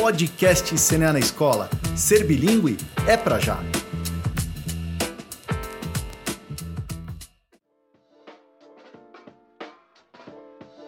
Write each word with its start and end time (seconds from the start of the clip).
podcast 0.00 0.72
CNA 0.76 1.14
na 1.14 1.18
Escola. 1.18 1.68
Ser 1.96 2.24
bilíngue 2.24 2.76
é 3.04 3.16
pra 3.16 3.40
já. 3.40 3.58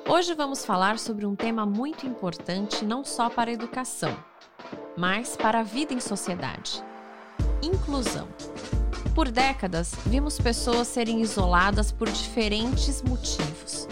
Hoje 0.09 0.33
vamos 0.35 0.65
falar 0.65 0.97
sobre 0.97 1.27
um 1.27 1.35
tema 1.35 1.67
muito 1.67 2.07
importante 2.07 2.85
não 2.85 3.05
só 3.05 3.29
para 3.29 3.51
a 3.51 3.53
educação, 3.53 4.17
mas 4.97 5.37
para 5.37 5.59
a 5.59 5.65
vida 5.65 5.93
em 5.93 6.01
sociedade: 6.01 6.81
inclusão. 7.61 8.29
Por 9.13 9.29
décadas, 9.29 9.93
vimos 10.07 10.39
pessoas 10.39 10.87
serem 10.87 11.21
isoladas 11.21 11.91
por 11.91 12.09
diferentes 12.09 13.03
motivos. 13.03 13.89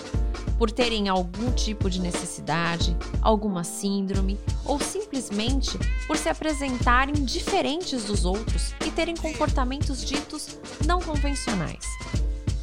Por 0.59 0.73
terem 0.73 1.09
algum 1.09 1.53
tipo 1.53 1.89
de 1.89 2.01
necessidade, 2.01 2.97
alguma 3.23 3.63
síndrome 3.63 4.39
ou 4.65 4.81
simplesmente 4.81 5.79
por 6.07 6.17
se 6.17 6.29
apresentarem 6.29 7.15
diferentes 7.15 8.05
dos 8.05 8.25
outros 8.25 8.75
e 8.85 8.91
terem 8.91 9.17
comportamentos 9.17 10.05
ditos 10.05 10.59
não 10.85 11.01
convencionais. 11.01 11.85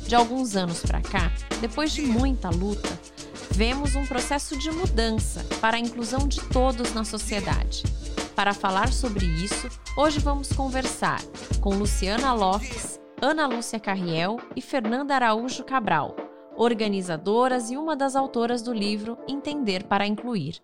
De 0.06 0.14
alguns 0.14 0.56
anos 0.56 0.82
para 0.82 1.02
cá, 1.02 1.32
depois 1.62 1.92
de 1.94 2.02
muita 2.02 2.50
luta, 2.50 3.00
vemos 3.50 3.96
um 3.96 4.06
processo 4.06 4.58
de 4.58 4.70
mudança 4.70 5.44
para 5.62 5.78
a 5.78 5.80
inclusão 5.80 6.28
de 6.28 6.42
todos 6.50 6.94
na 6.94 7.06
sociedade. 7.06 7.84
Para 8.36 8.54
falar 8.54 8.92
sobre 8.92 9.26
isso, 9.26 9.70
hoje 9.98 10.20
vamos 10.20 10.52
conversar 10.52 11.22
com 11.62 11.74
Luciana 11.74 12.34
Lopes, 12.34 13.00
Ana 13.22 13.48
Lúcia 13.48 13.80
Carriel 13.80 14.38
e 14.56 14.62
Fernanda 14.62 15.16
Araújo 15.16 15.64
Cabral, 15.64 16.16
organizadoras 16.58 17.70
e 17.70 17.78
uma 17.78 17.96
das 17.96 18.16
autoras 18.16 18.62
do 18.62 18.74
livro 18.74 19.18
Entender 19.28 19.84
para 19.84 20.08
Incluir. 20.08 20.62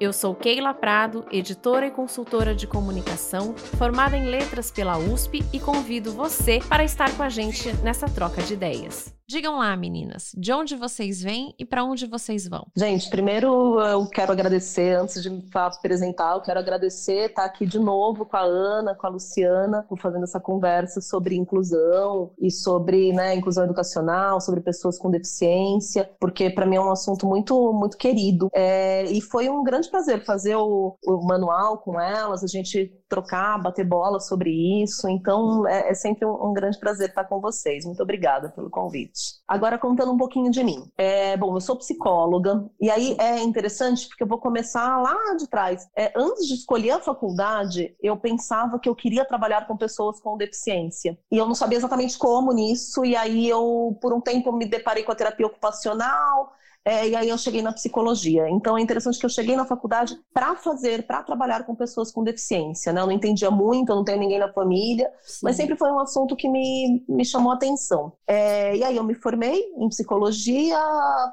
Eu 0.00 0.12
sou 0.12 0.34
Keila 0.34 0.74
Prado, 0.74 1.24
editora 1.30 1.86
e 1.86 1.90
consultora 1.90 2.54
de 2.54 2.66
comunicação, 2.66 3.54
formada 3.54 4.16
em 4.16 4.26
letras 4.26 4.70
pela 4.70 4.98
USP 4.98 5.44
e 5.52 5.60
convido 5.60 6.12
você 6.12 6.58
para 6.68 6.84
estar 6.84 7.16
com 7.16 7.22
a 7.22 7.28
gente 7.28 7.72
nessa 7.76 8.06
troca 8.06 8.42
de 8.42 8.54
ideias. 8.54 9.14
Digam 9.26 9.56
lá, 9.56 9.74
meninas, 9.74 10.32
de 10.36 10.52
onde 10.52 10.76
vocês 10.76 11.22
vêm 11.22 11.54
e 11.58 11.64
para 11.64 11.82
onde 11.82 12.06
vocês 12.06 12.46
vão? 12.46 12.66
Gente, 12.76 13.08
primeiro 13.08 13.80
eu 13.80 14.06
quero 14.06 14.30
agradecer, 14.30 14.98
antes 14.98 15.22
de 15.22 15.30
me 15.30 15.42
apresentar, 15.54 16.34
eu 16.34 16.42
quero 16.42 16.58
agradecer 16.58 17.30
estar 17.30 17.46
aqui 17.46 17.64
de 17.64 17.78
novo 17.78 18.26
com 18.26 18.36
a 18.36 18.42
Ana, 18.42 18.94
com 18.94 19.06
a 19.06 19.10
Luciana, 19.10 19.82
por 19.88 19.98
fazendo 19.98 20.24
essa 20.24 20.38
conversa 20.38 21.00
sobre 21.00 21.36
inclusão 21.36 22.32
e 22.38 22.50
sobre 22.50 23.14
né, 23.14 23.34
inclusão 23.34 23.64
educacional, 23.64 24.42
sobre 24.42 24.60
pessoas 24.60 24.98
com 24.98 25.10
deficiência, 25.10 26.10
porque 26.20 26.50
para 26.50 26.66
mim 26.66 26.76
é 26.76 26.80
um 26.80 26.92
assunto 26.92 27.26
muito, 27.26 27.72
muito 27.72 27.96
querido. 27.96 28.50
É, 28.54 29.04
e 29.04 29.22
foi 29.22 29.48
um 29.48 29.64
grande 29.64 29.88
prazer 29.88 30.22
fazer 30.22 30.56
o, 30.56 30.98
o 31.02 31.26
manual 31.26 31.78
com 31.78 31.98
elas, 31.98 32.44
a 32.44 32.46
gente 32.46 32.92
trocar, 33.14 33.62
bater 33.62 33.84
bola 33.84 34.18
sobre 34.18 34.50
isso. 34.82 35.08
Então 35.08 35.66
é, 35.68 35.90
é 35.90 35.94
sempre 35.94 36.26
um, 36.26 36.50
um 36.50 36.52
grande 36.52 36.78
prazer 36.78 37.10
estar 37.10 37.24
com 37.24 37.40
vocês. 37.40 37.84
Muito 37.84 38.02
obrigada 38.02 38.50
pelo 38.50 38.68
convite. 38.68 39.34
Agora, 39.46 39.78
contando 39.78 40.12
um 40.12 40.16
pouquinho 40.16 40.50
de 40.50 40.64
mim. 40.64 40.90
É, 40.98 41.36
bom, 41.36 41.54
eu 41.54 41.60
sou 41.60 41.76
psicóloga, 41.76 42.64
e 42.80 42.90
aí 42.90 43.16
é 43.20 43.40
interessante 43.40 44.08
porque 44.08 44.24
eu 44.24 44.26
vou 44.26 44.38
começar 44.38 45.00
lá 45.00 45.16
de 45.36 45.48
trás. 45.48 45.86
É, 45.96 46.12
antes 46.16 46.46
de 46.46 46.54
escolher 46.54 46.92
a 46.92 47.00
faculdade, 47.00 47.94
eu 48.02 48.16
pensava 48.16 48.78
que 48.78 48.88
eu 48.88 48.94
queria 48.94 49.24
trabalhar 49.24 49.66
com 49.66 49.76
pessoas 49.76 50.20
com 50.20 50.36
deficiência. 50.36 51.16
E 51.30 51.36
eu 51.36 51.46
não 51.46 51.54
sabia 51.54 51.78
exatamente 51.78 52.18
como 52.18 52.52
nisso, 52.52 53.04
e 53.04 53.14
aí 53.14 53.48
eu, 53.48 53.96
por 54.00 54.12
um 54.12 54.20
tempo, 54.20 54.52
me 54.52 54.66
deparei 54.66 55.04
com 55.04 55.12
a 55.12 55.16
terapia 55.16 55.46
ocupacional. 55.46 56.52
É, 56.84 57.08
e 57.08 57.16
aí 57.16 57.28
eu 57.28 57.38
cheguei 57.38 57.62
na 57.62 57.72
psicologia. 57.72 58.48
Então 58.50 58.76
é 58.76 58.80
interessante 58.80 59.18
que 59.18 59.24
eu 59.24 59.30
cheguei 59.30 59.56
na 59.56 59.64
faculdade 59.64 60.18
para 60.32 60.54
fazer, 60.56 61.06
para 61.06 61.22
trabalhar 61.22 61.64
com 61.64 61.74
pessoas 61.74 62.12
com 62.12 62.22
deficiência. 62.22 62.92
Né? 62.92 63.00
Eu 63.00 63.06
não 63.06 63.12
entendia 63.12 63.50
muito, 63.50 63.90
eu 63.90 63.96
não 63.96 64.04
tenho 64.04 64.18
ninguém 64.18 64.38
na 64.38 64.52
família, 64.52 65.10
Sim. 65.22 65.40
mas 65.42 65.56
sempre 65.56 65.76
foi 65.76 65.90
um 65.90 65.98
assunto 65.98 66.36
que 66.36 66.48
me, 66.48 67.02
me 67.08 67.24
chamou 67.24 67.52
a 67.52 67.54
atenção. 67.54 68.12
É, 68.26 68.76
e 68.76 68.84
aí 68.84 68.96
eu 68.96 69.04
me 69.04 69.14
formei 69.14 69.60
em 69.78 69.88
psicologia, 69.88 70.78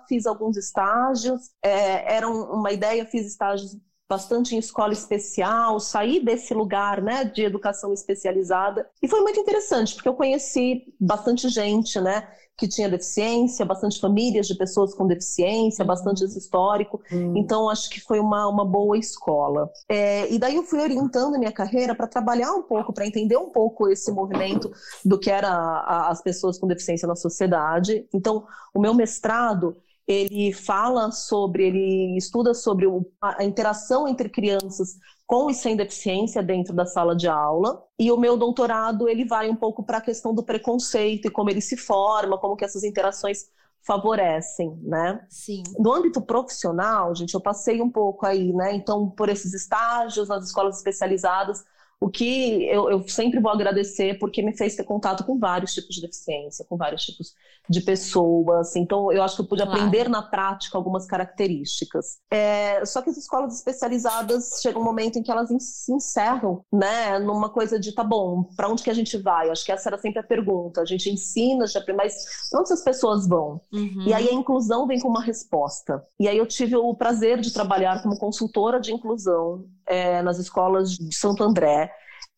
fiz 0.07 0.25
alguns 0.25 0.55
estágios, 0.55 1.51
é, 1.61 2.15
era 2.15 2.29
uma 2.29 2.71
ideia, 2.71 3.05
fiz 3.05 3.25
estágios 3.25 3.77
bastante 4.11 4.53
em 4.53 4.57
escola 4.57 4.91
especial, 4.91 5.79
saí 5.79 6.19
desse 6.19 6.53
lugar, 6.53 7.01
né, 7.01 7.23
de 7.23 7.43
educação 7.43 7.93
especializada. 7.93 8.85
E 9.01 9.07
foi 9.07 9.21
muito 9.21 9.39
interessante, 9.39 9.95
porque 9.95 10.09
eu 10.09 10.13
conheci 10.13 10.83
bastante 10.99 11.47
gente, 11.47 11.97
né, 12.01 12.27
que 12.57 12.67
tinha 12.67 12.89
deficiência, 12.89 13.65
bastante 13.65 14.01
famílias 14.01 14.47
de 14.47 14.55
pessoas 14.55 14.93
com 14.93 15.07
deficiência, 15.07 15.85
bastante 15.85 16.25
esse 16.25 16.37
histórico. 16.37 17.01
Hum. 17.09 17.37
Então, 17.37 17.69
acho 17.69 17.89
que 17.89 18.01
foi 18.01 18.19
uma, 18.19 18.49
uma 18.49 18.65
boa 18.65 18.97
escola. 18.97 19.69
É, 19.87 20.29
e 20.29 20.37
daí 20.37 20.57
eu 20.57 20.63
fui 20.63 20.81
orientando 20.81 21.35
a 21.35 21.39
minha 21.39 21.51
carreira 21.53 21.95
para 21.95 22.05
trabalhar 22.05 22.51
um 22.51 22.63
pouco, 22.63 22.91
para 22.91 23.07
entender 23.07 23.37
um 23.37 23.49
pouco 23.49 23.87
esse 23.87 24.11
movimento 24.11 24.69
do 25.05 25.17
que 25.17 25.31
era 25.31 25.49
a, 25.49 26.09
as 26.09 26.21
pessoas 26.21 26.59
com 26.59 26.67
deficiência 26.67 27.07
na 27.07 27.15
sociedade. 27.15 28.05
Então, 28.13 28.45
o 28.73 28.81
meu 28.81 28.93
mestrado 28.93 29.77
ele 30.11 30.53
fala 30.53 31.11
sobre, 31.11 31.65
ele 31.65 32.17
estuda 32.17 32.53
sobre 32.53 32.87
a 33.21 33.43
interação 33.43 34.07
entre 34.07 34.29
crianças 34.29 34.97
com 35.25 35.49
e 35.49 35.53
sem 35.53 35.77
deficiência 35.77 36.43
dentro 36.43 36.73
da 36.73 36.85
sala 36.85 37.15
de 37.15 37.27
aula. 37.27 37.81
E 37.97 38.11
o 38.11 38.17
meu 38.17 38.35
doutorado, 38.35 39.07
ele 39.07 39.23
vai 39.23 39.49
um 39.49 39.55
pouco 39.55 39.83
para 39.83 39.99
a 39.99 40.01
questão 40.01 40.33
do 40.33 40.43
preconceito 40.43 41.27
e 41.27 41.31
como 41.31 41.49
ele 41.49 41.61
se 41.61 41.77
forma, 41.77 42.37
como 42.37 42.55
que 42.55 42.65
essas 42.65 42.83
interações 42.83 43.45
favorecem, 43.85 44.77
né? 44.83 45.25
Sim. 45.29 45.63
No 45.79 45.93
âmbito 45.93 46.21
profissional, 46.21 47.15
gente, 47.15 47.33
eu 47.33 47.41
passei 47.41 47.81
um 47.81 47.89
pouco 47.89 48.25
aí, 48.25 48.53
né? 48.53 48.73
Então, 48.75 49.09
por 49.09 49.29
esses 49.29 49.53
estágios 49.53 50.27
nas 50.27 50.45
escolas 50.45 50.77
especializadas, 50.77 51.63
o 52.01 52.09
que 52.09 52.65
eu, 52.65 52.89
eu, 52.89 53.07
sempre 53.07 53.39
vou 53.39 53.51
agradecer 53.51 54.17
porque 54.17 54.41
me 54.41 54.57
fez 54.57 54.75
ter 54.75 54.83
contato 54.83 55.23
com 55.23 55.37
vários 55.37 55.71
tipos 55.71 55.93
de 55.95 56.01
deficiência, 56.01 56.65
com 56.67 56.75
vários 56.75 57.05
tipos 57.05 57.35
de 57.69 57.79
pessoas. 57.79 58.75
Então, 58.75 59.11
eu 59.11 59.21
acho 59.21 59.35
que 59.35 59.41
eu 59.43 59.47
pude 59.47 59.61
claro. 59.61 59.77
aprender 59.77 60.09
na 60.09 60.23
prática 60.23 60.75
algumas 60.75 61.05
características. 61.05 62.17
É, 62.31 62.83
só 62.85 63.03
que 63.03 63.11
as 63.11 63.17
escolas 63.17 63.55
especializadas 63.55 64.59
chega 64.63 64.79
um 64.79 64.83
momento 64.83 65.19
em 65.19 65.23
que 65.23 65.29
elas 65.29 65.49
se 65.59 65.93
encerram, 65.93 66.65
né, 66.73 67.19
numa 67.19 67.49
coisa 67.49 67.79
de 67.79 67.93
tá 67.93 68.03
bom, 68.03 68.45
para 68.57 68.67
onde 68.67 68.81
que 68.81 68.89
a 68.89 68.95
gente 68.95 69.15
vai? 69.17 69.47
Eu 69.47 69.51
acho 69.51 69.63
que 69.63 69.71
essa 69.71 69.87
era 69.89 69.97
sempre 69.99 70.19
a 70.19 70.23
pergunta. 70.23 70.81
A 70.81 70.85
gente 70.85 71.07
ensina, 71.07 71.67
já, 71.67 71.83
mas 71.95 72.15
para 72.49 72.61
onde 72.61 72.73
as 72.73 72.83
pessoas 72.83 73.27
vão? 73.27 73.61
Uhum. 73.71 74.05
E 74.07 74.13
aí 74.13 74.27
a 74.27 74.33
inclusão 74.33 74.87
vem 74.87 74.99
com 74.99 75.07
uma 75.07 75.23
resposta. 75.23 76.03
E 76.19 76.27
aí 76.27 76.37
eu 76.37 76.47
tive 76.47 76.75
o 76.75 76.95
prazer 76.95 77.39
de 77.39 77.53
trabalhar 77.53 78.01
como 78.01 78.17
consultora 78.17 78.79
de 78.79 78.91
inclusão 78.91 79.65
é, 79.85 80.21
nas 80.21 80.39
escolas 80.39 80.91
de 80.91 81.13
Santo 81.13 81.43
André, 81.43 81.90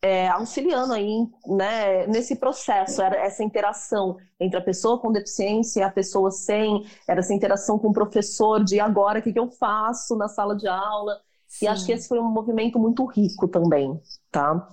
é, 0.04 0.28
auxiliando 0.28 0.92
aí 0.92 1.26
né, 1.46 2.06
nesse 2.06 2.36
processo, 2.36 3.00
era 3.00 3.16
essa 3.16 3.42
interação 3.42 4.18
entre 4.38 4.58
a 4.58 4.62
pessoa 4.62 5.00
com 5.00 5.10
deficiência 5.10 5.80
e 5.80 5.82
a 5.82 5.90
pessoa 5.90 6.30
sem, 6.30 6.84
era 7.08 7.20
essa 7.20 7.32
interação 7.32 7.78
com 7.78 7.88
o 7.88 7.92
professor 7.92 8.62
de 8.62 8.78
agora 8.78 9.20
o 9.20 9.22
que, 9.22 9.32
que 9.32 9.38
eu 9.38 9.50
faço 9.50 10.14
na 10.14 10.28
sala 10.28 10.54
de 10.54 10.68
aula. 10.68 11.18
Sim. 11.48 11.64
E 11.64 11.68
acho 11.68 11.86
que 11.86 11.92
esse 11.92 12.06
foi 12.06 12.18
um 12.18 12.30
movimento 12.30 12.78
muito 12.78 13.06
rico 13.06 13.48
também, 13.48 13.98
tá? 14.30 14.68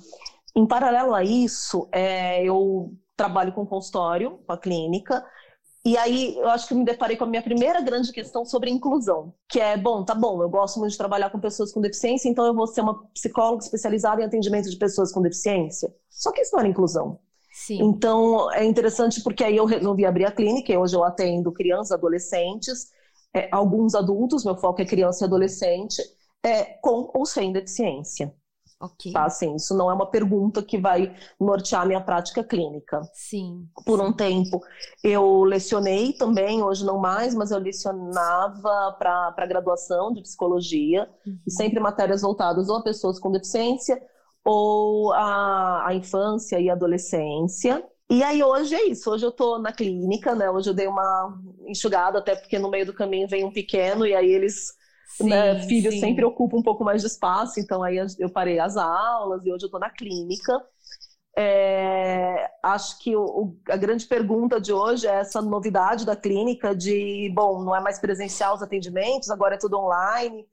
Em 0.53 0.67
paralelo 0.67 1.13
a 1.13 1.23
isso, 1.23 1.87
é, 1.93 2.43
eu 2.43 2.91
trabalho 3.15 3.53
com 3.53 3.65
consultório, 3.65 4.37
com 4.45 4.51
a 4.51 4.57
clínica, 4.57 5.25
e 5.83 5.97
aí 5.97 6.37
eu 6.37 6.49
acho 6.49 6.67
que 6.67 6.75
me 6.75 6.85
deparei 6.85 7.17
com 7.17 7.23
a 7.23 7.27
minha 7.27 7.41
primeira 7.41 7.81
grande 7.81 8.11
questão 8.11 8.45
sobre 8.45 8.69
inclusão, 8.69 9.33
que 9.49 9.59
é, 9.59 9.75
bom, 9.75 10.03
tá 10.05 10.13
bom, 10.13 10.41
eu 10.41 10.49
gosto 10.49 10.79
muito 10.79 10.91
de 10.91 10.97
trabalhar 10.97 11.31
com 11.31 11.39
pessoas 11.39 11.71
com 11.71 11.81
deficiência, 11.81 12.29
então 12.29 12.45
eu 12.45 12.53
vou 12.53 12.67
ser 12.67 12.81
uma 12.81 13.03
psicóloga 13.13 13.63
especializada 13.63 14.21
em 14.21 14.25
atendimento 14.25 14.69
de 14.69 14.77
pessoas 14.77 15.11
com 15.11 15.21
deficiência. 15.21 15.91
Só 16.09 16.31
que 16.31 16.41
isso 16.41 16.51
não 16.53 16.59
era 16.59 16.69
inclusão. 16.69 17.19
Sim. 17.51 17.79
Então 17.81 18.51
é 18.53 18.63
interessante 18.63 19.21
porque 19.23 19.43
aí 19.43 19.57
eu 19.57 19.65
resolvi 19.65 20.05
abrir 20.05 20.25
a 20.25 20.31
clínica 20.31 20.71
e 20.71 20.77
hoje 20.77 20.95
eu 20.95 21.03
atendo 21.03 21.51
crianças, 21.51 21.91
adolescentes, 21.91 22.87
é, 23.35 23.49
alguns 23.51 23.95
adultos, 23.95 24.45
meu 24.45 24.55
foco 24.55 24.81
é 24.81 24.85
criança 24.85 25.23
e 25.23 25.27
adolescente, 25.27 26.01
é, 26.43 26.63
com 26.81 27.09
ou 27.13 27.25
sem 27.25 27.51
deficiência. 27.51 28.33
Ok. 28.81 29.13
Tá, 29.13 29.25
assim, 29.25 29.55
isso 29.55 29.75
não 29.77 29.91
é 29.91 29.93
uma 29.93 30.09
pergunta 30.09 30.63
que 30.63 30.77
vai 30.77 31.15
nortear 31.39 31.85
minha 31.85 32.01
prática 32.01 32.43
clínica. 32.43 32.99
Sim. 33.13 33.67
Por 33.85 33.99
sim. 33.99 34.05
um 34.05 34.11
tempo 34.11 34.59
eu 35.03 35.43
lecionei 35.43 36.13
também, 36.13 36.63
hoje 36.63 36.83
não 36.83 36.97
mais, 36.97 37.35
mas 37.35 37.51
eu 37.51 37.59
lecionava 37.59 38.95
para 38.97 39.45
graduação 39.45 40.11
de 40.11 40.21
psicologia, 40.21 41.07
uhum. 41.25 41.37
e 41.45 41.51
sempre 41.51 41.79
matérias 41.79 42.21
voltadas 42.21 42.69
ou 42.69 42.77
a 42.77 42.83
pessoas 42.83 43.19
com 43.19 43.31
deficiência 43.31 44.01
ou 44.43 45.13
a, 45.13 45.87
a 45.87 45.93
infância 45.93 46.59
e 46.59 46.69
adolescência. 46.69 47.85
E 48.09 48.23
aí 48.23 48.43
hoje 48.43 48.75
é 48.75 48.87
isso, 48.87 49.09
hoje 49.09 49.25
eu 49.25 49.31
tô 49.31 49.59
na 49.59 49.71
clínica, 49.71 50.35
né? 50.35 50.49
Hoje 50.49 50.69
eu 50.69 50.73
dei 50.73 50.87
uma 50.87 51.39
enxugada, 51.67 52.19
até 52.19 52.35
porque 52.35 52.59
no 52.59 52.69
meio 52.69 52.85
do 52.85 52.93
caminho 52.93 53.27
vem 53.27 53.45
um 53.45 53.53
pequeno, 53.53 54.05
e 54.05 54.13
aí 54.13 54.29
eles 54.29 54.73
Sim, 55.17 55.29
né? 55.29 55.59
Filho 55.67 55.91
sim. 55.91 55.99
sempre 55.99 56.25
ocupa 56.25 56.57
um 56.57 56.63
pouco 56.63 56.83
mais 56.83 57.01
de 57.01 57.07
espaço, 57.07 57.59
então 57.59 57.83
aí 57.83 57.97
eu 58.19 58.29
parei 58.29 58.59
as 58.59 58.77
aulas 58.77 59.45
e 59.45 59.51
hoje 59.51 59.65
eu 59.65 59.67
estou 59.67 59.79
na 59.79 59.89
clínica. 59.89 60.53
É, 61.37 62.49
acho 62.61 62.99
que 62.99 63.15
o, 63.15 63.55
a 63.69 63.77
grande 63.77 64.05
pergunta 64.05 64.59
de 64.59 64.73
hoje 64.73 65.07
é 65.07 65.21
essa 65.21 65.41
novidade 65.41 66.05
da 66.05 66.15
clínica 66.15 66.75
de, 66.75 67.31
bom, 67.33 67.63
não 67.63 67.75
é 67.75 67.79
mais 67.79 67.99
presencial 67.99 68.55
os 68.55 68.61
atendimentos, 68.61 69.29
agora 69.29 69.55
é 69.55 69.57
tudo 69.57 69.77
online. 69.77 70.45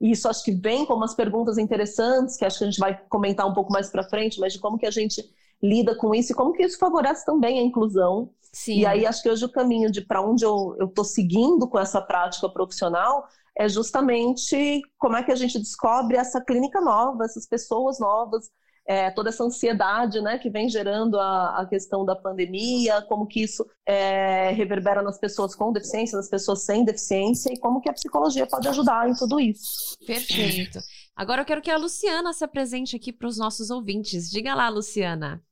e 0.00 0.10
isso 0.10 0.28
acho 0.28 0.44
que 0.44 0.52
vem 0.52 0.84
com 0.84 0.94
umas 0.94 1.14
perguntas 1.14 1.56
interessantes, 1.56 2.36
que 2.36 2.44
acho 2.44 2.58
que 2.58 2.64
a 2.64 2.66
gente 2.66 2.78
vai 2.78 3.00
comentar 3.08 3.46
um 3.46 3.54
pouco 3.54 3.72
mais 3.72 3.90
para 3.90 4.08
frente, 4.08 4.38
mas 4.38 4.52
de 4.52 4.58
como 4.58 4.78
que 4.78 4.86
a 4.86 4.90
gente 4.90 5.24
lida 5.62 5.96
com 5.96 6.14
isso 6.14 6.32
e 6.32 6.34
como 6.34 6.52
que 6.52 6.62
isso 6.62 6.78
favorece 6.78 7.24
também 7.24 7.58
a 7.58 7.62
inclusão. 7.62 8.30
Sim. 8.52 8.80
E 8.80 8.86
aí 8.86 9.06
acho 9.06 9.22
que 9.22 9.30
hoje 9.30 9.44
o 9.44 9.52
caminho 9.52 9.90
de 9.90 10.02
para 10.02 10.20
onde 10.20 10.44
eu 10.44 10.76
estou 10.80 11.04
seguindo 11.04 11.66
com 11.66 11.78
essa 11.78 12.00
prática 12.00 12.48
profissional 12.48 13.26
é 13.56 13.68
justamente 13.68 14.82
como 14.98 15.16
é 15.16 15.22
que 15.22 15.32
a 15.32 15.36
gente 15.36 15.58
descobre 15.58 16.16
essa 16.16 16.40
clínica 16.44 16.80
nova, 16.80 17.24
essas 17.24 17.46
pessoas 17.46 17.98
novas, 17.98 18.50
é, 18.86 19.10
toda 19.10 19.30
essa 19.30 19.42
ansiedade 19.42 20.20
né, 20.20 20.38
que 20.38 20.48
vem 20.48 20.68
gerando 20.68 21.18
a, 21.18 21.60
a 21.60 21.66
questão 21.66 22.04
da 22.04 22.14
pandemia, 22.14 23.02
como 23.02 23.26
que 23.26 23.42
isso 23.42 23.66
é, 23.84 24.50
reverbera 24.50 25.02
nas 25.02 25.18
pessoas 25.18 25.54
com 25.56 25.72
deficiência, 25.72 26.16
nas 26.16 26.28
pessoas 26.28 26.64
sem 26.64 26.84
deficiência 26.84 27.52
e 27.52 27.58
como 27.58 27.80
que 27.80 27.88
a 27.88 27.94
psicologia 27.94 28.46
pode 28.46 28.68
ajudar 28.68 29.08
em 29.08 29.14
tudo 29.14 29.40
isso. 29.40 29.96
Perfeito. 30.06 30.78
Agora 31.16 31.40
eu 31.40 31.46
quero 31.46 31.62
que 31.62 31.70
a 31.70 31.78
Luciana 31.78 32.32
se 32.32 32.44
apresente 32.44 32.94
aqui 32.94 33.12
para 33.12 33.26
os 33.26 33.38
nossos 33.38 33.70
ouvintes. 33.70 34.30
Diga 34.30 34.54
lá, 34.54 34.68
Luciana. 34.68 35.42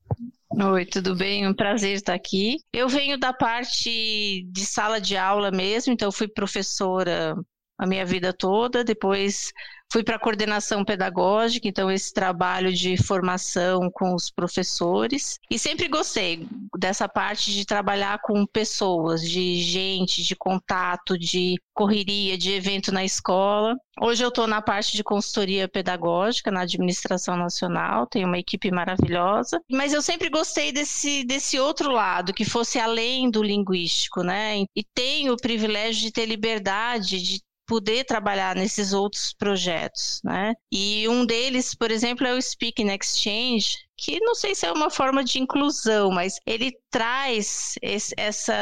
Oi, 0.72 0.86
tudo 0.86 1.16
bem? 1.16 1.48
Um 1.48 1.54
prazer 1.54 1.96
estar 1.96 2.14
aqui. 2.14 2.58
Eu 2.72 2.88
venho 2.88 3.18
da 3.18 3.32
parte 3.32 4.46
de 4.52 4.64
sala 4.64 5.00
de 5.00 5.16
aula 5.16 5.50
mesmo, 5.50 5.92
então 5.92 6.12
fui 6.12 6.28
professora 6.28 7.34
a 7.78 7.86
minha 7.86 8.04
vida 8.04 8.32
toda, 8.32 8.84
depois 8.84 9.52
Fui 9.94 10.02
para 10.02 10.16
a 10.16 10.18
coordenação 10.18 10.84
pedagógica, 10.84 11.68
então 11.68 11.88
esse 11.88 12.12
trabalho 12.12 12.72
de 12.72 12.96
formação 12.96 13.88
com 13.92 14.12
os 14.12 14.28
professores. 14.28 15.38
E 15.48 15.56
sempre 15.56 15.86
gostei 15.86 16.48
dessa 16.76 17.08
parte 17.08 17.52
de 17.52 17.64
trabalhar 17.64 18.18
com 18.20 18.44
pessoas, 18.44 19.22
de 19.22 19.62
gente, 19.62 20.24
de 20.24 20.34
contato, 20.34 21.16
de 21.16 21.54
correria, 21.72 22.36
de 22.36 22.52
evento 22.52 22.90
na 22.90 23.04
escola. 23.04 23.76
Hoje 24.00 24.24
eu 24.24 24.30
estou 24.30 24.48
na 24.48 24.60
parte 24.60 24.96
de 24.96 25.04
consultoria 25.04 25.68
pedagógica 25.68 26.50
na 26.50 26.62
administração 26.62 27.36
nacional, 27.36 28.08
tenho 28.08 28.26
uma 28.26 28.38
equipe 28.38 28.72
maravilhosa, 28.72 29.60
mas 29.70 29.92
eu 29.92 30.02
sempre 30.02 30.28
gostei 30.28 30.72
desse, 30.72 31.22
desse 31.22 31.60
outro 31.60 31.92
lado, 31.92 32.34
que 32.34 32.44
fosse 32.44 32.80
além 32.80 33.30
do 33.30 33.44
linguístico, 33.44 34.24
né? 34.24 34.64
E 34.74 34.82
tenho 34.92 35.34
o 35.34 35.40
privilégio 35.40 36.02
de 36.02 36.10
ter 36.10 36.26
liberdade 36.26 37.22
de 37.22 37.40
poder 37.66 38.04
trabalhar 38.04 38.54
nesses 38.54 38.92
outros 38.92 39.32
projetos, 39.32 40.20
né? 40.24 40.54
E 40.70 41.08
um 41.08 41.24
deles, 41.24 41.74
por 41.74 41.90
exemplo, 41.90 42.26
é 42.26 42.34
o 42.34 42.40
Speaking 42.40 42.90
Exchange, 42.90 43.78
que 43.96 44.20
não 44.20 44.34
sei 44.34 44.54
se 44.54 44.66
é 44.66 44.72
uma 44.72 44.90
forma 44.90 45.24
de 45.24 45.38
inclusão, 45.38 46.10
mas 46.10 46.38
ele 46.46 46.72
traz 46.90 47.74
esse, 47.82 48.14
essa 48.16 48.54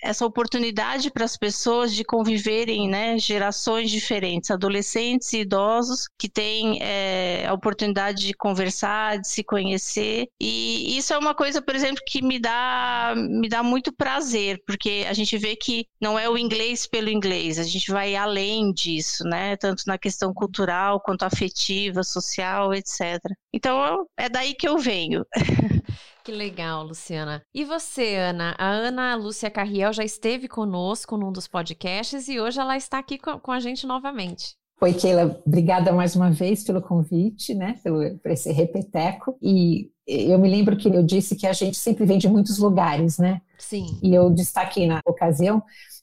essa 0.00 0.24
oportunidade 0.24 1.10
para 1.10 1.24
as 1.24 1.36
pessoas 1.36 1.94
de 1.94 2.04
conviverem, 2.04 2.88
né, 2.88 3.18
gerações 3.18 3.90
diferentes, 3.90 4.50
adolescentes 4.50 5.32
e 5.32 5.40
idosos 5.40 6.08
que 6.18 6.28
têm 6.28 6.78
é, 6.82 7.46
a 7.46 7.52
oportunidade 7.52 8.26
de 8.26 8.34
conversar, 8.34 9.18
de 9.18 9.28
se 9.28 9.42
conhecer. 9.42 10.28
E 10.40 10.96
isso 10.96 11.12
é 11.12 11.18
uma 11.18 11.34
coisa, 11.34 11.60
por 11.60 11.74
exemplo, 11.74 12.02
que 12.06 12.22
me 12.22 12.38
dá, 12.38 13.14
me 13.16 13.48
dá 13.48 13.62
muito 13.62 13.92
prazer, 13.92 14.62
porque 14.66 15.04
a 15.08 15.12
gente 15.12 15.36
vê 15.36 15.56
que 15.56 15.86
não 16.00 16.18
é 16.18 16.28
o 16.28 16.38
inglês 16.38 16.86
pelo 16.86 17.08
inglês, 17.08 17.58
a 17.58 17.64
gente 17.64 17.90
vai 17.90 18.14
além 18.14 18.72
disso, 18.72 19.24
né, 19.24 19.56
tanto 19.56 19.82
na 19.86 19.98
questão 19.98 20.32
cultural 20.32 21.00
quanto 21.00 21.24
afetiva, 21.24 22.02
social, 22.02 22.72
etc. 22.72 23.20
Então 23.52 24.06
é 24.16 24.28
daí 24.28 24.54
que 24.54 24.68
eu 24.68 24.78
venho. 24.78 25.24
Que 26.24 26.32
legal, 26.32 26.84
Luciana. 26.84 27.42
E 27.54 27.64
você, 27.64 28.16
Ana? 28.16 28.54
A 28.58 28.68
Ana 28.68 29.14
Lúcia 29.14 29.50
Carriel 29.50 29.94
já 29.94 30.04
esteve 30.04 30.46
conosco 30.46 31.16
num 31.16 31.32
dos 31.32 31.48
podcasts 31.48 32.28
e 32.28 32.38
hoje 32.38 32.60
ela 32.60 32.76
está 32.76 32.98
aqui 32.98 33.18
com 33.18 33.50
a 33.50 33.58
gente 33.58 33.86
novamente. 33.86 34.54
Oi, 34.78 34.92
Keila, 34.92 35.40
obrigada 35.46 35.90
mais 35.90 36.14
uma 36.14 36.30
vez 36.30 36.62
pelo 36.64 36.82
convite, 36.82 37.54
né, 37.54 37.80
pelo, 37.82 38.18
por 38.18 38.30
esse 38.30 38.52
repeteco. 38.52 39.38
E 39.40 39.90
eu 40.06 40.38
me 40.38 40.50
lembro 40.50 40.76
que 40.76 40.88
eu 40.88 41.02
disse 41.02 41.34
que 41.34 41.46
a 41.46 41.52
gente 41.54 41.78
sempre 41.78 42.04
vem 42.04 42.18
de 42.18 42.28
muitos 42.28 42.58
lugares, 42.58 43.16
né? 43.16 43.40
Sim. 43.58 43.98
E 44.02 44.14
eu 44.14 44.28
destaquei 44.28 44.86
na 44.86 45.00
ocasião 45.06 45.62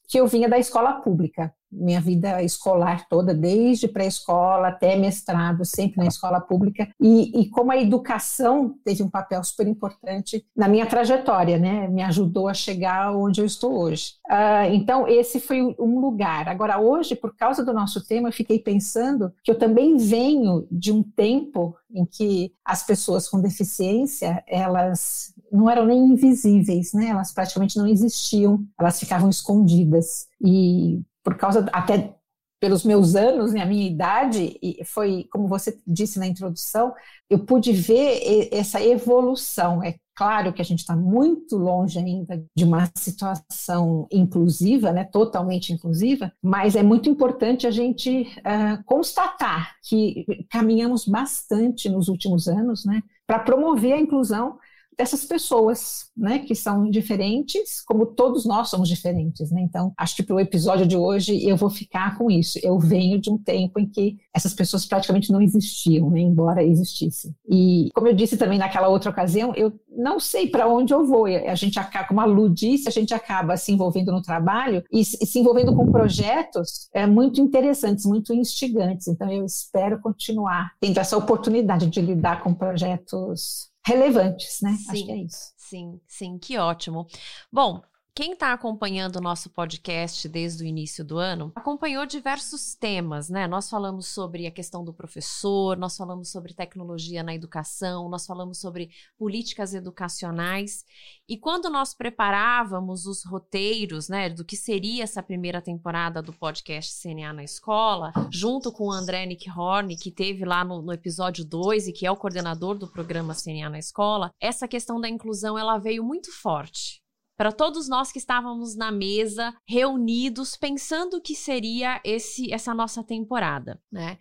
que 0.09 0.19
eu 0.19 0.25
vinha 0.27 0.49
da 0.49 0.57
escola 0.57 0.93
pública 1.01 1.53
minha 1.75 2.01
vida 2.01 2.41
escolar 2.43 3.07
toda, 3.07 3.33
desde 3.33 3.87
pré-escola 3.87 4.69
até 4.69 4.95
mestrado, 4.95 5.65
sempre 5.65 5.97
na 5.97 6.07
escola 6.07 6.39
pública, 6.39 6.87
e, 6.99 7.41
e, 7.41 7.49
como 7.49 7.71
a 7.71 7.77
educação 7.77 8.75
teve 8.83 9.03
um 9.03 9.09
papel 9.09 9.43
super 9.43 9.67
importante 9.67 10.45
na 10.55 10.67
minha 10.67 10.85
trajetória, 10.85 11.57
né? 11.57 11.87
Me 11.87 12.01
ajudou 12.03 12.47
a 12.47 12.53
chegar 12.53 13.15
onde 13.15 13.41
eu 13.41 13.45
estou 13.45 13.77
hoje. 13.77 14.13
Uh, 14.27 14.73
então, 14.73 15.07
esse 15.07 15.39
foi 15.39 15.61
um 15.61 15.99
lugar. 15.99 16.47
Agora, 16.47 16.79
hoje, 16.79 17.15
por 17.15 17.35
causa 17.35 17.63
do 17.63 17.73
nosso 17.73 18.05
tema, 18.05 18.29
eu 18.29 18.33
fiquei 18.33 18.59
pensando 18.59 19.31
que 19.43 19.51
eu 19.51 19.57
também 19.57 19.97
venho 19.97 20.67
de 20.71 20.91
um 20.91 21.03
tempo 21.03 21.75
em 21.93 22.05
que 22.05 22.51
as 22.63 22.85
pessoas 22.85 23.27
com 23.27 23.39
deficiência, 23.39 24.43
elas 24.47 25.33
não 25.51 25.69
eram 25.69 25.85
nem 25.85 25.97
invisíveis, 25.97 26.93
né? 26.93 27.07
Elas 27.07 27.31
praticamente 27.31 27.77
não 27.77 27.87
existiam, 27.87 28.65
elas 28.77 28.99
ficavam 28.99 29.29
escondidas. 29.29 30.27
E 30.41 31.01
por 31.25 31.35
causa 31.35 31.67
até 31.73 32.15
pelos 32.59 32.85
meus 32.85 33.15
anos, 33.15 33.51
né, 33.51 33.61
a 33.61 33.65
minha 33.65 33.87
idade, 33.87 34.57
e 34.61 34.83
foi, 34.85 35.27
como 35.31 35.47
você 35.47 35.77
disse 35.85 36.17
na 36.17 36.25
introdução, 36.25 36.93
eu 37.29 37.39
pude 37.39 37.73
ver 37.73 38.49
essa 38.51 38.81
evolução. 38.81 39.83
É 39.83 39.95
claro 40.15 40.53
que 40.53 40.61
a 40.61 40.65
gente 40.65 40.79
está 40.79 40.95
muito 40.95 41.57
longe 41.57 41.99
ainda 41.99 42.41
de 42.55 42.63
uma 42.63 42.89
situação 42.95 44.07
inclusiva, 44.11 44.91
né, 44.91 45.03
totalmente 45.03 45.73
inclusiva, 45.73 46.31
mas 46.41 46.75
é 46.75 46.83
muito 46.83 47.09
importante 47.09 47.67
a 47.67 47.71
gente 47.71 48.21
uh, 48.39 48.81
constatar 48.85 49.75
que 49.83 50.25
caminhamos 50.49 51.05
bastante 51.05 51.89
nos 51.89 52.07
últimos 52.07 52.47
anos 52.47 52.85
né, 52.85 53.01
para 53.27 53.39
promover 53.39 53.93
a 53.93 53.99
inclusão 53.99 54.57
dessas 54.97 55.25
pessoas, 55.25 56.09
né, 56.15 56.39
que 56.39 56.55
são 56.55 56.89
diferentes, 56.89 57.81
como 57.85 58.05
todos 58.05 58.45
nós 58.45 58.69
somos 58.69 58.87
diferentes, 58.87 59.51
né? 59.51 59.61
Então, 59.61 59.93
acho 59.97 60.15
que 60.15 60.23
para 60.23 60.35
o 60.35 60.39
episódio 60.39 60.85
de 60.85 60.95
hoje 60.97 61.47
eu 61.47 61.57
vou 61.57 61.69
ficar 61.69 62.17
com 62.17 62.31
isso. 62.31 62.59
Eu 62.63 62.79
venho 62.79 63.19
de 63.19 63.29
um 63.29 63.37
tempo 63.37 63.79
em 63.79 63.87
que 63.87 64.17
essas 64.33 64.53
pessoas 64.53 64.85
praticamente 64.85 65.31
não 65.31 65.41
existiam, 65.41 66.09
né, 66.09 66.19
embora 66.19 66.63
existissem. 66.63 67.35
E, 67.49 67.89
como 67.93 68.07
eu 68.07 68.13
disse 68.13 68.37
também 68.37 68.57
naquela 68.57 68.87
outra 68.87 69.09
ocasião, 69.11 69.53
eu 69.55 69.73
não 69.97 70.19
sei 70.19 70.47
para 70.47 70.67
onde 70.67 70.93
eu 70.93 71.05
vou. 71.05 71.25
A 71.25 71.55
gente 71.55 71.79
acaba, 71.79 72.07
como 72.07 72.21
a 72.21 72.25
Lu 72.25 72.49
disse, 72.49 72.87
a 72.87 72.91
gente 72.91 73.13
acaba 73.13 73.57
se 73.57 73.71
envolvendo 73.71 74.11
no 74.11 74.21
trabalho 74.21 74.83
e 74.91 75.03
se 75.03 75.39
envolvendo 75.39 75.75
com 75.75 75.91
projetos 75.91 76.89
é, 76.93 77.05
muito 77.05 77.41
interessantes, 77.41 78.05
muito 78.05 78.33
instigantes. 78.33 79.07
Então, 79.07 79.31
eu 79.31 79.45
espero 79.45 79.99
continuar 80.01 80.71
tendo 80.79 80.99
essa 80.99 81.17
oportunidade 81.17 81.87
de 81.87 82.01
lidar 82.01 82.43
com 82.43 82.53
projetos 82.53 83.69
relevantes, 83.85 84.59
né? 84.61 84.71
Sim, 84.71 84.91
Acho 84.91 85.05
que 85.05 85.11
é 85.11 85.17
isso. 85.17 85.53
Sim, 85.57 85.99
sim, 86.07 86.37
que 86.37 86.57
ótimo. 86.57 87.07
Bom, 87.51 87.81
quem 88.15 88.31
está 88.31 88.53
acompanhando 88.53 89.17
o 89.17 89.21
nosso 89.21 89.49
podcast 89.49 90.29
desde 90.29 90.63
o 90.63 90.65
início 90.65 91.03
do 91.03 91.17
ano 91.17 91.51
acompanhou 91.53 92.05
diversos 92.05 92.73
temas, 92.73 93.29
né? 93.29 93.45
Nós 93.45 93.69
falamos 93.69 94.07
sobre 94.07 94.47
a 94.47 94.51
questão 94.51 94.85
do 94.85 94.93
professor, 94.93 95.75
nós 95.75 95.97
falamos 95.97 96.31
sobre 96.31 96.53
tecnologia 96.53 97.21
na 97.21 97.35
educação, 97.35 98.07
nós 98.07 98.25
falamos 98.25 98.57
sobre 98.61 98.89
políticas 99.17 99.73
educacionais. 99.73 100.85
E 101.27 101.37
quando 101.37 101.69
nós 101.69 101.93
preparávamos 101.93 103.05
os 103.05 103.25
roteiros, 103.25 104.07
né, 104.07 104.29
do 104.29 104.45
que 104.45 104.55
seria 104.55 105.03
essa 105.03 105.21
primeira 105.21 105.61
temporada 105.61 106.21
do 106.21 106.31
podcast 106.31 107.01
CNA 107.01 107.33
na 107.33 107.43
escola, 107.43 108.13
junto 108.31 108.71
com 108.71 108.85
o 108.85 108.91
André 108.93 109.25
Nick 109.25 109.49
Horn, 109.49 109.93
que 109.97 110.09
teve 110.09 110.45
lá 110.45 110.63
no, 110.63 110.81
no 110.81 110.93
episódio 110.93 111.43
2 111.43 111.89
e 111.89 111.91
que 111.91 112.05
é 112.05 112.11
o 112.11 112.15
coordenador 112.15 112.77
do 112.77 112.87
programa 112.87 113.35
CNA 113.35 113.69
na 113.69 113.79
escola, 113.79 114.31
essa 114.39 114.69
questão 114.69 115.01
da 115.01 115.09
inclusão 115.09 115.59
ela 115.59 115.77
veio 115.77 116.01
muito 116.01 116.31
forte 116.31 117.03
para 117.37 117.51
todos 117.51 117.87
nós 117.89 118.11
que 118.11 118.19
estávamos 118.19 118.75
na 118.75 118.91
mesa, 118.91 119.55
reunidos, 119.67 120.55
pensando 120.55 121.17
o 121.17 121.21
que 121.21 121.35
seria 121.35 121.99
esse 122.03 122.51
essa 122.53 122.73
nossa 122.73 123.03
temporada, 123.03 123.81
né? 123.91 124.17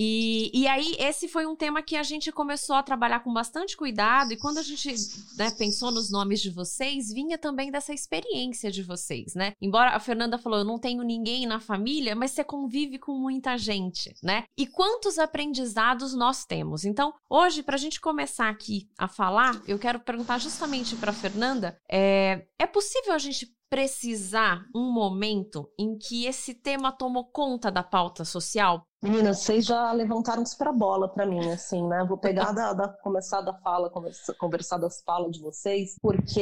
E, 0.00 0.48
e 0.54 0.68
aí, 0.68 0.94
esse 0.96 1.26
foi 1.26 1.44
um 1.44 1.56
tema 1.56 1.82
que 1.82 1.96
a 1.96 2.04
gente 2.04 2.30
começou 2.30 2.76
a 2.76 2.84
trabalhar 2.84 3.18
com 3.18 3.32
bastante 3.32 3.76
cuidado, 3.76 4.32
e 4.32 4.36
quando 4.36 4.58
a 4.58 4.62
gente 4.62 4.94
né, 5.36 5.50
pensou 5.50 5.90
nos 5.90 6.08
nomes 6.08 6.40
de 6.40 6.50
vocês, 6.50 7.12
vinha 7.12 7.36
também 7.36 7.68
dessa 7.68 7.92
experiência 7.92 8.70
de 8.70 8.80
vocês, 8.80 9.34
né? 9.34 9.54
Embora 9.60 9.96
a 9.96 9.98
Fernanda 9.98 10.38
falou, 10.38 10.60
eu 10.60 10.64
não 10.64 10.78
tenho 10.78 11.02
ninguém 11.02 11.46
na 11.48 11.58
família, 11.58 12.14
mas 12.14 12.30
você 12.30 12.44
convive 12.44 12.96
com 13.00 13.18
muita 13.18 13.58
gente, 13.58 14.14
né? 14.22 14.44
E 14.56 14.68
quantos 14.68 15.18
aprendizados 15.18 16.14
nós 16.14 16.44
temos? 16.44 16.84
Então, 16.84 17.12
hoje, 17.28 17.64
para 17.64 17.74
a 17.74 17.78
gente 17.78 18.00
começar 18.00 18.48
aqui 18.48 18.88
a 18.96 19.08
falar, 19.08 19.60
eu 19.66 19.80
quero 19.80 19.98
perguntar 19.98 20.38
justamente 20.38 20.94
para 20.94 21.12
Fernanda: 21.12 21.76
é, 21.90 22.46
é 22.56 22.68
possível 22.68 23.14
a 23.14 23.18
gente 23.18 23.52
precisar 23.70 24.64
um 24.74 24.90
momento 24.92 25.70
em 25.78 25.96
que 25.96 26.26
esse 26.26 26.54
tema 26.54 26.90
tomou 26.92 27.24
conta 27.24 27.70
da 27.70 27.82
pauta 27.82 28.24
social? 28.24 28.82
Meninas, 29.00 29.38
vocês 29.38 29.64
já 29.64 29.92
levantaram 29.92 30.44
super 30.44 30.68
a 30.68 30.72
bola 30.72 31.08
para 31.08 31.24
mim, 31.24 31.48
assim, 31.50 31.86
né? 31.86 32.04
Vou 32.08 32.18
pegar 32.18 32.50
da, 32.52 32.72
da 32.72 32.88
começar 32.88 33.40
da 33.42 33.54
fala, 33.54 33.90
conversar 34.38 34.78
das 34.78 35.00
falas 35.02 35.30
de 35.32 35.40
vocês, 35.40 35.94
porque 36.02 36.40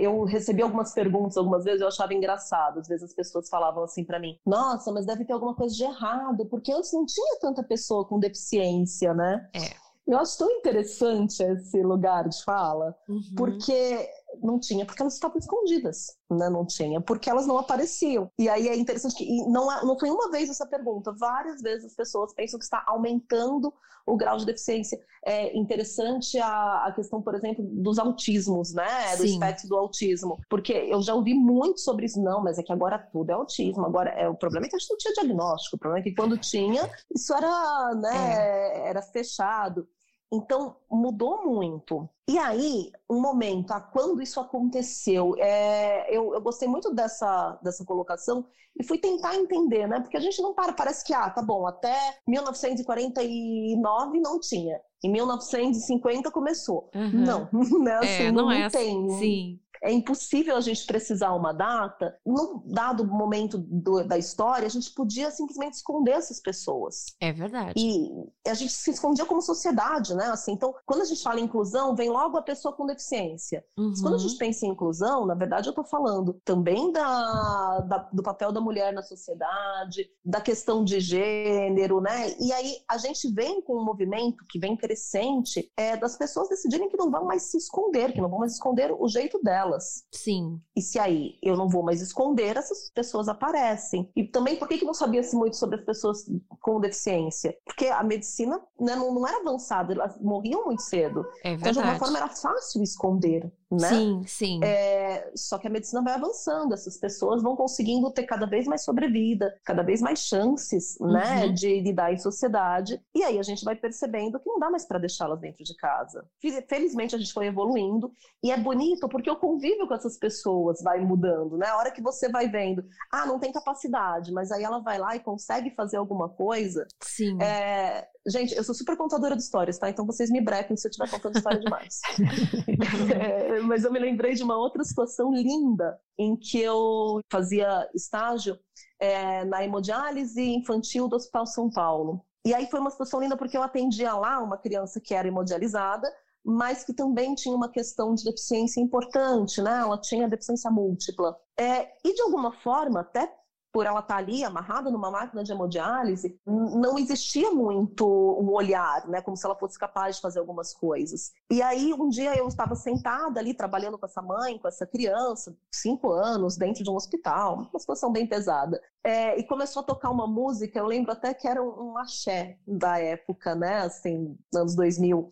eu 0.00 0.22
recebi 0.22 0.62
algumas 0.62 0.94
perguntas 0.94 1.36
algumas 1.36 1.64
vezes, 1.64 1.80
eu 1.80 1.88
achava 1.88 2.14
engraçado. 2.14 2.78
Às 2.78 2.86
vezes 2.86 3.10
as 3.10 3.14
pessoas 3.14 3.48
falavam 3.48 3.82
assim 3.82 4.04
para 4.04 4.20
mim: 4.20 4.38
"Nossa, 4.46 4.92
mas 4.92 5.04
deve 5.04 5.24
ter 5.24 5.32
alguma 5.32 5.54
coisa 5.56 5.74
de 5.74 5.82
errado, 5.82 6.46
porque 6.46 6.70
antes 6.72 6.92
não 6.92 7.04
tinha 7.04 7.38
tanta 7.40 7.62
pessoa 7.64 8.04
com 8.06 8.20
deficiência, 8.20 9.12
né?" 9.12 9.48
É. 9.52 9.86
Eu 10.06 10.18
acho 10.20 10.38
tão 10.38 10.48
interessante 10.52 11.42
esse 11.42 11.82
lugar 11.82 12.28
de 12.28 12.40
fala, 12.44 12.94
Uhum. 13.08 13.20
porque 13.36 14.08
não 14.42 14.58
tinha, 14.58 14.84
porque 14.86 15.02
elas 15.02 15.14
estavam 15.14 15.38
escondidas, 15.38 16.06
né? 16.30 16.48
Não 16.48 16.64
tinha, 16.66 17.00
porque 17.00 17.28
elas 17.30 17.46
não 17.46 17.58
apareciam. 17.58 18.30
E 18.38 18.48
aí 18.48 18.68
é 18.68 18.76
interessante 18.76 19.16
que 19.16 19.46
não, 19.48 19.68
há- 19.70 19.84
não 19.84 19.98
foi 19.98 20.10
uma 20.10 20.30
vez 20.30 20.48
essa 20.50 20.66
pergunta, 20.66 21.12
várias 21.18 21.60
vezes 21.62 21.86
as 21.86 21.94
pessoas 21.94 22.32
pensam 22.34 22.58
que 22.58 22.64
está 22.64 22.82
aumentando 22.86 23.72
o 24.06 24.16
grau 24.16 24.36
de 24.36 24.46
deficiência. 24.46 24.96
É 25.24 25.56
interessante 25.58 26.38
a, 26.38 26.84
a 26.86 26.92
questão, 26.92 27.20
por 27.20 27.34
exemplo, 27.34 27.64
dos 27.68 27.98
autismos, 27.98 28.72
né? 28.72 29.16
Do 29.16 29.22
Sim. 29.22 29.32
espectro 29.32 29.68
do 29.68 29.76
autismo. 29.76 30.38
Porque 30.48 30.72
eu 30.72 31.02
já 31.02 31.12
ouvi 31.12 31.34
muito 31.34 31.80
sobre 31.80 32.06
isso. 32.06 32.22
Não, 32.22 32.40
mas 32.40 32.56
é 32.56 32.62
que 32.62 32.72
agora 32.72 32.96
tudo 33.12 33.30
é 33.30 33.32
autismo. 33.34 33.84
Agora, 33.84 34.10
é, 34.10 34.28
o 34.28 34.36
problema 34.36 34.66
é 34.66 34.68
que 34.68 34.76
a 34.76 34.78
gente 34.78 34.90
não 34.90 34.96
tinha 34.96 35.12
diagnóstico. 35.12 35.74
O 35.74 35.78
problema 35.80 36.00
é 36.00 36.08
que 36.08 36.14
quando 36.14 36.38
tinha, 36.38 36.88
isso 37.12 37.34
era, 37.34 37.94
né, 37.96 38.88
era 38.88 39.02
fechado. 39.02 39.88
Então, 40.32 40.76
mudou 40.90 41.44
muito. 41.44 42.08
E 42.28 42.36
aí, 42.38 42.90
um 43.08 43.20
momento, 43.20 43.70
ah, 43.70 43.80
quando 43.80 44.20
isso 44.20 44.40
aconteceu, 44.40 45.34
é, 45.38 46.14
eu, 46.14 46.34
eu 46.34 46.40
gostei 46.40 46.66
muito 46.66 46.92
dessa, 46.92 47.58
dessa 47.62 47.84
colocação 47.84 48.44
e 48.78 48.84
fui 48.84 48.98
tentar 48.98 49.36
entender, 49.36 49.86
né? 49.86 50.00
Porque 50.00 50.16
a 50.16 50.20
gente 50.20 50.42
não 50.42 50.52
para, 50.52 50.72
parece 50.72 51.04
que, 51.04 51.14
ah, 51.14 51.30
tá 51.30 51.40
bom, 51.40 51.66
até 51.66 52.18
1949 52.26 54.20
não 54.20 54.40
tinha. 54.40 54.80
Em 55.04 55.10
1950 55.12 56.30
começou. 56.30 56.90
Uhum. 56.94 57.24
Não, 57.24 57.48
né? 57.82 57.98
Assim, 57.98 58.24
é, 58.24 58.32
não, 58.32 58.50
é 58.50 58.64
assim. 58.64 58.76
tem. 58.76 59.10
Sim. 59.18 59.60
É 59.86 59.92
impossível 59.92 60.56
a 60.56 60.60
gente 60.60 60.84
precisar 60.86 61.32
uma 61.34 61.52
data. 61.52 62.18
Num 62.26 62.60
dado 62.66 63.06
momento 63.06 63.56
do- 63.58 64.02
da 64.04 64.18
história, 64.18 64.66
a 64.66 64.70
gente 64.70 64.92
podia 64.92 65.30
simplesmente 65.30 65.74
esconder 65.74 66.12
essas 66.12 66.40
pessoas. 66.40 67.06
É 67.20 67.32
verdade. 67.32 67.74
E 67.76 68.10
a 68.48 68.54
gente 68.54 68.72
se 68.72 68.90
escondia 68.90 69.24
como 69.24 69.40
sociedade, 69.40 70.14
né? 70.14 70.26
Assim, 70.26 70.52
então, 70.52 70.74
quando 70.84 71.02
a 71.02 71.04
gente 71.04 71.22
fala 71.22 71.40
em 71.40 71.44
inclusão, 71.44 71.94
vem 71.94 72.10
logo 72.10 72.36
a 72.36 72.42
pessoa 72.42 72.74
com 72.74 72.84
deficiência. 72.86 73.64
Mas 73.76 74.00
quando 74.00 74.14
a 74.14 74.16
Uhum. 74.16 74.22
gente 74.22 74.38
pensa 74.38 74.66
em 74.66 74.70
inclusão, 74.70 75.24
na 75.26 75.34
verdade, 75.34 75.68
eu 75.68 75.70
estou 75.70 75.84
falando 75.84 76.34
também 76.44 76.90
da, 76.92 77.80
da- 77.80 78.08
do 78.12 78.22
papel 78.22 78.50
da 78.52 78.60
mulher 78.60 78.92
na 78.92 79.02
sociedade, 79.02 80.08
da 80.24 80.40
questão 80.40 80.82
de 80.84 80.98
gênero, 81.00 82.00
né? 82.00 82.34
E 82.40 82.52
aí 82.52 82.76
a 82.88 82.98
gente 82.98 83.30
vem 83.32 83.60
com 83.62 83.76
um 83.76 83.84
movimento 83.84 84.44
que 84.48 84.58
vem 84.58 84.76
crescente 84.76 85.70
é, 85.76 85.96
das 85.96 86.16
pessoas 86.16 86.48
decidirem 86.48 86.88
que 86.88 86.96
não 86.96 87.10
vão 87.10 87.24
mais 87.24 87.42
se 87.44 87.56
esconder, 87.56 88.12
que 88.12 88.20
não 88.20 88.28
vão 88.28 88.40
mais 88.40 88.52
esconder 88.54 88.92
o 88.92 89.08
jeito 89.08 89.38
delas. 89.42 89.75
Sim. 90.12 90.60
E 90.76 90.80
se 90.82 90.98
aí 90.98 91.38
eu 91.42 91.56
não 91.56 91.68
vou 91.68 91.82
mais 91.82 92.00
esconder, 92.00 92.56
essas 92.56 92.90
pessoas 92.90 93.28
aparecem. 93.28 94.10
E 94.16 94.24
também, 94.24 94.56
por 94.56 94.68
que, 94.68 94.78
que 94.78 94.84
não 94.84 94.94
sabia-se 94.94 95.36
muito 95.36 95.56
sobre 95.56 95.76
as 95.78 95.84
pessoas 95.84 96.24
com 96.60 96.80
deficiência? 96.80 97.56
Porque 97.64 97.86
a 97.86 98.02
medicina 98.02 98.60
né, 98.80 98.94
não, 98.96 99.14
não 99.14 99.26
era 99.26 99.40
avançada, 99.40 99.92
elas 99.92 100.18
morriam 100.20 100.64
muito 100.66 100.82
cedo. 100.82 101.24
É 101.44 101.52
Então, 101.52 101.72
de 101.72 101.78
alguma 101.78 101.94
verdade. 101.94 101.98
forma, 101.98 102.18
era 102.18 102.28
fácil 102.28 102.82
esconder, 102.82 103.52
né? 103.70 103.88
Sim, 103.88 104.22
sim. 104.26 104.60
É, 104.62 105.32
só 105.34 105.58
que 105.58 105.66
a 105.66 105.70
medicina 105.70 106.02
vai 106.02 106.14
avançando, 106.14 106.72
essas 106.72 106.96
pessoas 106.96 107.42
vão 107.42 107.56
conseguindo 107.56 108.10
ter 108.12 108.22
cada 108.24 108.46
vez 108.46 108.66
mais 108.66 108.84
sobrevida, 108.84 109.58
cada 109.64 109.82
vez 109.82 110.00
mais 110.00 110.20
chances, 110.20 110.96
né, 111.00 111.46
Uhum. 111.46 111.54
de 111.54 111.80
lidar 111.80 112.12
em 112.12 112.18
sociedade. 112.18 113.00
E 113.14 113.22
aí 113.24 113.38
a 113.38 113.42
gente 113.42 113.64
vai 113.64 113.74
percebendo 113.74 114.38
que 114.38 114.48
não 114.48 114.58
dá 114.58 114.70
mais 114.70 114.86
para 114.86 114.98
deixá-las 114.98 115.40
dentro 115.40 115.64
de 115.64 115.74
casa. 115.76 116.24
Fe- 116.40 116.62
Felizmente 116.68 117.14
a 117.14 117.18
gente 117.18 117.32
foi 117.32 117.46
evoluindo 117.46 118.12
e 118.42 118.50
é 118.50 118.56
bonito 118.56 119.08
porque 119.08 119.30
o 119.30 119.36
convívio 119.36 119.86
com 119.88 119.94
essas 119.94 120.16
pessoas 120.16 120.80
vai 120.82 121.00
mudando, 121.00 121.56
né? 121.56 121.66
A 121.66 121.76
hora 121.76 121.90
que 121.90 122.00
você 122.02 122.28
vai 122.28 122.48
vendo, 122.48 122.84
ah, 123.10 123.26
não 123.26 123.38
tem 123.40 123.52
capacidade, 123.52 124.32
mas 124.32 124.52
aí 124.52 124.62
ela 124.62 124.78
vai 124.78 124.98
lá 124.98 125.16
e 125.16 125.20
consegue 125.20 125.70
fazer 125.74 125.96
alguma 125.96 126.28
coisa. 126.28 126.86
Sim. 127.02 127.36
É, 127.42 128.06
Gente, 128.26 128.56
eu 128.56 128.64
sou 128.64 128.74
super 128.74 128.96
contadora 128.96 129.36
de 129.36 129.42
histórias, 129.42 129.78
tá? 129.78 129.88
Então 129.88 130.04
vocês 130.04 130.30
me 130.30 130.40
brequem 130.40 130.76
se 130.76 130.86
eu 130.86 130.90
estiver 130.90 131.08
contando 131.08 131.36
história 131.36 131.60
demais. 131.60 132.00
É, 133.16 133.60
mas 133.60 133.84
eu 133.84 133.92
me 133.92 133.98
lembrei 133.98 134.34
de 134.34 134.42
uma 134.42 134.56
outra 134.56 134.82
situação 134.84 135.32
linda 135.32 135.98
em 136.18 136.36
que 136.36 136.60
eu 136.60 137.20
fazia 137.30 137.88
estágio 137.94 138.58
é, 139.00 139.44
na 139.44 139.64
hemodiálise 139.64 140.42
infantil 140.42 141.08
do 141.08 141.16
Hospital 141.16 141.46
São 141.46 141.70
Paulo. 141.70 142.24
E 142.44 142.54
aí 142.54 142.66
foi 142.66 142.80
uma 142.80 142.90
situação 142.90 143.20
linda 143.20 143.36
porque 143.36 143.56
eu 143.56 143.62
atendia 143.62 144.14
lá 144.14 144.38
uma 144.40 144.56
criança 144.56 145.00
que 145.00 145.14
era 145.14 145.28
hemodializada, 145.28 146.08
mas 146.44 146.84
que 146.84 146.94
também 146.94 147.34
tinha 147.34 147.54
uma 147.54 147.68
questão 147.68 148.14
de 148.14 148.24
deficiência 148.24 148.80
importante, 148.80 149.60
né? 149.60 149.80
Ela 149.80 150.00
tinha 150.00 150.28
deficiência 150.28 150.70
múltipla. 150.70 151.36
É, 151.58 151.88
e 152.04 152.14
de 152.14 152.22
alguma 152.22 152.52
forma, 152.52 153.00
até 153.00 153.32
por 153.76 153.84
ela 153.84 154.00
estar 154.00 154.16
ali 154.16 154.42
amarrada 154.42 154.90
numa 154.90 155.10
máquina 155.10 155.44
de 155.44 155.52
hemodiálise, 155.52 156.40
não 156.46 156.98
existia 156.98 157.50
muito 157.50 158.06
um 158.06 158.50
olhar, 158.50 159.06
né, 159.06 159.20
como 159.20 159.36
se 159.36 159.44
ela 159.44 159.54
fosse 159.54 159.78
capaz 159.78 160.16
de 160.16 160.22
fazer 160.22 160.38
algumas 160.38 160.72
coisas. 160.72 161.32
E 161.50 161.60
aí 161.60 161.92
um 161.92 162.08
dia 162.08 162.34
eu 162.34 162.48
estava 162.48 162.74
sentada 162.74 163.38
ali 163.38 163.52
trabalhando 163.52 163.98
com 163.98 164.06
essa 164.06 164.22
mãe, 164.22 164.58
com 164.58 164.66
essa 164.66 164.86
criança, 164.86 165.54
cinco 165.70 166.10
anos, 166.10 166.56
dentro 166.56 166.82
de 166.82 166.88
um 166.88 166.94
hospital, 166.94 167.68
uma 167.70 167.78
situação 167.78 168.10
bem 168.10 168.26
pesada. 168.26 168.80
É, 169.04 169.38
e 169.38 169.44
começou 169.44 169.82
a 169.82 169.84
tocar 169.84 170.08
uma 170.08 170.26
música, 170.26 170.78
eu 170.78 170.86
lembro 170.86 171.12
até 171.12 171.34
que 171.34 171.46
era 171.46 171.62
um, 171.62 171.90
um 171.90 171.98
axé 171.98 172.58
da 172.66 172.98
época, 172.98 173.54
né, 173.54 173.80
assim, 173.80 174.38
anos 174.54 174.74
2000. 174.74 175.30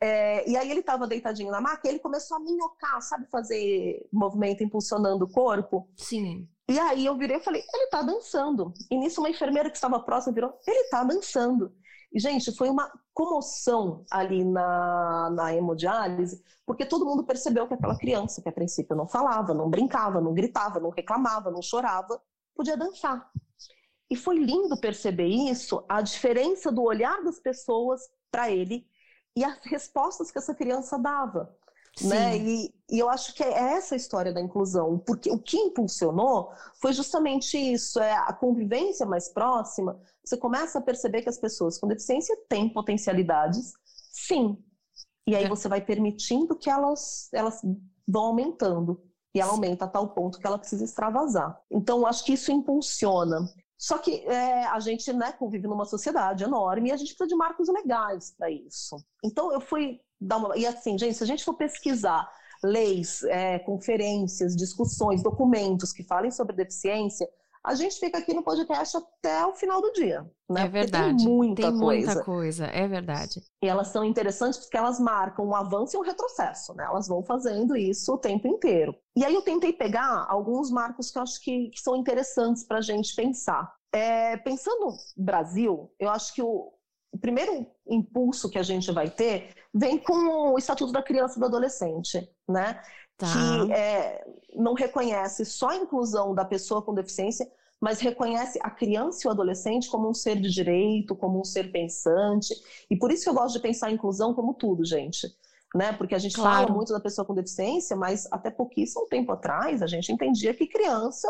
É, 0.00 0.48
e 0.48 0.56
aí 0.56 0.70
ele 0.70 0.80
estava 0.80 1.06
deitadinho 1.06 1.50
na 1.50 1.60
maca 1.60 1.86
e 1.86 1.90
ele 1.90 1.98
começou 1.98 2.38
a 2.38 2.40
minhocar, 2.40 3.02
sabe, 3.02 3.26
fazer 3.30 4.08
movimento 4.10 4.64
impulsionando 4.64 5.26
o 5.26 5.30
corpo. 5.30 5.86
Sim. 5.98 6.48
E 6.68 6.78
aí 6.78 7.04
eu 7.04 7.16
virei 7.16 7.36
e 7.36 7.42
falei, 7.42 7.62
ele 7.74 7.88
tá 7.88 8.02
dançando. 8.02 8.72
E 8.90 8.96
nisso 8.96 9.20
uma 9.20 9.28
enfermeira 9.28 9.70
que 9.70 9.76
estava 9.76 10.00
próxima 10.00 10.32
virou, 10.32 10.58
ele 10.66 10.88
tá 10.88 11.04
dançando. 11.04 11.74
E, 12.12 12.18
gente, 12.20 12.54
foi 12.56 12.70
uma 12.70 12.90
comoção 13.12 14.04
ali 14.10 14.44
na, 14.44 15.30
na 15.30 15.54
hemodiálise, 15.54 16.42
porque 16.64 16.86
todo 16.86 17.04
mundo 17.04 17.24
percebeu 17.24 17.66
que 17.66 17.74
aquela 17.74 17.98
criança, 17.98 18.40
que 18.40 18.48
a 18.48 18.52
princípio 18.52 18.96
não 18.96 19.06
falava, 19.06 19.52
não 19.52 19.68
brincava, 19.68 20.20
não 20.20 20.32
gritava, 20.32 20.78
não 20.78 20.90
reclamava, 20.90 21.50
não 21.50 21.60
chorava, 21.60 22.20
podia 22.54 22.76
dançar. 22.76 23.28
E 24.08 24.16
foi 24.16 24.38
lindo 24.38 24.78
perceber 24.78 25.26
isso, 25.26 25.84
a 25.88 26.00
diferença 26.00 26.70
do 26.70 26.82
olhar 26.82 27.22
das 27.24 27.40
pessoas 27.40 28.00
para 28.30 28.50
ele 28.50 28.86
e 29.36 29.44
as 29.44 29.58
respostas 29.66 30.30
que 30.30 30.38
essa 30.38 30.54
criança 30.54 30.98
dava 30.98 31.54
Sim. 31.96 32.08
né? 32.08 32.36
E, 32.36 32.74
e 32.90 32.98
eu 32.98 33.08
acho 33.08 33.34
que 33.34 33.42
é 33.42 33.52
essa 33.76 33.94
a 33.94 33.96
história 33.96 34.32
da 34.32 34.40
inclusão, 34.40 34.98
porque 34.98 35.30
o 35.30 35.38
que 35.38 35.56
impulsionou 35.56 36.50
foi 36.80 36.92
justamente 36.92 37.56
isso, 37.56 38.00
é 38.00 38.12
a 38.12 38.32
convivência 38.32 39.06
mais 39.06 39.28
próxima. 39.28 40.00
Você 40.24 40.36
começa 40.36 40.78
a 40.78 40.82
perceber 40.82 41.22
que 41.22 41.28
as 41.28 41.38
pessoas 41.38 41.78
com 41.78 41.86
deficiência 41.86 42.36
têm 42.48 42.68
potencialidades, 42.72 43.72
sim. 44.12 44.58
E 45.26 45.34
aí 45.34 45.44
É. 45.44 45.48
você 45.48 45.68
vai 45.68 45.80
permitindo 45.80 46.56
que 46.56 46.68
elas, 46.68 47.28
elas 47.32 47.60
vão 48.06 48.24
aumentando. 48.24 49.02
E 49.36 49.40
ela 49.40 49.50
aumenta 49.50 49.84
a 49.84 49.88
tal 49.88 50.08
ponto 50.14 50.38
que 50.38 50.46
ela 50.46 50.58
precisa 50.58 50.84
extravasar. 50.84 51.60
Então, 51.68 51.98
eu 51.98 52.06
acho 52.06 52.24
que 52.24 52.34
isso 52.34 52.52
impulsiona. 52.52 53.40
Só 53.76 53.98
que 53.98 54.20
é, 54.28 54.64
a 54.66 54.78
gente 54.78 55.12
né, 55.12 55.32
convive 55.32 55.66
numa 55.66 55.84
sociedade 55.84 56.44
enorme 56.44 56.88
e 56.88 56.92
a 56.92 56.96
gente 56.96 57.08
precisa 57.08 57.26
de 57.26 57.34
marcos 57.34 57.68
legais 57.68 58.32
para 58.38 58.48
isso. 58.48 58.96
Então, 59.24 59.52
eu 59.52 59.60
fui 59.60 60.00
dar 60.24 60.38
uma. 60.38 60.56
E 60.56 60.66
assim, 60.66 60.98
gente, 60.98 61.14
se 61.14 61.22
a 61.24 61.26
gente 61.26 61.44
for 61.44 61.54
pesquisar 61.54 62.28
leis, 62.62 63.22
é, 63.24 63.58
conferências, 63.58 64.56
discussões, 64.56 65.22
documentos 65.22 65.92
que 65.92 66.02
falem 66.02 66.30
sobre 66.30 66.56
deficiência, 66.56 67.28
a 67.64 67.74
gente 67.74 67.98
fica 67.98 68.18
aqui 68.18 68.34
no 68.34 68.42
podcast 68.42 68.94
até 68.98 69.46
o 69.46 69.54
final 69.54 69.80
do 69.80 69.90
dia. 69.92 70.20
Né? 70.50 70.60
É 70.60 70.64
Porque 70.64 70.78
verdade. 70.80 71.24
Tem 71.24 71.26
muita 71.26 71.62
Tem 71.62 71.78
coisa. 71.78 72.06
muita 72.06 72.24
coisa, 72.24 72.66
é 72.66 72.86
verdade. 72.86 73.40
E 73.62 73.66
elas 73.66 73.88
são 73.88 74.04
interessantes 74.04 74.58
porque 74.58 74.76
elas 74.76 75.00
marcam 75.00 75.46
um 75.46 75.54
avanço 75.54 75.96
e 75.96 75.98
um 75.98 76.02
retrocesso, 76.02 76.74
né? 76.74 76.84
Elas 76.84 77.08
vão 77.08 77.22
fazendo 77.22 77.74
isso 77.74 78.12
o 78.12 78.18
tempo 78.18 78.46
inteiro. 78.46 78.94
E 79.16 79.24
aí 79.24 79.34
eu 79.34 79.40
tentei 79.40 79.72
pegar 79.72 80.26
alguns 80.28 80.70
marcos 80.70 81.10
que 81.10 81.16
eu 81.16 81.22
acho 81.22 81.40
que, 81.40 81.70
que 81.70 81.80
são 81.80 81.96
interessantes 81.96 82.64
para 82.64 82.78
a 82.78 82.82
gente 82.82 83.16
pensar. 83.16 83.72
É, 83.94 84.36
pensando 84.36 84.86
no 84.86 85.24
Brasil, 85.24 85.90
eu 85.98 86.10
acho 86.10 86.34
que 86.34 86.42
o, 86.42 86.70
o 87.12 87.18
primeiro 87.18 87.66
impulso 87.88 88.50
que 88.50 88.58
a 88.58 88.62
gente 88.62 88.92
vai 88.92 89.08
ter 89.08 89.54
vem 89.74 89.98
com 89.98 90.52
o 90.52 90.58
Estatuto 90.58 90.92
da 90.92 91.02
Criança 91.02 91.36
e 91.36 91.40
do 91.40 91.46
Adolescente, 91.46 92.28
né? 92.48 92.80
Tá. 93.16 93.26
que 93.28 93.72
é, 93.72 94.24
não 94.56 94.74
reconhece 94.74 95.44
só 95.44 95.68
a 95.68 95.76
inclusão 95.76 96.34
da 96.34 96.44
pessoa 96.44 96.82
com 96.82 96.92
deficiência, 96.92 97.46
mas 97.80 98.00
reconhece 98.00 98.58
a 98.62 98.70
criança 98.70 99.20
e 99.24 99.28
o 99.28 99.30
adolescente 99.30 99.88
como 99.88 100.08
um 100.08 100.14
ser 100.14 100.40
de 100.40 100.50
direito, 100.50 101.14
como 101.14 101.38
um 101.40 101.44
ser 101.44 101.70
pensante. 101.70 102.52
E 102.90 102.96
por 102.96 103.12
isso 103.12 103.22
que 103.24 103.28
eu 103.30 103.34
gosto 103.34 103.54
de 103.54 103.60
pensar 103.62 103.86
a 103.88 103.92
inclusão 103.92 104.34
como 104.34 104.54
tudo, 104.54 104.84
gente. 104.84 105.28
né? 105.76 105.92
Porque 105.92 106.14
a 106.14 106.18
gente 106.18 106.34
Claro. 106.36 106.66
fala 106.66 106.72
muito 106.72 106.92
da 106.92 107.00
pessoa 107.00 107.24
com 107.24 107.34
deficiência, 107.34 107.96
mas 107.96 108.26
até 108.32 108.48
pouquíssimo 108.50 109.06
tempo 109.06 109.32
atrás 109.32 109.82
a 109.82 109.86
gente 109.88 110.10
entendia 110.12 110.54
que 110.54 110.66
criança 110.68 111.28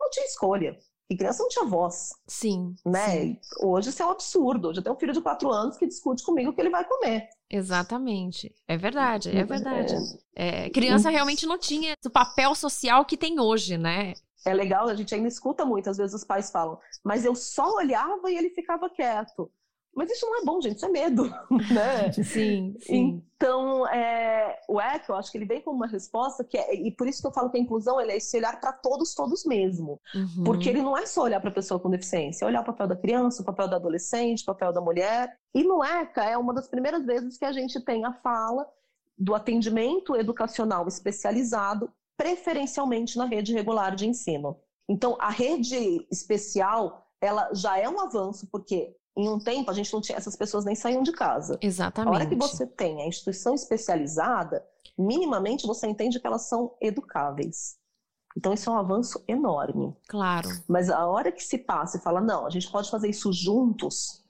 não 0.00 0.10
tinha 0.10 0.26
escolha, 0.26 0.76
que 1.08 1.16
criança 1.16 1.42
não 1.42 1.48
tinha 1.48 1.64
voz, 1.66 2.10
Sim, 2.26 2.74
né? 2.84 3.10
sim, 3.10 3.40
Hoje 3.62 3.90
isso 3.90 4.02
é 4.02 4.06
um 4.06 4.10
absurdo. 4.10 4.68
Hoje 4.68 4.80
eu 4.80 4.82
tenho 4.84 4.96
um 4.96 4.98
filho 4.98 5.12
de 5.12 5.20
quatro 5.20 5.50
anos 5.50 5.76
que 5.76 5.86
discute 5.86 6.22
comigo 6.24 6.50
o 6.50 6.54
que 6.54 6.60
ele 6.60 6.70
vai 6.70 6.84
comer. 6.84 7.28
exatamente. 7.50 8.54
É 8.66 8.76
verdade, 8.76 9.30
é 9.30 9.44
verdade. 9.44 9.94
É, 10.34 10.66
É, 10.66 10.70
criança 10.70 11.10
realmente 11.10 11.46
não 11.46 11.58
tinha 11.58 11.94
o 12.04 12.10
papel 12.10 12.54
social 12.54 13.04
que 13.04 13.16
tem 13.16 13.38
hoje, 13.38 13.76
né? 13.76 14.14
é 14.46 14.52
legal, 14.52 14.88
a 14.88 14.94
gente 14.94 15.14
ainda 15.14 15.28
escuta 15.28 15.64
muito, 15.64 15.88
às 15.88 15.96
vezes 15.96 16.14
os 16.14 16.24
pais 16.24 16.50
falam, 16.50 16.78
mas 17.02 17.24
eu 17.24 17.34
só 17.34 17.66
olhava 17.76 18.30
e 18.30 18.36
ele 18.36 18.50
ficava 18.50 18.90
quieto. 18.90 19.50
Mas 19.94 20.10
isso 20.10 20.26
não 20.26 20.40
é 20.40 20.44
bom, 20.44 20.60
gente, 20.60 20.76
isso 20.76 20.86
é 20.86 20.88
medo, 20.88 21.24
né? 21.72 22.12
Sim, 22.12 22.76
sim. 22.80 23.22
Então, 23.36 23.86
é, 23.88 24.58
o 24.68 24.80
ECA, 24.80 25.12
eu 25.12 25.16
acho 25.16 25.30
que 25.30 25.38
ele 25.38 25.44
vem 25.44 25.60
com 25.60 25.70
uma 25.70 25.86
resposta 25.86 26.42
que 26.42 26.56
é, 26.56 26.74
e 26.74 26.90
por 26.90 27.06
isso 27.06 27.20
que 27.20 27.26
eu 27.26 27.32
falo 27.32 27.50
que 27.50 27.58
a 27.58 27.60
inclusão 27.60 28.00
é 28.00 28.16
esse 28.16 28.36
olhar 28.36 28.60
para 28.60 28.72
todos, 28.72 29.14
todos 29.14 29.44
mesmo. 29.44 30.00
Uhum. 30.14 30.44
Porque 30.44 30.68
ele 30.68 30.82
não 30.82 30.96
é 30.96 31.06
só 31.06 31.22
olhar 31.22 31.40
para 31.40 31.50
a 31.50 31.54
pessoa 31.54 31.78
com 31.78 31.90
deficiência, 31.90 32.44
é 32.44 32.48
olhar 32.48 32.62
o 32.62 32.64
papel 32.64 32.88
da 32.88 32.96
criança, 32.96 33.42
o 33.42 33.44
papel 33.44 33.68
do 33.68 33.76
adolescente, 33.76 34.42
o 34.42 34.46
papel 34.46 34.72
da 34.72 34.80
mulher. 34.80 35.38
E 35.54 35.62
no 35.62 35.84
ECA 35.84 36.24
é 36.24 36.36
uma 36.36 36.52
das 36.52 36.68
primeiras 36.68 37.04
vezes 37.04 37.38
que 37.38 37.44
a 37.44 37.52
gente 37.52 37.80
tem 37.84 38.04
a 38.04 38.12
fala 38.12 38.66
do 39.16 39.34
atendimento 39.34 40.16
educacional 40.16 40.88
especializado, 40.88 41.90
preferencialmente 42.16 43.16
na 43.16 43.26
rede 43.26 43.52
regular 43.52 43.94
de 43.94 44.08
ensino. 44.08 44.56
Então, 44.88 45.16
a 45.20 45.30
rede 45.30 46.06
especial, 46.10 47.06
ela 47.20 47.52
já 47.54 47.78
é 47.78 47.88
um 47.88 48.00
avanço, 48.00 48.48
porque 48.50 48.94
em 49.16 49.28
um 49.28 49.38
tempo 49.38 49.70
a 49.70 49.74
gente 49.74 49.92
não 49.92 50.00
tinha, 50.00 50.18
essas 50.18 50.36
pessoas 50.36 50.64
nem 50.64 50.74
saíam 50.74 51.02
de 51.02 51.12
casa. 51.12 51.54
A 51.54 51.66
Exatamente. 51.66 52.14
hora 52.14 52.26
que 52.26 52.34
você 52.34 52.66
tem 52.66 53.02
a 53.02 53.06
instituição 53.06 53.54
especializada, 53.54 54.64
minimamente 54.98 55.66
você 55.66 55.86
entende 55.86 56.20
que 56.20 56.26
elas 56.26 56.48
são 56.48 56.76
educáveis. 56.80 57.76
Então, 58.36 58.52
isso 58.52 58.68
é 58.68 58.72
um 58.72 58.78
avanço 58.78 59.22
enorme. 59.28 59.96
Claro. 60.08 60.48
Mas 60.68 60.90
a 60.90 61.06
hora 61.06 61.30
que 61.30 61.42
se 61.42 61.58
passa 61.58 61.98
e 61.98 62.00
fala, 62.00 62.20
não, 62.20 62.46
a 62.46 62.50
gente 62.50 62.70
pode 62.70 62.90
fazer 62.90 63.08
isso 63.08 63.32
juntos, 63.32 64.24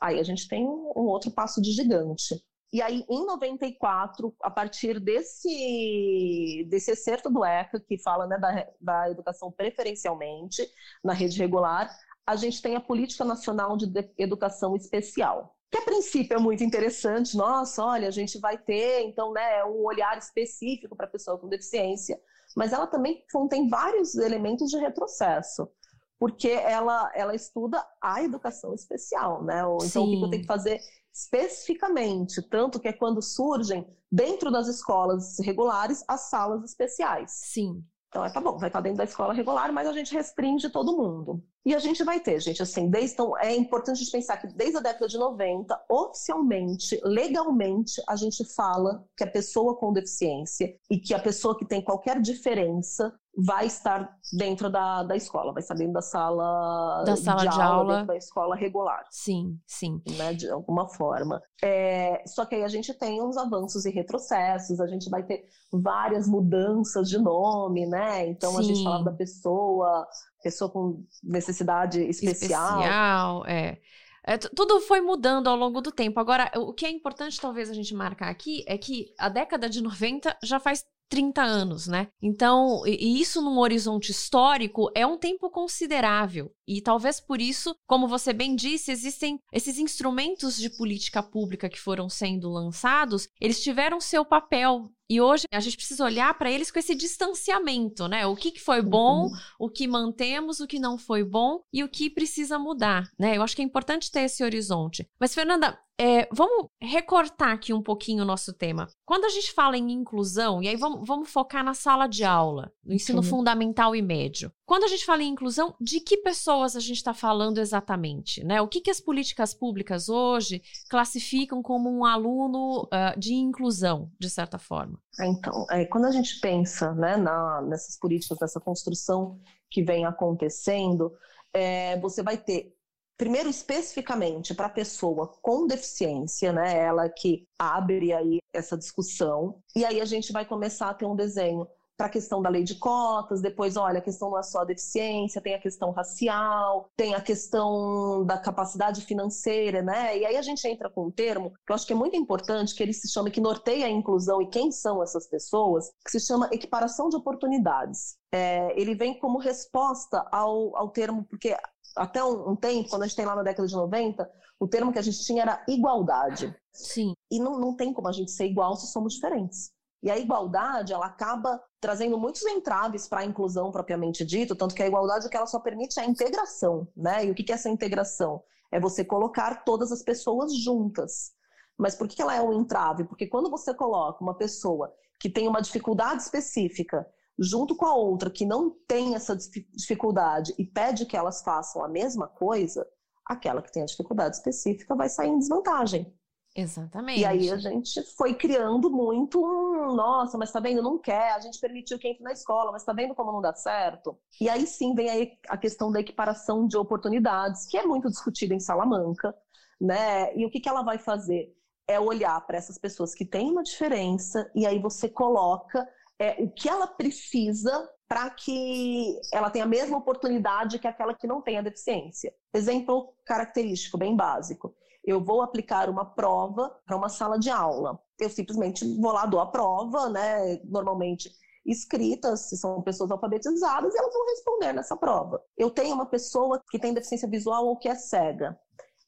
aí 0.00 0.20
a 0.20 0.22
gente 0.22 0.46
tem 0.48 0.64
um, 0.64 0.92
um 0.96 1.06
outro 1.06 1.30
passo 1.32 1.60
de 1.60 1.72
gigante. 1.72 2.40
E 2.72 2.82
aí, 2.82 3.04
em 3.08 3.24
94, 3.24 4.34
a 4.42 4.50
partir 4.50 5.00
desse, 5.00 6.66
desse 6.68 6.90
excerto 6.90 7.30
do 7.30 7.44
ECA, 7.44 7.80
que 7.80 7.98
fala 7.98 8.26
né, 8.26 8.38
da, 8.38 8.66
da 8.78 9.10
educação 9.10 9.50
preferencialmente 9.50 10.68
na 11.02 11.14
rede 11.14 11.38
regular, 11.38 11.90
a 12.28 12.36
gente 12.36 12.60
tem 12.60 12.76
a 12.76 12.80
Política 12.80 13.24
Nacional 13.24 13.74
de 13.74 13.90
Educação 14.18 14.76
Especial. 14.76 15.56
Que 15.70 15.78
a 15.78 15.82
princípio 15.82 16.36
é 16.36 16.38
muito 16.38 16.62
interessante, 16.62 17.34
nossa, 17.34 17.82
olha, 17.82 18.06
a 18.06 18.10
gente 18.10 18.38
vai 18.38 18.58
ter, 18.58 19.00
então, 19.00 19.32
né, 19.32 19.64
um 19.64 19.82
olhar 19.86 20.16
específico 20.18 20.94
para 20.94 21.06
a 21.06 21.10
pessoa 21.10 21.38
com 21.38 21.48
deficiência, 21.48 22.20
mas 22.54 22.74
ela 22.74 22.86
também 22.86 23.24
contém 23.32 23.66
vários 23.66 24.14
elementos 24.14 24.70
de 24.70 24.76
retrocesso, 24.76 25.70
porque 26.18 26.50
ela, 26.50 27.10
ela 27.14 27.34
estuda 27.34 27.82
a 27.98 28.22
educação 28.22 28.74
especial, 28.74 29.42
né? 29.42 29.64
Ou, 29.64 29.78
então, 29.82 30.04
o 30.04 30.06
que 30.06 30.16
eu 30.16 30.24
Sim. 30.24 30.30
tenho 30.30 30.42
que 30.42 30.48
fazer 30.48 30.80
especificamente? 31.14 32.42
Tanto 32.42 32.78
que 32.78 32.88
é 32.88 32.92
quando 32.92 33.22
surgem, 33.22 33.86
dentro 34.12 34.50
das 34.50 34.68
escolas 34.68 35.38
regulares, 35.38 36.04
as 36.06 36.28
salas 36.28 36.62
especiais. 36.62 37.30
Sim. 37.30 37.82
Então, 38.08 38.24
é, 38.24 38.30
tá 38.30 38.40
bom, 38.40 38.56
vai 38.58 38.68
estar 38.68 38.80
dentro 38.80 38.98
da 38.98 39.04
escola 39.04 39.34
regular, 39.34 39.72
mas 39.72 39.86
a 39.86 39.92
gente 39.92 40.14
restringe 40.14 40.70
todo 40.70 40.96
mundo. 40.96 41.42
E 41.66 41.74
a 41.74 41.78
gente 41.78 42.02
vai 42.02 42.20
ter, 42.20 42.40
gente, 42.40 42.62
assim, 42.62 42.88
desde, 42.88 43.12
então, 43.14 43.36
é 43.38 43.54
importante 43.54 43.96
a 43.96 43.98
gente 43.98 44.12
pensar 44.12 44.36
que 44.38 44.46
desde 44.46 44.78
a 44.78 44.80
década 44.80 45.06
de 45.06 45.18
90, 45.18 45.78
oficialmente, 45.90 46.98
legalmente, 47.04 48.00
a 48.08 48.16
gente 48.16 48.44
fala 48.54 49.04
que 49.16 49.24
a 49.24 49.30
pessoa 49.30 49.76
com 49.76 49.92
deficiência 49.92 50.74
e 50.90 50.98
que 50.98 51.12
a 51.12 51.18
pessoa 51.18 51.56
que 51.58 51.66
tem 51.66 51.82
qualquer 51.82 52.20
diferença 52.20 53.12
vai 53.36 53.66
estar 53.66 54.16
dentro 54.32 54.68
da, 54.68 55.04
da 55.04 55.14
escola, 55.14 55.52
vai 55.52 55.62
estar 55.62 55.74
dentro 55.74 55.92
da 55.92 56.02
sala, 56.02 57.04
Da 57.04 57.16
sala 57.16 57.46
de 57.46 57.60
aula. 57.60 57.92
dentro 57.92 58.08
da 58.08 58.16
escola 58.16 58.56
regular 58.56 59.04
Sim, 59.10 59.56
sim. 59.64 60.02
né, 60.16 60.34
de 60.34 60.50
alguma 60.50 60.88
forma. 60.88 61.40
É, 61.62 62.22
só 62.26 62.44
que 62.44 62.56
aí 62.56 62.64
a 62.64 62.68
gente 62.68 62.92
tem 62.94 63.22
uns 63.22 63.36
avanços 63.36 63.84
e 63.84 63.90
retrocessos, 63.90 64.80
a 64.80 64.88
gente 64.88 65.08
vai 65.08 65.22
ter 65.22 65.44
várias 65.72 66.26
mudanças 66.26 67.08
de 67.08 67.18
nome, 67.18 67.86
né? 67.86 68.26
Então 68.26 68.58
a 68.58 68.62
gente 68.62 68.78
Sim. 68.78 68.84
falava 68.84 69.04
da 69.04 69.12
pessoa, 69.12 70.06
pessoa 70.42 70.70
com 70.70 71.04
necessidade 71.22 72.00
especial. 72.02 72.78
Especial, 72.80 73.46
é. 73.46 73.78
É, 74.24 74.36
tu- 74.36 74.50
tudo 74.54 74.80
foi 74.80 75.00
mudando 75.00 75.48
ao 75.48 75.56
longo 75.56 75.80
do 75.80 75.90
tempo. 75.90 76.20
Agora, 76.20 76.50
o 76.56 76.72
que 76.74 76.84
é 76.84 76.90
importante, 76.90 77.40
talvez, 77.40 77.70
a 77.70 77.74
gente 77.74 77.94
marcar 77.94 78.28
aqui 78.28 78.62
é 78.66 78.76
que 78.76 79.06
a 79.18 79.28
década 79.28 79.70
de 79.70 79.80
90 79.80 80.36
já 80.42 80.60
faz 80.60 80.84
30 81.08 81.40
anos, 81.42 81.86
né? 81.86 82.08
Então, 82.20 82.82
e 82.86 83.18
isso 83.18 83.40
num 83.40 83.58
horizonte 83.58 84.10
histórico 84.12 84.90
é 84.94 85.06
um 85.06 85.16
tempo 85.16 85.48
considerável. 85.48 86.52
E 86.66 86.82
talvez 86.82 87.18
por 87.18 87.40
isso, 87.40 87.74
como 87.86 88.06
você 88.06 88.34
bem 88.34 88.54
disse, 88.54 88.92
existem 88.92 89.40
esses 89.50 89.78
instrumentos 89.78 90.58
de 90.58 90.68
política 90.68 91.22
pública 91.22 91.66
que 91.70 91.80
foram 91.80 92.10
sendo 92.10 92.50
lançados, 92.50 93.26
eles 93.40 93.62
tiveram 93.62 93.98
seu 94.02 94.22
papel. 94.22 94.90
E 95.10 95.20
hoje 95.20 95.44
a 95.52 95.60
gente 95.60 95.76
precisa 95.76 96.04
olhar 96.04 96.36
para 96.36 96.50
eles 96.50 96.70
com 96.70 96.78
esse 96.78 96.94
distanciamento, 96.94 98.06
né? 98.08 98.26
O 98.26 98.36
que, 98.36 98.50
que 98.50 98.60
foi 98.60 98.82
bom, 98.82 99.26
Uhum. 99.26 99.32
o 99.58 99.70
que 99.70 99.86
mantemos, 99.88 100.60
o 100.60 100.66
que 100.66 100.78
não 100.78 100.98
foi 100.98 101.24
bom 101.24 101.60
e 101.72 101.82
o 101.82 101.88
que 101.88 102.10
precisa 102.10 102.58
mudar, 102.58 103.10
né? 103.18 103.36
Eu 103.36 103.42
acho 103.42 103.56
que 103.56 103.62
é 103.62 103.64
importante 103.64 104.10
ter 104.10 104.20
esse 104.22 104.42
horizonte. 104.44 105.08
Mas, 105.18 105.34
Fernanda, 105.34 105.78
é, 106.00 106.28
vamos 106.32 106.66
recortar 106.80 107.50
aqui 107.52 107.72
um 107.72 107.82
pouquinho 107.82 108.22
o 108.22 108.26
nosso 108.26 108.52
tema. 108.52 108.86
Quando 109.04 109.24
a 109.24 109.28
gente 109.30 109.52
fala 109.52 109.76
em 109.76 109.90
inclusão, 109.92 110.62
e 110.62 110.68
aí 110.68 110.76
vamos, 110.76 111.06
vamos 111.06 111.28
focar 111.30 111.64
na 111.64 111.74
sala 111.74 112.06
de 112.06 112.24
aula, 112.24 112.70
no 112.84 112.94
ensino 112.94 113.18
Ok. 113.20 113.30
fundamental 113.30 113.96
e 113.96 114.02
médio. 114.02 114.52
Quando 114.68 114.84
a 114.84 114.88
gente 114.88 115.06
fala 115.06 115.22
em 115.22 115.28
inclusão, 115.28 115.74
de 115.80 115.98
que 115.98 116.18
pessoas 116.18 116.76
a 116.76 116.80
gente 116.80 116.98
está 116.98 117.14
falando 117.14 117.56
exatamente? 117.56 118.44
Né? 118.44 118.60
O 118.60 118.68
que, 118.68 118.82
que 118.82 118.90
as 118.90 119.00
políticas 119.00 119.54
públicas 119.54 120.10
hoje 120.10 120.60
classificam 120.90 121.62
como 121.62 121.88
um 121.90 122.04
aluno 122.04 122.86
ah, 122.92 123.14
de 123.16 123.32
inclusão, 123.32 124.10
de 124.20 124.28
certa 124.28 124.58
forma? 124.58 125.00
Então, 125.18 125.64
é, 125.70 125.86
quando 125.86 126.04
a 126.04 126.10
gente 126.10 126.38
pensa 126.38 126.92
né, 126.92 127.16
na- 127.16 127.62
nessas 127.62 127.98
políticas, 127.98 128.36
nessa 128.38 128.60
construção 128.60 129.40
que 129.70 129.82
vem 129.82 130.04
acontecendo, 130.04 131.14
é, 131.50 131.98
você 132.00 132.22
vai 132.22 132.36
ter, 132.36 132.76
primeiro 133.16 133.48
especificamente 133.48 134.54
para 134.54 134.66
a 134.66 134.70
pessoa 134.70 135.28
com 135.40 135.66
deficiência, 135.66 136.52
né, 136.52 136.78
ela 136.78 137.08
que 137.08 137.48
abre 137.58 138.12
aí 138.12 138.38
essa 138.52 138.76
discussão, 138.76 139.62
e 139.74 139.82
aí 139.82 139.98
a 139.98 140.04
gente 140.04 140.30
vai 140.30 140.44
começar 140.44 140.90
a 140.90 140.94
ter 140.94 141.06
um 141.06 141.16
desenho 141.16 141.66
para 141.98 142.06
a 142.06 142.10
questão 142.10 142.40
da 142.40 142.48
lei 142.48 142.62
de 142.62 142.76
cotas, 142.76 143.42
depois, 143.42 143.76
olha, 143.76 143.98
a 143.98 144.02
questão 144.02 144.30
não 144.30 144.38
é 144.38 144.42
só 144.44 144.60
a 144.60 144.64
deficiência, 144.64 145.42
tem 145.42 145.54
a 145.54 145.58
questão 145.58 145.90
racial, 145.90 146.88
tem 146.96 147.16
a 147.16 147.20
questão 147.20 148.24
da 148.24 148.38
capacidade 148.38 149.04
financeira, 149.04 149.82
né? 149.82 150.16
E 150.16 150.24
aí 150.24 150.36
a 150.36 150.42
gente 150.42 150.66
entra 150.68 150.88
com 150.88 151.06
um 151.06 151.10
termo 151.10 151.50
que 151.66 151.72
eu 151.72 151.74
acho 151.74 151.84
que 151.84 151.92
é 151.92 151.96
muito 151.96 152.16
importante, 152.16 152.72
que 152.72 152.84
ele 152.84 152.92
se 152.92 153.10
chama, 153.10 153.30
que 153.30 153.40
norteia 153.40 153.86
a 153.86 153.90
inclusão 153.90 154.40
e 154.40 154.46
quem 154.46 154.70
são 154.70 155.02
essas 155.02 155.26
pessoas, 155.26 155.90
que 156.04 156.12
se 156.12 156.20
chama 156.20 156.48
equiparação 156.52 157.08
de 157.08 157.16
oportunidades. 157.16 158.16
É, 158.32 158.80
ele 158.80 158.94
vem 158.94 159.18
como 159.18 159.38
resposta 159.38 160.24
ao, 160.30 160.76
ao 160.76 160.90
termo, 160.90 161.24
porque 161.24 161.56
até 161.96 162.22
um, 162.22 162.50
um 162.50 162.56
tempo, 162.56 162.90
quando 162.90 163.02
a 163.02 163.06
gente 163.08 163.16
tem 163.16 163.26
lá 163.26 163.34
na 163.34 163.42
década 163.42 163.66
de 163.66 163.74
90, 163.74 164.30
o 164.60 164.68
termo 164.68 164.92
que 164.92 165.00
a 165.00 165.02
gente 165.02 165.24
tinha 165.24 165.42
era 165.42 165.64
igualdade. 165.66 166.54
Sim, 166.72 167.12
E 167.28 167.40
não, 167.40 167.58
não 167.58 167.74
tem 167.74 167.92
como 167.92 168.06
a 168.06 168.12
gente 168.12 168.30
ser 168.30 168.46
igual 168.46 168.76
se 168.76 168.86
somos 168.92 169.14
diferentes. 169.14 169.72
E 170.02 170.10
a 170.10 170.16
igualdade, 170.16 170.92
ela 170.92 171.06
acaba 171.06 171.60
trazendo 171.80 172.16
muitos 172.18 172.42
entraves 172.46 173.08
para 173.08 173.20
a 173.20 173.24
inclusão 173.24 173.72
propriamente 173.72 174.24
dito, 174.24 174.54
tanto 174.54 174.74
que 174.74 174.82
a 174.82 174.86
igualdade 174.86 175.26
é 175.26 175.28
que 175.28 175.36
ela 175.36 175.46
só 175.46 175.58
permite 175.58 175.98
a 175.98 176.04
integração, 176.04 176.86
né? 176.96 177.26
E 177.26 177.30
o 177.30 177.34
que 177.34 177.50
é 177.50 177.54
essa 177.54 177.68
integração? 177.68 178.42
É 178.70 178.78
você 178.78 179.04
colocar 179.04 179.64
todas 179.64 179.90
as 179.90 180.02
pessoas 180.02 180.54
juntas. 180.54 181.32
Mas 181.76 181.94
por 181.94 182.06
que 182.08 182.20
ela 182.20 182.34
é 182.34 182.42
um 182.42 182.52
entrave? 182.52 183.04
Porque 183.04 183.26
quando 183.26 183.50
você 183.50 183.74
coloca 183.74 184.22
uma 184.22 184.36
pessoa 184.36 184.92
que 185.18 185.30
tem 185.30 185.48
uma 185.48 185.60
dificuldade 185.60 186.22
específica 186.22 187.06
junto 187.38 187.76
com 187.76 187.86
a 187.86 187.94
outra 187.94 188.30
que 188.30 188.44
não 188.44 188.70
tem 188.86 189.14
essa 189.14 189.36
dif- 189.36 189.68
dificuldade 189.72 190.52
e 190.58 190.64
pede 190.64 191.06
que 191.06 191.16
elas 191.16 191.42
façam 191.42 191.84
a 191.84 191.88
mesma 191.88 192.26
coisa, 192.26 192.86
aquela 193.24 193.62
que 193.62 193.72
tem 193.72 193.82
a 193.82 193.86
dificuldade 193.86 194.36
específica 194.36 194.94
vai 194.96 195.08
sair 195.08 195.28
em 195.28 195.38
desvantagem. 195.38 196.12
Exatamente. 196.60 197.20
E 197.20 197.24
aí 197.24 197.50
a 197.50 197.56
gente 197.56 198.02
foi 198.16 198.34
criando 198.34 198.90
muito 198.90 199.40
um, 199.40 199.94
nossa, 199.94 200.36
mas 200.36 200.50
tá 200.50 200.60
vendo, 200.60 200.82
não 200.82 200.98
quer, 200.98 201.32
a 201.32 201.40
gente 201.40 201.60
permitiu 201.60 201.98
que 201.98 202.08
entre 202.08 202.22
na 202.22 202.32
escola, 202.32 202.72
mas 202.72 202.84
tá 202.84 202.92
vendo 202.92 203.14
como 203.14 203.32
não 203.32 203.40
dá 203.40 203.54
certo? 203.54 204.18
E 204.40 204.48
aí 204.48 204.66
sim 204.66 204.94
vem 204.94 205.08
aí 205.08 205.32
a 205.48 205.56
questão 205.56 205.92
da 205.92 206.00
equiparação 206.00 206.66
de 206.66 206.76
oportunidades, 206.76 207.66
que 207.66 207.78
é 207.78 207.86
muito 207.86 208.08
discutida 208.08 208.54
em 208.54 208.60
Salamanca, 208.60 209.34
né? 209.80 210.36
E 210.36 210.44
o 210.44 210.50
que, 210.50 210.60
que 210.60 210.68
ela 210.68 210.82
vai 210.82 210.98
fazer? 210.98 211.54
É 211.86 211.98
olhar 211.98 212.38
para 212.46 212.58
essas 212.58 212.76
pessoas 212.76 213.14
que 213.14 213.24
têm 213.24 213.50
uma 213.50 213.62
diferença 213.62 214.50
e 214.54 214.66
aí 214.66 214.78
você 214.78 215.08
coloca 215.08 215.88
é, 216.18 216.42
o 216.42 216.50
que 216.50 216.68
ela 216.68 216.86
precisa 216.86 217.88
para 218.06 218.28
que 218.30 219.18
ela 219.32 219.50
tenha 219.50 219.64
a 219.64 219.68
mesma 219.68 219.98
oportunidade 219.98 220.78
que 220.78 220.88
aquela 220.88 221.14
que 221.14 221.26
não 221.26 221.40
tem 221.40 221.58
a 221.58 221.62
deficiência. 221.62 222.34
Exemplo 222.52 223.14
característico, 223.24 223.96
bem 223.96 224.16
básico 224.16 224.74
eu 225.08 225.24
vou 225.24 225.40
aplicar 225.40 225.88
uma 225.88 226.04
prova 226.04 226.70
para 226.84 226.96
uma 226.96 227.08
sala 227.08 227.38
de 227.38 227.48
aula. 227.48 227.98
eu 228.20 228.28
simplesmente 228.28 228.84
vou 229.00 229.10
lá, 229.10 229.24
dou 229.24 229.40
a 229.40 229.46
prova, 229.46 230.10
né? 230.10 230.60
Normalmente 230.64 231.30
escritas, 231.64 232.48
se 232.48 232.58
são 232.58 232.82
pessoas 232.82 233.10
alfabetizadas, 233.10 233.94
elas 233.94 234.12
vão 234.12 234.26
responder 234.26 234.72
nessa 234.74 234.96
prova. 234.96 235.42
Eu 235.56 235.70
tenho 235.70 235.94
uma 235.94 236.06
pessoa 236.06 236.62
que 236.70 236.78
tem 236.78 236.92
deficiência 236.92 237.28
visual 237.28 237.66
ou 237.66 237.78
que 237.78 237.88
é 237.88 237.94
cega. 237.94 238.58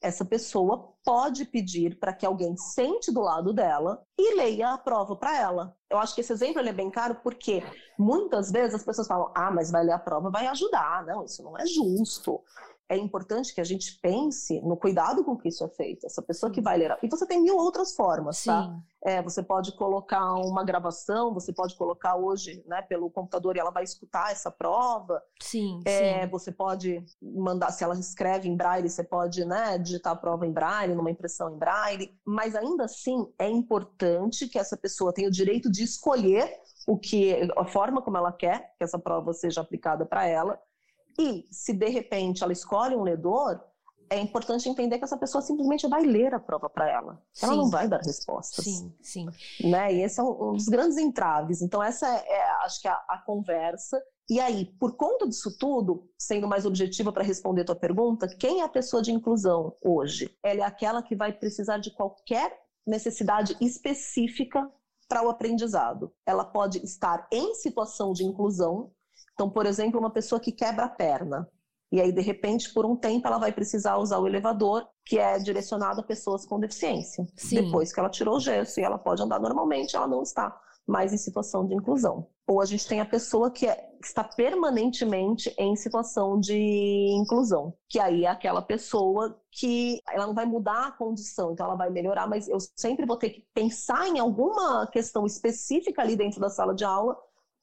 Essa 0.01 0.25
pessoa 0.25 0.91
pode 1.05 1.45
pedir 1.45 1.99
para 1.99 2.13
que 2.13 2.25
alguém 2.25 2.57
sente 2.57 3.11
do 3.11 3.21
lado 3.21 3.53
dela 3.53 4.03
e 4.17 4.35
leia 4.35 4.73
a 4.73 4.77
prova 4.79 5.15
para 5.15 5.37
ela. 5.37 5.75
Eu 5.87 5.99
acho 5.99 6.15
que 6.15 6.21
esse 6.21 6.33
exemplo 6.33 6.61
é 6.61 6.73
bem 6.73 6.89
caro 6.89 7.19
porque 7.21 7.63
muitas 7.99 8.51
vezes 8.51 8.73
as 8.73 8.83
pessoas 8.83 9.07
falam: 9.07 9.31
ah, 9.35 9.51
mas 9.51 9.69
vai 9.69 9.83
ler 9.83 9.93
a 9.93 9.99
prova, 9.99 10.31
vai 10.31 10.47
ajudar. 10.47 11.05
Não, 11.05 11.23
isso 11.23 11.43
não 11.43 11.55
é 11.55 11.65
justo 11.67 12.41
é 12.91 12.97
importante 12.97 13.55
que 13.55 13.61
a 13.61 13.63
gente 13.63 13.97
pense 14.01 14.59
no 14.59 14.75
cuidado 14.75 15.23
com 15.23 15.37
que 15.37 15.47
isso 15.47 15.63
é 15.63 15.69
feito. 15.69 16.05
Essa 16.05 16.21
pessoa 16.21 16.51
que 16.51 16.59
vai 16.59 16.77
ler. 16.77 16.97
E 17.01 17.07
você 17.07 17.25
tem 17.25 17.41
mil 17.41 17.55
outras 17.55 17.95
formas, 17.95 18.43
tá? 18.43 18.63
Sim. 18.63 18.67
tá? 18.67 18.79
É, 19.03 19.21
você 19.21 19.41
pode 19.41 19.71
colocar 19.77 20.33
uma 20.33 20.61
gravação, 20.63 21.33
você 21.33 21.53
pode 21.53 21.75
colocar 21.75 22.17
hoje, 22.17 22.61
né, 22.67 22.81
pelo 22.81 23.09
computador 23.09 23.55
e 23.55 23.59
ela 23.59 23.71
vai 23.71 23.83
escutar 23.83 24.31
essa 24.31 24.51
prova. 24.51 25.23
Sim, 25.41 25.79
é, 25.85 26.23
sim. 26.23 26.29
Você 26.31 26.51
pode 26.51 27.03
mandar, 27.21 27.71
se 27.71 27.81
ela 27.81 27.97
escreve 27.97 28.49
em 28.49 28.57
braille, 28.57 28.89
você 28.89 29.05
pode, 29.05 29.45
né, 29.45 29.77
digitar 29.77 30.11
a 30.11 30.17
prova 30.17 30.45
em 30.45 30.51
braille, 30.51 30.93
numa 30.93 31.09
impressão 31.09 31.49
em 31.49 31.57
braille. 31.57 32.13
Mas 32.25 32.55
ainda 32.55 32.83
assim, 32.83 33.25
é 33.39 33.49
importante 33.49 34.49
que 34.49 34.59
essa 34.59 34.75
pessoa 34.75 35.13
tenha 35.13 35.29
o 35.29 35.31
direito 35.31 35.71
de 35.71 35.81
escolher 35.81 36.59
o 36.85 36.97
que, 36.97 37.49
a 37.55 37.65
forma 37.65 38.01
como 38.01 38.17
ela 38.17 38.33
quer 38.33 38.73
que 38.77 38.83
essa 38.83 38.99
prova 38.99 39.31
seja 39.33 39.61
aplicada 39.61 40.05
para 40.05 40.27
ela 40.27 40.59
e 41.17 41.47
se 41.51 41.73
de 41.73 41.89
repente 41.89 42.43
ela 42.43 42.53
escolhe 42.53 42.95
um 42.95 43.03
ledor, 43.03 43.59
é 44.11 44.19
importante 44.19 44.67
entender 44.67 44.97
que 44.97 45.05
essa 45.05 45.17
pessoa 45.17 45.41
simplesmente 45.41 45.87
vai 45.87 46.03
ler 46.03 46.33
a 46.33 46.39
prova 46.39 46.69
para 46.69 46.89
ela. 46.89 47.23
Ela 47.41 47.53
sim. 47.53 47.57
não 47.57 47.69
vai 47.69 47.87
dar 47.87 48.01
respostas. 48.01 48.65
Sim, 48.65 48.93
sim. 49.01 49.25
Né? 49.63 49.93
E 49.93 50.01
esse 50.01 50.19
é 50.19 50.23
um, 50.23 50.51
dos 50.51 50.67
grandes 50.67 50.97
entraves. 50.97 51.61
Então, 51.61 51.81
essa 51.81 52.05
é, 52.05 52.27
é 52.27 52.51
acho 52.65 52.81
que, 52.81 52.89
a, 52.89 53.01
a, 53.07 53.23
conversa. 53.25 54.01
E 54.29 54.37
aí, 54.41 54.65
por 54.77 54.97
conta 54.97 55.25
disso 55.25 55.57
tudo, 55.57 56.09
sendo 56.17 56.45
mais 56.45 56.65
objetiva 56.65 57.11
para 57.13 57.23
responder 57.23 57.61
a 57.61 57.65
tua 57.65 57.75
pergunta, 57.75 58.27
quem 58.27 58.59
é 58.59 58.65
a 58.65 58.69
pessoa 58.69 59.01
de 59.01 59.13
inclusão 59.13 59.77
hoje? 59.81 60.37
Ela 60.43 60.59
é 60.59 60.65
aquela 60.65 61.01
que 61.01 61.15
vai 61.15 61.31
precisar 61.31 61.77
de 61.77 61.91
qualquer 61.91 62.59
necessidade 62.85 63.55
específica 63.61 64.69
para 65.07 65.23
o 65.23 65.29
aprendizado. 65.29 66.13
Ela 66.25 66.43
pode 66.43 66.79
estar 66.83 67.27
em 67.31 67.55
situação 67.55 68.11
de 68.11 68.25
inclusão, 68.25 68.91
então, 69.41 69.49
por 69.49 69.65
exemplo, 69.65 69.99
uma 69.99 70.11
pessoa 70.11 70.39
que 70.39 70.51
quebra 70.51 70.85
a 70.85 70.89
perna. 70.89 71.49
E 71.91 71.99
aí, 71.99 72.11
de 72.11 72.21
repente, 72.21 72.71
por 72.71 72.85
um 72.85 72.95
tempo, 72.95 73.25
ela 73.25 73.39
vai 73.39 73.51
precisar 73.51 73.97
usar 73.97 74.19
o 74.19 74.27
elevador, 74.27 74.87
que 75.03 75.17
é 75.17 75.39
direcionado 75.39 75.99
a 75.99 76.03
pessoas 76.03 76.45
com 76.45 76.59
deficiência. 76.59 77.25
Sim. 77.35 77.63
Depois 77.63 77.91
que 77.91 77.99
ela 77.99 78.07
tirou 78.07 78.35
o 78.35 78.39
gesso 78.39 78.79
e 78.79 78.83
ela 78.83 78.99
pode 78.99 79.23
andar 79.23 79.39
normalmente, 79.39 79.95
ela 79.95 80.07
não 80.07 80.21
está 80.21 80.55
mais 80.85 81.11
em 81.11 81.17
situação 81.17 81.65
de 81.65 81.73
inclusão. 81.73 82.27
Ou 82.45 82.61
a 82.61 82.65
gente 82.65 82.87
tem 82.87 82.99
a 82.99 83.05
pessoa 83.05 83.49
que, 83.49 83.65
é, 83.65 83.73
que 83.75 84.05
está 84.05 84.23
permanentemente 84.23 85.51
em 85.57 85.75
situação 85.75 86.39
de 86.39 87.09
inclusão, 87.19 87.73
que 87.89 87.99
aí 87.99 88.25
é 88.25 88.29
aquela 88.29 88.61
pessoa 88.61 89.41
que 89.51 89.99
ela 90.07 90.27
não 90.27 90.35
vai 90.35 90.45
mudar 90.45 90.87
a 90.87 90.91
condição, 90.91 91.51
então 91.51 91.65
ela 91.65 91.75
vai 91.75 91.89
melhorar, 91.89 92.27
mas 92.27 92.47
eu 92.47 92.57
sempre 92.75 93.07
vou 93.07 93.17
ter 93.17 93.31
que 93.31 93.47
pensar 93.55 94.07
em 94.07 94.19
alguma 94.19 94.85
questão 94.85 95.25
específica 95.25 96.03
ali 96.03 96.15
dentro 96.15 96.39
da 96.39 96.49
sala 96.49 96.75
de 96.75 96.83
aula 96.83 97.17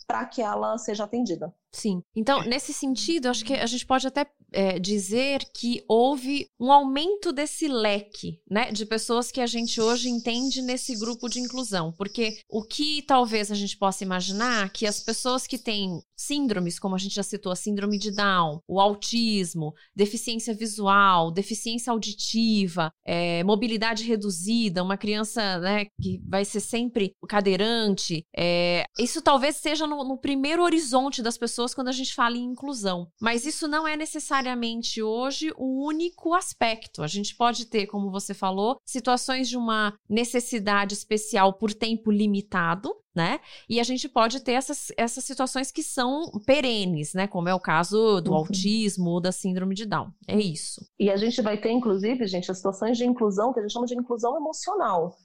para 0.09 0.25
que 0.25 0.41
ela 0.41 0.79
seja 0.79 1.05
atendida. 1.05 1.55
Sim. 1.73 2.03
Então, 2.17 2.43
nesse 2.45 2.73
sentido, 2.73 3.29
acho 3.29 3.45
que 3.45 3.55
a 3.55 3.67
gente 3.67 3.85
pode 3.85 4.07
até 4.07 4.27
é, 4.53 4.79
dizer 4.79 5.45
que 5.55 5.85
houve 5.87 6.49
um 6.59 6.73
aumento 6.73 7.33
desse 7.33 7.69
leque, 7.69 8.41
né, 8.51 8.73
de 8.73 8.87
pessoas 8.87 9.31
que 9.31 9.41
a 9.41 9.47
gente 9.47 9.81
hoje 9.81 10.09
entende 10.09 10.63
nesse 10.63 10.97
grupo 10.97 11.29
de 11.29 11.41
inclusão. 11.41 11.93
Porque 11.93 12.39
o 12.49 12.63
que 12.63 13.03
talvez 13.03 13.51
a 13.51 13.55
gente 13.55 13.77
possa 13.77 14.03
imaginar 14.03 14.73
que 14.73 14.87
as 14.87 15.01
pessoas 15.01 15.47
que 15.47 15.59
têm 15.59 16.01
síndromes, 16.17 16.79
como 16.79 16.95
a 16.95 16.99
gente 16.99 17.15
já 17.15 17.23
citou, 17.23 17.53
a 17.53 17.57
síndrome 17.57 17.99
de 17.99 18.11
Down, 18.11 18.61
o 18.67 18.81
autismo, 18.81 19.75
deficiência 19.95 20.55
visual, 20.55 21.31
deficiência 21.31 21.93
auditiva, 21.93 22.91
é, 23.07 23.45
mobilidade 23.45 24.05
reduzida, 24.05 24.83
uma 24.83 24.97
criança 24.97 25.59
né, 25.59 25.87
que 26.01 26.21
vai 26.27 26.45
ser 26.45 26.61
sempre 26.61 27.13
cadeirante, 27.29 28.25
é, 28.37 28.85
isso 28.99 29.23
talvez 29.23 29.57
seja 29.57 29.87
no, 29.87 30.03
no 30.03 30.19
primeiro 30.19 30.63
horizonte 30.63 31.23
das 31.23 31.37
pessoas 31.39 31.58
pessoas 31.59 31.75
quando 31.75 31.89
a 31.89 31.93
gente 31.93 32.15
fala 32.15 32.37
em 32.37 32.45
inclusão. 32.45 33.09
Mas 33.21 33.45
isso 33.45 33.67
não 33.67 33.87
é 33.87 33.97
necessariamente 33.97 35.03
hoje 35.03 35.53
o 35.57 35.85
único 35.85 36.33
aspecto. 36.35 37.03
A 37.03 37.09
gente 37.09 37.35
pode 37.35 37.67
ter, 37.67 37.87
como 37.87 38.13
você 38.13 38.33
falou, 38.33 38.79
situações 38.85 39.49
de 39.49 39.57
uma 39.57 39.93
necessidade 40.09 40.95
especial 40.95 41.53
por 41.55 41.75
tempo 41.75 42.13
limitado, 42.13 42.95
né? 43.15 43.41
E 43.69 43.81
a 43.81 43.83
gente 43.83 44.09
pode 44.09 44.39
ter 44.41 44.53
essas, 44.53 44.93
essas 44.97 45.25
situações 45.25 45.73
que 45.73 45.83
são 45.83 46.31
perenes, 46.47 47.15
né? 47.15 47.27
Como 47.27 47.49
é 47.49 47.55
o 47.55 47.59
caso 47.59 48.21
do 48.21 48.31
uhum. 48.31 48.37
autismo 48.37 49.11
ou 49.11 49.21
da 49.21 49.33
síndrome 49.33 49.75
de 49.75 49.85
Down. 49.85 50.13
É 50.29 50.39
isso. 50.39 50.87
E 50.99 51.11
a 51.11 51.17
gente 51.17 51.43
vai 51.43 51.61
ter, 51.61 51.73
inclusive, 51.73 52.25
gente, 52.29 52.49
as 52.51 52.59
situações 52.59 52.97
de 52.97 53.05
inclusão 53.05 53.53
que 53.53 53.59
a 53.59 53.63
gente 53.63 53.73
chama 53.73 53.87
de 53.87 53.99
inclusão 53.99 54.37
emocional. 54.37 55.17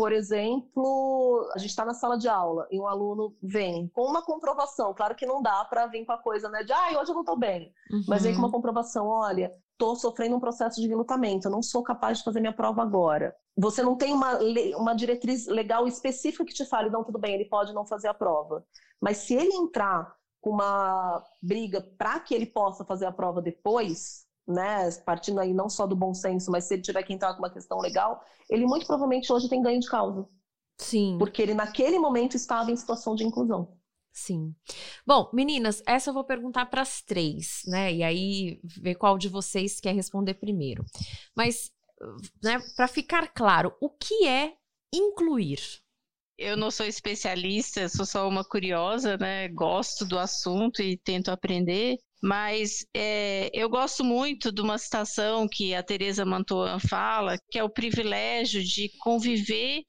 Por 0.00 0.12
exemplo, 0.12 1.46
a 1.54 1.58
gente 1.58 1.68
está 1.68 1.84
na 1.84 1.92
sala 1.92 2.16
de 2.16 2.26
aula 2.26 2.66
e 2.70 2.80
um 2.80 2.86
aluno 2.86 3.36
vem 3.42 3.86
com 3.88 4.00
uma 4.06 4.22
comprovação. 4.22 4.94
Claro 4.94 5.14
que 5.14 5.26
não 5.26 5.42
dá 5.42 5.62
para 5.66 5.86
vir 5.88 6.06
com 6.06 6.12
a 6.12 6.16
coisa, 6.16 6.48
né, 6.48 6.64
de 6.64 6.72
ah, 6.72 6.98
hoje 6.98 7.10
eu 7.10 7.14
não 7.14 7.20
estou 7.20 7.38
bem. 7.38 7.70
Uhum. 7.92 8.04
Mas 8.08 8.22
vem 8.22 8.32
com 8.32 8.38
uma 8.38 8.50
comprovação: 8.50 9.08
olha, 9.08 9.52
estou 9.72 9.94
sofrendo 9.94 10.36
um 10.36 10.40
processo 10.40 10.80
de 10.80 10.88
relutamento, 10.88 11.48
eu 11.48 11.52
não 11.52 11.62
sou 11.62 11.82
capaz 11.82 12.16
de 12.16 12.24
fazer 12.24 12.40
minha 12.40 12.56
prova 12.56 12.80
agora. 12.80 13.36
Você 13.58 13.82
não 13.82 13.94
tem 13.94 14.14
uma, 14.14 14.38
uma 14.78 14.94
diretriz 14.94 15.46
legal 15.46 15.86
específica 15.86 16.46
que 16.46 16.54
te 16.54 16.64
fale, 16.64 16.88
não, 16.88 17.04
tudo 17.04 17.18
bem, 17.18 17.34
ele 17.34 17.44
pode 17.50 17.74
não 17.74 17.84
fazer 17.84 18.08
a 18.08 18.14
prova. 18.14 18.64
Mas 18.98 19.18
se 19.18 19.34
ele 19.34 19.52
entrar 19.52 20.16
com 20.40 20.48
uma 20.48 21.22
briga 21.42 21.82
para 21.98 22.18
que 22.20 22.34
ele 22.34 22.46
possa 22.46 22.86
fazer 22.86 23.04
a 23.04 23.12
prova 23.12 23.42
depois, 23.42 24.24
né, 24.50 24.90
partindo 25.04 25.40
aí 25.40 25.54
não 25.54 25.68
só 25.68 25.86
do 25.86 25.96
bom 25.96 26.12
senso, 26.12 26.50
mas 26.50 26.64
se 26.64 26.74
ele 26.74 26.82
tiver 26.82 27.02
que 27.02 27.12
entrar 27.12 27.34
com 27.34 27.40
uma 27.40 27.52
questão 27.52 27.78
legal, 27.78 28.22
ele 28.48 28.66
muito 28.66 28.86
provavelmente 28.86 29.32
hoje 29.32 29.48
tem 29.48 29.62
ganho 29.62 29.80
de 29.80 29.88
causa. 29.88 30.28
Sim. 30.78 31.16
Porque 31.18 31.42
ele 31.42 31.54
naquele 31.54 31.98
momento 31.98 32.36
estava 32.36 32.70
em 32.70 32.76
situação 32.76 33.14
de 33.14 33.24
inclusão. 33.24 33.76
Sim. 34.12 34.54
Bom, 35.06 35.30
meninas, 35.32 35.82
essa 35.86 36.10
eu 36.10 36.14
vou 36.14 36.24
perguntar 36.24 36.66
para 36.66 36.82
as 36.82 37.00
três, 37.00 37.62
né? 37.66 37.92
E 37.92 38.02
aí 38.02 38.60
ver 38.64 38.96
qual 38.96 39.16
de 39.16 39.28
vocês 39.28 39.80
quer 39.80 39.94
responder 39.94 40.34
primeiro. 40.34 40.84
Mas, 41.36 41.70
né, 42.42 42.58
para 42.74 42.88
ficar 42.88 43.28
claro, 43.28 43.74
o 43.80 43.88
que 43.88 44.26
é 44.26 44.54
incluir? 44.92 45.60
Eu 46.36 46.56
não 46.56 46.70
sou 46.70 46.86
especialista, 46.86 47.88
sou 47.88 48.06
só 48.06 48.26
uma 48.26 48.42
curiosa, 48.42 49.16
né? 49.16 49.48
Gosto 49.48 50.04
do 50.04 50.18
assunto 50.18 50.82
e 50.82 50.96
tento 50.96 51.30
aprender. 51.30 51.98
Mas 52.22 52.84
é, 52.94 53.50
eu 53.54 53.68
gosto 53.68 54.04
muito 54.04 54.52
de 54.52 54.60
uma 54.60 54.76
citação 54.76 55.48
que 55.48 55.74
a 55.74 55.82
Teresa 55.82 56.24
Mantoan 56.24 56.78
fala, 56.78 57.38
que 57.50 57.58
é 57.58 57.64
o 57.64 57.70
privilégio 57.70 58.62
de 58.62 58.90
conviver 59.00 59.82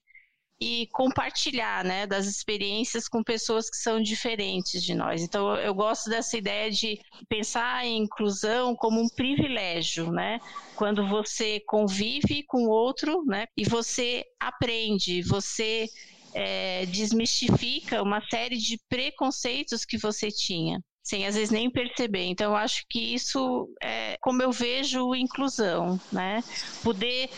e 0.62 0.88
compartilhar 0.92 1.84
né, 1.84 2.06
das 2.06 2.28
experiências 2.28 3.08
com 3.08 3.24
pessoas 3.24 3.68
que 3.68 3.78
são 3.78 4.00
diferentes 4.00 4.84
de 4.84 4.94
nós. 4.94 5.24
Então, 5.24 5.56
eu 5.56 5.74
gosto 5.74 6.08
dessa 6.08 6.38
ideia 6.38 6.70
de 6.70 7.00
pensar 7.28 7.84
em 7.84 8.04
inclusão 8.04 8.76
como 8.76 9.02
um 9.02 9.10
privilégio, 9.10 10.12
né? 10.12 10.40
Quando 10.76 11.08
você 11.08 11.60
convive 11.62 12.44
com 12.44 12.68
outro, 12.68 13.26
né? 13.26 13.48
E 13.58 13.66
você 13.68 14.24
aprende, 14.40 15.24
você 15.24 15.90
é, 16.36 16.86
desmistifica 16.86 18.04
uma 18.04 18.22
série 18.30 18.58
de 18.58 18.80
preconceitos 18.88 19.84
que 19.84 19.98
você 19.98 20.30
tinha 20.30 20.80
sem 21.12 21.28
às 21.28 21.36
vezes 21.36 21.52
nem 21.52 21.70
perceber. 21.70 22.24
Então, 22.24 22.52
eu 22.52 22.56
acho 22.56 22.86
que 22.90 23.14
isso 23.14 23.70
é 23.84 24.18
como 24.22 24.42
eu 24.42 24.52
vejo 24.52 25.14
inclusão, 25.14 26.00
né? 26.10 26.42
Poder 26.82 27.30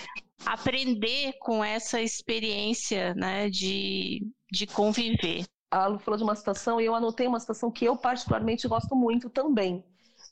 aprender 0.45 1.33
com 1.39 1.63
essa 1.63 1.99
experiência, 1.99 3.15
né, 3.15 3.49
de, 3.49 4.21
de 4.51 4.67
conviver. 4.67 5.45
A 5.71 5.87
Lu 5.87 5.97
falou 5.97 6.17
de 6.17 6.23
uma 6.23 6.35
situação 6.35 6.79
e 6.79 6.85
eu 6.85 6.93
anotei 6.93 7.25
uma 7.25 7.39
situação 7.39 7.71
que 7.71 7.85
eu 7.85 7.97
particularmente 7.97 8.67
gosto 8.67 8.95
muito 8.95 9.27
também. 9.29 9.83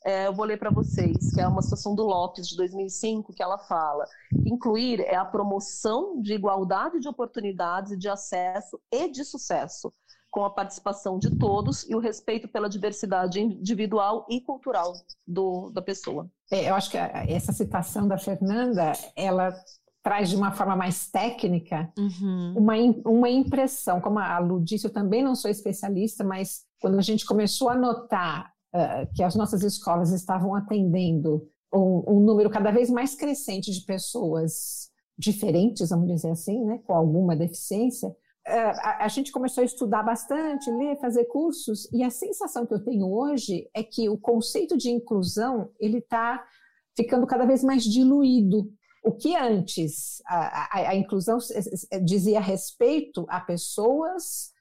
É, 0.04 0.26
eu 0.28 0.32
vou 0.32 0.44
ler 0.44 0.58
para 0.58 0.70
vocês, 0.70 1.32
que 1.32 1.40
é 1.40 1.48
uma 1.48 1.62
situação 1.62 1.94
do 1.96 2.04
Lopes, 2.04 2.46
de 2.46 2.56
2005, 2.56 3.32
que 3.32 3.42
ela 3.42 3.58
fala: 3.58 4.04
incluir 4.44 5.00
é 5.00 5.16
a 5.16 5.24
promoção 5.24 6.20
de 6.20 6.34
igualdade 6.34 7.00
de 7.00 7.08
oportunidades 7.08 7.98
de 7.98 8.08
acesso 8.08 8.80
e 8.92 9.10
de 9.10 9.24
sucesso, 9.24 9.92
com 10.32 10.46
a 10.46 10.50
participação 10.50 11.18
de 11.18 11.36
todos 11.36 11.88
e 11.88 11.94
o 11.94 11.98
respeito 11.98 12.48
pela 12.48 12.66
diversidade 12.66 13.38
individual 13.38 14.26
e 14.30 14.40
cultural 14.40 14.94
do, 15.26 15.70
da 15.70 15.82
pessoa. 15.82 16.26
É, 16.50 16.70
eu 16.70 16.74
acho 16.74 16.90
que 16.90 16.96
essa 16.96 17.52
citação 17.52 18.08
da 18.08 18.16
Fernanda, 18.16 18.92
ela 19.14 19.54
traz 20.02 20.30
de 20.30 20.36
uma 20.36 20.50
forma 20.50 20.74
mais 20.74 21.10
técnica 21.10 21.92
uhum. 21.98 22.54
uma, 22.56 22.74
uma 23.04 23.28
impressão. 23.28 24.00
Como 24.00 24.18
a 24.18 24.38
Lu 24.38 24.58
disse, 24.64 24.86
eu 24.86 24.92
também 24.92 25.22
não 25.22 25.34
sou 25.34 25.50
especialista, 25.50 26.24
mas 26.24 26.62
quando 26.80 26.98
a 26.98 27.02
gente 27.02 27.26
começou 27.26 27.68
a 27.68 27.76
notar 27.76 28.50
uh, 28.74 29.06
que 29.14 29.22
as 29.22 29.36
nossas 29.36 29.62
escolas 29.62 30.12
estavam 30.12 30.54
atendendo 30.54 31.46
um, 31.72 32.04
um 32.08 32.20
número 32.20 32.48
cada 32.48 32.70
vez 32.70 32.88
mais 32.88 33.14
crescente 33.14 33.70
de 33.70 33.82
pessoas 33.82 34.90
diferentes, 35.16 35.90
vamos 35.90 36.08
dizer 36.08 36.30
assim, 36.30 36.64
né, 36.64 36.80
com 36.86 36.94
alguma 36.94 37.36
deficiência, 37.36 38.16
a, 38.46 39.04
a, 39.04 39.08
gente 39.08 39.30
começou 39.30 39.62
a 39.62 39.64
estudar 39.64 40.02
bastante, 40.02 40.70
ler, 40.70 40.98
fazer 41.00 41.24
cursos, 41.26 41.88
e 41.92 42.02
a 42.02 42.10
sensação 42.10 42.66
que 42.66 42.74
eu 42.74 42.82
tenho 42.82 43.10
hoje 43.10 43.68
é 43.74 43.82
que 43.82 44.08
o 44.08 44.18
conceito 44.18 44.76
de 44.76 44.90
inclusão 44.90 45.70
ele 45.78 45.98
está 45.98 46.44
ficando 46.96 47.26
cada 47.26 47.44
vez 47.46 47.62
mais 47.62 47.84
diluído. 47.84 48.72
O 49.04 49.12
que 49.12 49.36
antes 49.36 50.22
a, 50.26 50.78
a, 50.78 50.90
a 50.90 50.94
inclusão 50.94 51.38
dizia 52.04 52.40
respeito 52.40 53.26
a 53.28 53.40
pessoas 53.40 54.52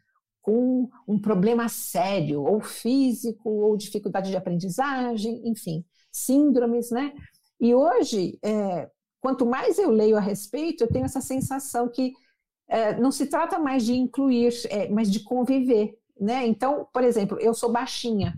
com 0.41 0.89
um 1.08 1.20
problema 1.20 1.70
sério, 1.70 2.44
ou 2.44 2.60
físico, 2.62 3.50
ou 3.50 3.78
dificuldade 3.78 4.32
de 4.32 4.38
aprendizagem, 4.38 5.41
enfim, 5.46 5.86
síndromes, 6.12 6.89
né? 6.89 7.13
E 7.60 7.76
hoje, 7.76 8.39
é, 8.44 8.89
quanto 9.22 9.46
mais 9.46 9.78
eu 9.78 9.91
leio 9.91 10.17
a 10.17 10.20
respeito, 10.20 10.84
eu 10.84 10.91
tenho 10.91 11.06
essa 11.06 11.22
sensação 11.22 11.88
que 11.88 12.12
é, 12.12 12.15
não 13.00 13.12
se 13.12 13.26
trata 13.26 13.60
mais 13.60 13.86
de 13.86 13.94
incluir, 13.94 14.54
é, 14.70 14.90
mas 14.90 15.12
de 15.12 15.22
conviver, 15.22 15.98
né? 16.20 16.46
Então, 16.48 16.88
por 16.94 17.04
exemplo, 17.04 17.38
eu 17.40 17.54
sou 17.54 17.72
baixinha, 17.72 18.34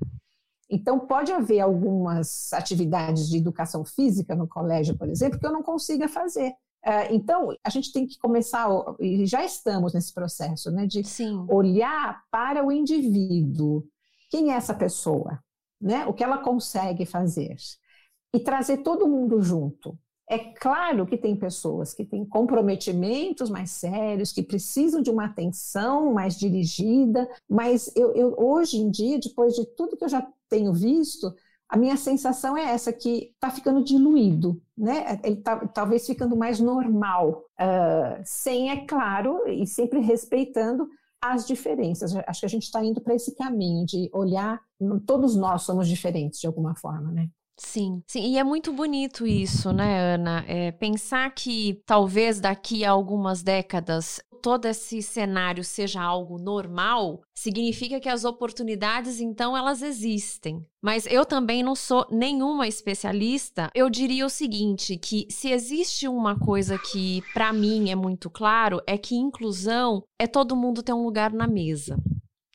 então 0.70 1.00
pode 1.00 1.32
haver 1.32 1.60
algumas 1.60 2.52
atividades 2.54 3.30
de 3.30 3.38
educação 3.38 3.86
física 3.86 4.36
no 4.36 4.48
colégio, 4.48 4.98
por 4.98 5.08
exemplo, 5.08 5.40
que 5.40 5.46
eu 5.46 5.52
não 5.52 5.62
consiga 5.62 6.08
fazer. 6.08 6.54
É, 6.86 7.14
então, 7.14 7.56
a 7.64 7.70
gente 7.70 7.94
tem 7.94 8.06
que 8.06 8.18
começar, 8.18 8.68
e 9.00 9.26
já 9.26 9.46
estamos 9.46 9.94
nesse 9.94 10.14
processo, 10.14 10.70
né, 10.72 10.86
de 10.86 11.04
Sim. 11.04 11.46
olhar 11.50 12.24
para 12.30 12.66
o 12.66 12.72
indivíduo. 12.72 13.86
Quem 14.30 14.52
é 14.52 14.56
essa 14.56 14.74
pessoa? 14.74 15.40
Né? 15.80 16.06
O 16.06 16.14
que 16.14 16.24
ela 16.24 16.40
consegue 16.40 17.06
fazer? 17.06 17.56
E 18.34 18.40
trazer 18.40 18.78
todo 18.78 19.08
mundo 19.08 19.42
junto. 19.42 19.98
É 20.30 20.40
claro 20.40 21.06
que 21.06 21.18
tem 21.18 21.36
pessoas 21.36 21.94
que 21.94 22.06
têm 22.06 22.26
comprometimentos 22.26 23.50
mais 23.50 23.72
sérios, 23.72 24.32
que 24.32 24.42
precisam 24.42 25.02
de 25.02 25.10
uma 25.10 25.26
atenção 25.26 26.14
mais 26.14 26.38
dirigida, 26.38 27.30
mas 27.50 27.92
eu, 27.96 28.14
eu 28.14 28.34
hoje 28.38 28.78
em 28.78 28.90
dia, 28.90 29.20
depois 29.20 29.54
de 29.54 29.66
tudo 29.76 29.98
que 29.98 30.04
eu 30.06 30.10
já 30.10 30.26
tenho 30.50 30.74
visto, 30.74 31.34
a 31.68 31.78
minha 31.78 31.98
sensação 31.98 32.56
é 32.56 32.72
essa, 32.72 32.94
que 32.94 33.32
está 33.34 33.50
ficando 33.50 33.84
diluído, 33.84 34.62
né? 34.78 35.20
Ele 35.24 35.40
está 35.40 35.68
talvez 35.68 36.06
ficando 36.06 36.38
mais 36.38 36.60
normal, 36.60 37.46
uh, 37.60 38.22
sem, 38.24 38.70
é 38.70 38.86
claro, 38.86 39.48
e 39.48 39.66
sempre 39.66 40.00
respeitando 40.00 40.88
as 41.20 41.48
diferenças. 41.48 42.16
Acho 42.28 42.42
que 42.42 42.46
a 42.46 42.50
gente 42.50 42.64
está 42.64 42.84
indo 42.84 43.02
para 43.02 43.16
esse 43.16 43.34
caminho 43.36 43.86
de 43.86 44.10
olhar, 44.14 44.62
todos 45.06 45.36
nós 45.36 45.64
somos 45.64 45.88
diferentes 45.88 46.40
de 46.40 46.48
alguma 46.48 46.76
forma, 46.76 47.12
né? 47.12 47.30
Sim, 47.58 48.02
sim, 48.08 48.34
e 48.34 48.38
é 48.38 48.44
muito 48.44 48.74
bonito 48.74 49.28
isso, 49.28 49.72
né, 49.72 50.16
Ana? 50.16 50.44
É, 50.48 50.72
pensar 50.72 51.30
que 51.34 51.82
talvez 51.86 52.40
daqui 52.40 52.84
a 52.84 52.92
algumas 52.92 53.44
décadas 53.44 54.20
todo 54.44 54.66
esse 54.66 55.02
cenário 55.02 55.64
seja 55.64 56.02
algo 56.02 56.38
normal, 56.38 57.22
significa 57.34 57.98
que 58.02 58.10
as 58.10 58.26
oportunidades, 58.26 59.22
então, 59.22 59.56
elas 59.56 59.82
existem. 59.82 60.66
Mas 60.82 61.06
eu 61.06 61.26
também 61.26 61.64
não 61.64 61.76
sou 61.76 62.06
nenhuma 62.12 62.68
especialista. 62.68 63.70
Eu 63.74 63.90
diria 63.90 64.26
o 64.26 64.30
seguinte, 64.30 64.98
que 64.98 65.26
se 65.30 65.50
existe 65.50 66.10
uma 66.10 66.38
coisa 66.38 66.78
que 66.78 67.24
para 67.34 67.54
mim 67.54 67.90
é 67.90 67.96
muito 67.96 68.30
claro, 68.30 68.82
é 68.86 68.98
que 68.98 69.16
inclusão 69.16 70.04
é 70.20 70.28
todo 70.28 70.58
mundo 70.58 70.84
ter 70.84 70.92
um 70.92 71.06
lugar 71.06 71.32
na 71.32 71.48
mesa 71.48 71.98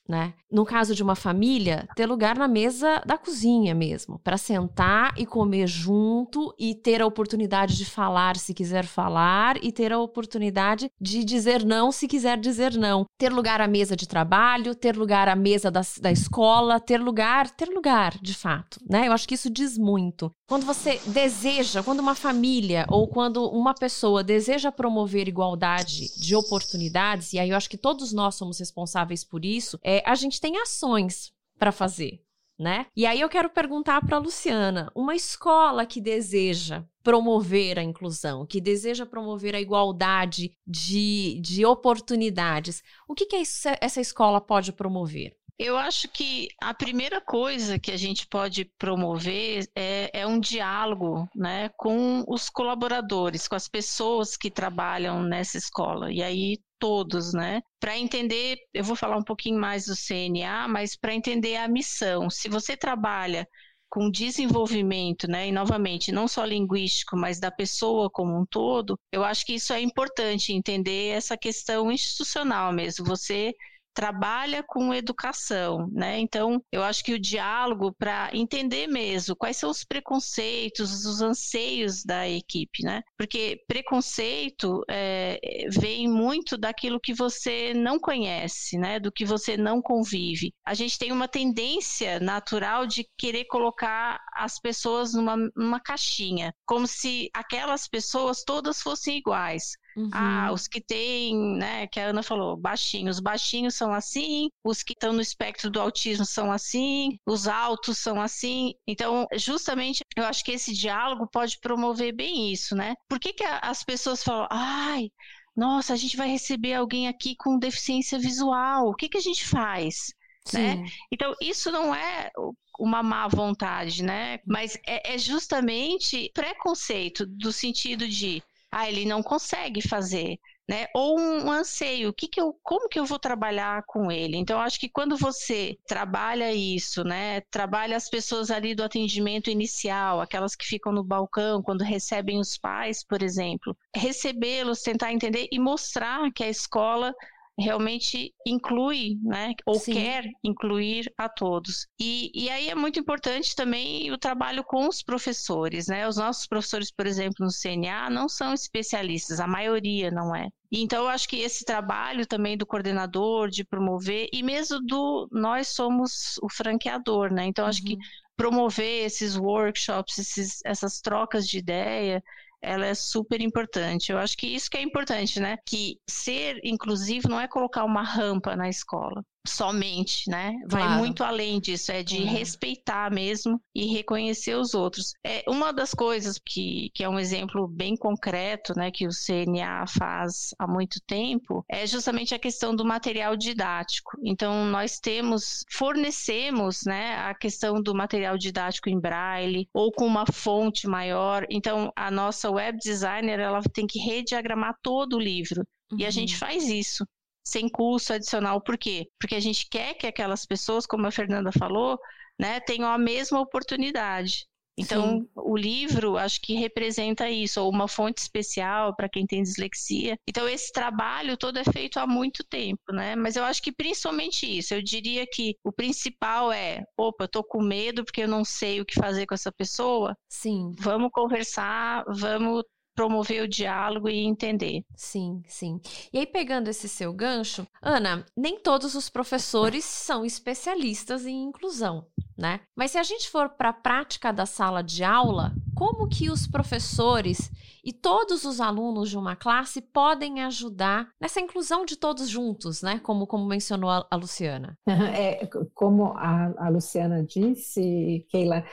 né? 0.08 0.32
No 0.50 0.64
caso 0.64 0.94
de 0.94 1.02
uma 1.02 1.14
família, 1.14 1.86
ter 1.94 2.06
lugar 2.06 2.38
na 2.38 2.48
mesa 2.48 3.02
da 3.04 3.18
cozinha 3.18 3.74
mesmo, 3.74 4.18
para 4.20 4.38
sentar 4.38 5.12
e 5.18 5.26
comer 5.26 5.66
junto 5.66 6.54
e 6.58 6.74
ter 6.74 7.02
a 7.02 7.06
oportunidade 7.06 7.76
de 7.76 7.84
falar 7.84 8.36
se 8.36 8.54
quiser 8.54 8.86
falar 8.86 9.62
e 9.62 9.70
ter 9.70 9.92
a 9.92 9.98
oportunidade 9.98 10.90
de 10.98 11.22
dizer 11.22 11.64
não 11.64 11.92
se 11.92 12.08
quiser 12.08 12.38
dizer 12.38 12.74
não. 12.74 13.04
Ter 13.18 13.30
lugar 13.30 13.60
à 13.60 13.68
mesa 13.68 13.94
de 13.94 14.08
trabalho, 14.08 14.74
ter 14.74 14.96
lugar 14.96 15.28
à 15.28 15.36
mesa 15.36 15.70
da, 15.70 15.82
da 16.00 16.10
escola, 16.10 16.80
ter 16.80 16.98
lugar, 16.98 17.50
ter 17.50 17.68
lugar, 17.68 18.16
de 18.22 18.32
fato, 18.32 18.80
né? 18.88 19.06
Eu 19.06 19.12
acho 19.12 19.28
que 19.28 19.34
isso 19.34 19.50
diz 19.50 19.76
muito. 19.76 20.32
Quando 20.48 20.64
você 20.64 20.98
deseja, 21.04 21.82
quando 21.82 22.00
uma 22.00 22.14
família 22.14 22.86
ou 22.88 23.06
quando 23.06 23.44
uma 23.50 23.74
pessoa 23.74 24.24
deseja 24.24 24.72
promover 24.72 25.28
igualdade 25.28 26.08
de 26.18 26.34
oportunidades, 26.34 27.34
e 27.34 27.38
aí 27.38 27.50
eu 27.50 27.56
acho 27.56 27.68
que 27.68 27.76
todos 27.76 28.14
nós 28.14 28.36
somos 28.36 28.58
responsáveis 28.58 29.22
por 29.22 29.44
isso, 29.44 29.78
é, 29.84 30.02
a 30.06 30.14
gente 30.14 30.40
tem 30.40 30.56
ações 30.56 31.30
para 31.58 31.70
fazer. 31.70 32.22
Né? 32.58 32.86
E 32.96 33.04
aí 33.04 33.20
eu 33.20 33.28
quero 33.28 33.50
perguntar 33.50 34.04
para 34.04 34.18
Luciana, 34.18 34.90
uma 34.94 35.14
escola 35.14 35.86
que 35.86 36.00
deseja 36.00 36.82
promover 37.04 37.78
a 37.78 37.82
inclusão, 37.84 38.44
que 38.46 38.60
deseja 38.60 39.06
promover 39.06 39.54
a 39.54 39.60
igualdade 39.60 40.50
de, 40.66 41.38
de 41.40 41.64
oportunidades, 41.64 42.82
o 43.06 43.14
que, 43.14 43.26
que 43.26 43.36
essa 43.36 44.00
escola 44.00 44.40
pode 44.40 44.72
promover? 44.72 45.37
Eu 45.58 45.76
acho 45.76 46.08
que 46.08 46.48
a 46.62 46.72
primeira 46.72 47.20
coisa 47.20 47.80
que 47.80 47.90
a 47.90 47.96
gente 47.96 48.26
pode 48.28 48.64
promover 48.78 49.68
é, 49.74 50.20
é, 50.20 50.26
um 50.26 50.38
diálogo 50.38 51.28
né, 51.34 51.68
com 51.76 52.24
os 52.28 52.48
colaboradores, 52.48 53.48
com 53.48 53.56
as 53.56 53.66
pessoas 53.66 54.36
que 54.36 54.52
trabalham 54.52 55.20
nessa 55.20 55.58
escola. 55.58 56.12
E 56.12 56.22
aí 56.22 56.58
todos, 56.78 57.32
né? 57.32 57.60
Para 57.80 57.98
entender, 57.98 58.56
eu 58.72 58.84
vou 58.84 58.94
falar 58.94 59.16
um 59.16 59.24
pouquinho 59.24 59.60
mais 59.60 59.86
do 59.86 59.96
CNA, 59.96 60.68
mas 60.68 60.96
para 60.96 61.12
entender 61.12 61.56
a 61.56 61.66
missão. 61.66 62.30
Se 62.30 62.48
você 62.48 62.76
trabalha 62.76 63.44
com 63.90 64.10
desenvolvimento, 64.10 65.26
né, 65.26 65.48
e 65.48 65.52
novamente, 65.52 66.12
não 66.12 66.28
só 66.28 66.44
linguístico, 66.44 67.16
mas 67.16 67.40
da 67.40 67.50
pessoa 67.50 68.10
como 68.10 68.38
um 68.38 68.44
todo, 68.46 68.98
eu 69.10 69.24
acho 69.24 69.46
que 69.46 69.54
isso 69.54 69.72
é 69.72 69.80
importante 69.80 70.52
entender 70.52 71.08
essa 71.08 71.36
questão 71.36 71.90
institucional 71.90 72.72
mesmo. 72.72 73.04
Você 73.06 73.54
trabalha 73.94 74.62
com 74.62 74.94
educação, 74.94 75.88
né? 75.92 76.18
Então, 76.18 76.62
eu 76.70 76.82
acho 76.82 77.02
que 77.04 77.14
o 77.14 77.18
diálogo 77.18 77.92
para 77.98 78.30
entender 78.32 78.86
mesmo 78.86 79.34
quais 79.36 79.56
são 79.56 79.70
os 79.70 79.84
preconceitos, 79.84 81.04
os 81.04 81.20
anseios 81.20 82.04
da 82.04 82.28
equipe, 82.28 82.82
né? 82.84 83.02
Porque 83.16 83.60
preconceito 83.66 84.84
é, 84.88 85.38
vem 85.70 86.08
muito 86.08 86.56
daquilo 86.56 87.00
que 87.00 87.12
você 87.12 87.74
não 87.74 87.98
conhece, 87.98 88.78
né? 88.78 89.00
Do 89.00 89.12
que 89.12 89.24
você 89.24 89.56
não 89.56 89.82
convive. 89.82 90.52
A 90.64 90.74
gente 90.74 90.98
tem 90.98 91.12
uma 91.12 91.28
tendência 91.28 92.20
natural 92.20 92.86
de 92.86 93.06
querer 93.16 93.46
colocar 93.46 94.20
as 94.34 94.58
pessoas 94.58 95.12
numa, 95.12 95.36
numa 95.56 95.80
caixinha, 95.80 96.54
como 96.64 96.86
se 96.86 97.28
aquelas 97.34 97.88
pessoas 97.88 98.44
todas 98.44 98.80
fossem 98.80 99.18
iguais. 99.18 99.72
Ah, 100.12 100.46
uhum. 100.46 100.48
Ah, 100.48 100.52
os 100.52 100.68
que 100.68 100.80
têm, 100.80 101.36
né, 101.56 101.86
que 101.86 101.98
a 102.00 102.06
Ana 102.06 102.22
falou, 102.22 102.56
baixinhos. 102.56 103.16
Os 103.16 103.22
baixinhos 103.22 103.74
são 103.74 103.92
assim, 103.92 104.48
os 104.64 104.82
que 104.82 104.92
estão 104.92 105.12
no 105.12 105.20
espectro 105.20 105.70
do 105.70 105.80
autismo 105.80 106.24
são 106.24 106.50
assim, 106.52 107.18
os 107.26 107.46
altos 107.48 107.98
são 107.98 108.20
assim. 108.20 108.74
Então, 108.86 109.26
justamente, 109.36 110.02
eu 110.16 110.24
acho 110.24 110.44
que 110.44 110.52
esse 110.52 110.72
diálogo 110.72 111.28
pode 111.30 111.58
promover 111.60 112.14
bem 112.14 112.52
isso, 112.52 112.74
né? 112.74 112.94
Por 113.08 113.18
que, 113.18 113.32
que 113.32 113.44
as 113.44 113.82
pessoas 113.84 114.22
falam, 114.22 114.46
ai, 114.50 115.10
nossa, 115.56 115.92
a 115.92 115.96
gente 115.96 116.16
vai 116.16 116.28
receber 116.28 116.74
alguém 116.74 117.08
aqui 117.08 117.34
com 117.36 117.58
deficiência 117.58 118.18
visual, 118.18 118.88
o 118.88 118.94
que, 118.94 119.08
que 119.08 119.18
a 119.18 119.20
gente 119.20 119.46
faz? 119.46 120.14
Né? 120.52 120.78
Então, 121.12 121.34
isso 121.42 121.70
não 121.70 121.94
é 121.94 122.30
uma 122.78 123.02
má 123.02 123.26
vontade, 123.28 124.02
né? 124.02 124.38
Mas 124.46 124.78
é, 124.86 125.14
é 125.14 125.18
justamente 125.18 126.30
preconceito 126.32 127.26
do 127.26 127.52
sentido 127.52 128.06
de 128.08 128.42
ah, 128.70 128.88
ele 128.88 129.04
não 129.04 129.22
consegue 129.22 129.86
fazer, 129.86 130.38
né? 130.68 130.86
Ou 130.94 131.18
um 131.18 131.50
anseio, 131.50 132.12
que 132.12 132.28
que 132.28 132.40
eu, 132.40 132.54
como 132.62 132.88
que 132.88 132.98
eu 132.98 133.06
vou 133.06 133.18
trabalhar 133.18 133.82
com 133.86 134.12
ele? 134.12 134.36
Então, 134.36 134.60
acho 134.60 134.78
que 134.78 134.88
quando 134.88 135.16
você 135.16 135.78
trabalha 135.86 136.52
isso, 136.52 137.02
né? 137.02 137.40
Trabalha 137.50 137.96
as 137.96 138.10
pessoas 138.10 138.50
ali 138.50 138.74
do 138.74 138.82
atendimento 138.84 139.50
inicial, 139.50 140.20
aquelas 140.20 140.54
que 140.54 140.66
ficam 140.66 140.92
no 140.92 141.02
balcão 141.02 141.62
quando 141.62 141.82
recebem 141.82 142.38
os 142.38 142.58
pais, 142.58 143.02
por 143.02 143.22
exemplo, 143.22 143.76
recebê-los, 143.96 144.82
tentar 144.82 145.12
entender 145.12 145.48
e 145.50 145.58
mostrar 145.58 146.30
que 146.32 146.44
a 146.44 146.48
escola 146.50 147.14
realmente 147.58 148.32
inclui, 148.46 149.18
né, 149.22 149.54
ou 149.66 149.74
Sim. 149.74 149.92
quer 149.92 150.24
incluir 150.44 151.12
a 151.18 151.28
todos. 151.28 151.88
E, 152.00 152.30
e 152.34 152.48
aí 152.48 152.68
é 152.68 152.74
muito 152.74 153.00
importante 153.00 153.54
também 153.54 154.10
o 154.12 154.18
trabalho 154.18 154.62
com 154.62 154.86
os 154.86 155.02
professores, 155.02 155.88
né? 155.88 156.06
Os 156.06 156.16
nossos 156.16 156.46
professores, 156.46 156.90
por 156.90 157.06
exemplo, 157.06 157.44
no 157.44 157.50
CNA, 157.50 158.08
não 158.10 158.28
são 158.28 158.54
especialistas, 158.54 159.40
a 159.40 159.46
maioria 159.46 160.10
não 160.10 160.34
é. 160.34 160.48
Então, 160.70 161.04
eu 161.04 161.08
acho 161.08 161.28
que 161.28 161.40
esse 161.40 161.64
trabalho 161.64 162.26
também 162.26 162.56
do 162.56 162.66
coordenador, 162.66 163.48
de 163.48 163.64
promover, 163.64 164.28
e 164.32 164.42
mesmo 164.42 164.80
do 164.80 165.28
nós 165.32 165.68
somos 165.68 166.38
o 166.42 166.48
franqueador, 166.50 167.32
né? 167.32 167.46
Então, 167.46 167.66
acho 167.66 167.80
uhum. 167.80 167.86
que 167.86 167.98
promover 168.36 169.04
esses 169.04 169.36
workshops, 169.36 170.18
esses, 170.18 170.60
essas 170.64 171.00
trocas 171.00 171.48
de 171.48 171.58
ideia, 171.58 172.22
ela 172.62 172.86
é 172.86 172.94
super 172.94 173.40
importante. 173.40 174.12
Eu 174.12 174.18
acho 174.18 174.36
que 174.36 174.46
isso 174.46 174.70
que 174.70 174.76
é 174.76 174.82
importante, 174.82 175.40
né? 175.40 175.56
Que 175.66 175.98
ser 176.08 176.60
inclusivo 176.64 177.28
não 177.28 177.40
é 177.40 177.48
colocar 177.48 177.84
uma 177.84 178.02
rampa 178.02 178.56
na 178.56 178.68
escola. 178.68 179.24
Somente, 179.46 180.28
né? 180.30 180.54
Vai 180.68 180.82
Claro. 180.82 180.98
muito 180.98 181.24
além 181.24 181.58
disso, 181.60 181.90
é 181.90 182.02
de 182.02 182.22
É. 182.22 182.24
respeitar 182.24 183.10
mesmo 183.10 183.60
e 183.74 183.86
reconhecer 183.86 184.54
os 184.54 184.74
outros. 184.74 185.14
É 185.24 185.42
uma 185.48 185.72
das 185.72 185.94
coisas 185.94 186.38
que, 186.44 186.90
que 186.94 187.02
é 187.02 187.08
um 187.08 187.18
exemplo 187.18 187.66
bem 187.66 187.96
concreto, 187.96 188.74
né, 188.76 188.90
que 188.90 189.06
o 189.06 189.10
CNA 189.12 189.86
faz 189.86 190.54
há 190.58 190.66
muito 190.66 191.00
tempo, 191.06 191.64
é 191.68 191.86
justamente 191.86 192.34
a 192.34 192.38
questão 192.38 192.74
do 192.76 192.84
material 192.84 193.36
didático. 193.36 194.12
Então, 194.22 194.66
nós 194.66 194.98
temos, 194.98 195.64
fornecemos, 195.72 196.80
né, 196.86 197.16
a 197.16 197.34
questão 197.34 197.82
do 197.82 197.94
material 197.94 198.36
didático 198.36 198.88
em 198.90 199.00
braille 199.00 199.68
ou 199.72 199.90
com 199.92 200.06
uma 200.06 200.26
fonte 200.30 200.86
maior. 200.86 201.46
Então, 201.50 201.90
a 201.96 202.10
nossa 202.10 202.50
web 202.50 202.78
designer, 202.78 203.38
ela 203.40 203.62
tem 203.72 203.86
que 203.86 203.98
rediagramar 203.98 204.74
todo 204.82 205.16
o 205.16 205.20
livro. 205.20 205.64
E 205.96 206.04
a 206.04 206.10
Uhum. 206.10 206.12
gente 206.12 206.36
faz 206.36 206.68
isso 206.68 207.04
sem 207.48 207.68
custo 207.68 208.12
adicional. 208.12 208.60
Por 208.60 208.76
quê? 208.76 209.08
Porque 209.18 209.34
a 209.34 209.40
gente 209.40 209.68
quer 209.70 209.94
que 209.94 210.06
aquelas 210.06 210.44
pessoas, 210.44 210.86
como 210.86 211.06
a 211.06 211.10
Fernanda 211.10 211.50
falou, 211.52 211.98
né, 212.38 212.60
tenham 212.60 212.88
a 212.88 212.98
mesma 212.98 213.40
oportunidade. 213.40 214.46
Então, 214.80 215.28
o 215.34 215.56
livro 215.56 216.16
acho 216.16 216.40
que 216.40 216.54
representa 216.54 217.28
isso, 217.28 217.60
ou 217.60 217.68
uma 217.68 217.88
fonte 217.88 218.18
especial 218.18 218.94
para 218.94 219.08
quem 219.08 219.26
tem 219.26 219.42
dislexia. 219.42 220.16
Então, 220.28 220.48
esse 220.48 220.70
trabalho 220.72 221.36
todo 221.36 221.58
é 221.58 221.64
feito 221.64 221.98
há 221.98 222.06
muito 222.06 222.44
tempo, 222.44 222.92
né? 222.92 223.16
Mas 223.16 223.34
eu 223.34 223.42
acho 223.42 223.60
que 223.60 223.72
principalmente 223.72 224.46
isso. 224.46 224.72
Eu 224.72 224.80
diria 224.80 225.26
que 225.26 225.56
o 225.64 225.72
principal 225.72 226.52
é: 226.52 226.84
opa, 226.96 227.24
eu 227.24 227.28
tô 227.28 227.42
com 227.42 227.60
medo 227.60 228.04
porque 228.04 228.22
eu 228.22 228.28
não 228.28 228.44
sei 228.44 228.80
o 228.80 228.84
que 228.84 228.94
fazer 228.94 229.26
com 229.26 229.34
essa 229.34 229.50
pessoa. 229.50 230.16
Sim, 230.28 230.72
Vamos 230.78 231.10
conversar, 231.12 232.04
vamos 232.06 232.62
promover 232.98 233.44
o 233.44 233.48
diálogo 233.48 234.08
e 234.08 234.24
entender. 234.24 234.82
sim, 234.96 235.40
sim. 235.46 235.80
E 236.12 236.18
aí, 236.18 236.26
pegando 236.26 236.66
esse 236.66 236.88
seu 236.88 237.12
gancho, 237.12 237.64
Ana, 237.80 238.26
nem 238.36 238.58
todos 238.58 238.96
os 238.96 239.08
professores 239.08 239.84
são 239.84 240.24
especialistas 240.24 241.24
em 241.24 241.44
inclusão, 241.44 242.04
né? 242.36 242.58
Mas 242.74 242.90
se 242.90 242.98
a 242.98 243.04
gente 243.04 243.30
for 243.30 243.50
para 243.50 243.68
a 243.68 243.72
prática 243.72 244.32
da 244.32 244.44
sala 244.44 244.82
de 244.82 245.04
aula, 245.04 245.52
como 245.76 246.08
que 246.08 246.28
os 246.28 246.48
professores 246.48 247.52
e 247.84 247.92
todos 247.92 248.44
os 248.44 248.60
alunos 248.60 249.08
de 249.08 249.16
uma 249.16 249.36
classe 249.36 249.80
podem 249.80 250.42
ajudar 250.42 251.08
nessa 251.20 251.40
inclusão 251.40 251.84
de 251.84 251.96
todos 251.96 252.28
juntos, 252.28 252.82
né? 252.82 252.98
Como, 252.98 253.28
como 253.28 253.46
mencionou 253.46 253.90
a, 253.90 254.04
a 254.10 254.16
Luciana. 254.16 254.76
É, 255.18 255.46
como 255.72 256.14
a, 256.16 256.52
a 256.58 256.68
Luciana 256.68 257.22
disse, 257.24 258.26
Keila, 258.28 258.64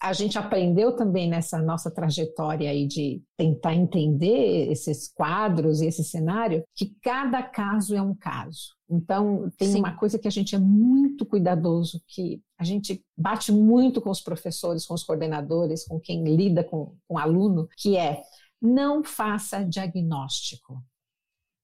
a 0.00 0.12
gente 0.12 0.38
aprendeu 0.38 0.94
também 0.94 1.28
nessa 1.28 1.60
nossa 1.60 1.90
trajetória 1.90 2.70
aí 2.70 2.86
de 2.86 3.20
tentar 3.36 3.74
entender 3.74 4.70
esses 4.70 5.12
quadros 5.12 5.80
e 5.80 5.86
esse 5.86 6.04
cenário, 6.04 6.62
que 6.74 6.94
cada 7.02 7.42
caso 7.42 7.96
é 7.96 8.00
um 8.02 8.14
caso. 8.14 8.76
Então, 8.88 9.50
tem 9.58 9.72
Sim. 9.72 9.78
uma 9.80 9.96
coisa 9.96 10.18
que 10.18 10.28
a 10.28 10.30
gente 10.30 10.54
é 10.54 10.58
muito 10.58 11.26
cuidadoso, 11.26 12.00
que 12.06 12.40
a 12.56 12.64
gente 12.64 13.04
bate 13.16 13.52
muito 13.52 14.00
com 14.00 14.10
os 14.10 14.20
professores, 14.20 14.86
com 14.86 14.94
os 14.94 15.02
coordenadores, 15.02 15.84
com 15.84 15.98
quem 16.00 16.24
lida 16.24 16.62
com, 16.62 16.94
com 17.06 17.14
o 17.14 17.18
aluno, 17.18 17.68
que 17.76 17.96
é 17.96 18.22
não 18.62 19.04
faça 19.04 19.64
diagnóstico. 19.64 20.82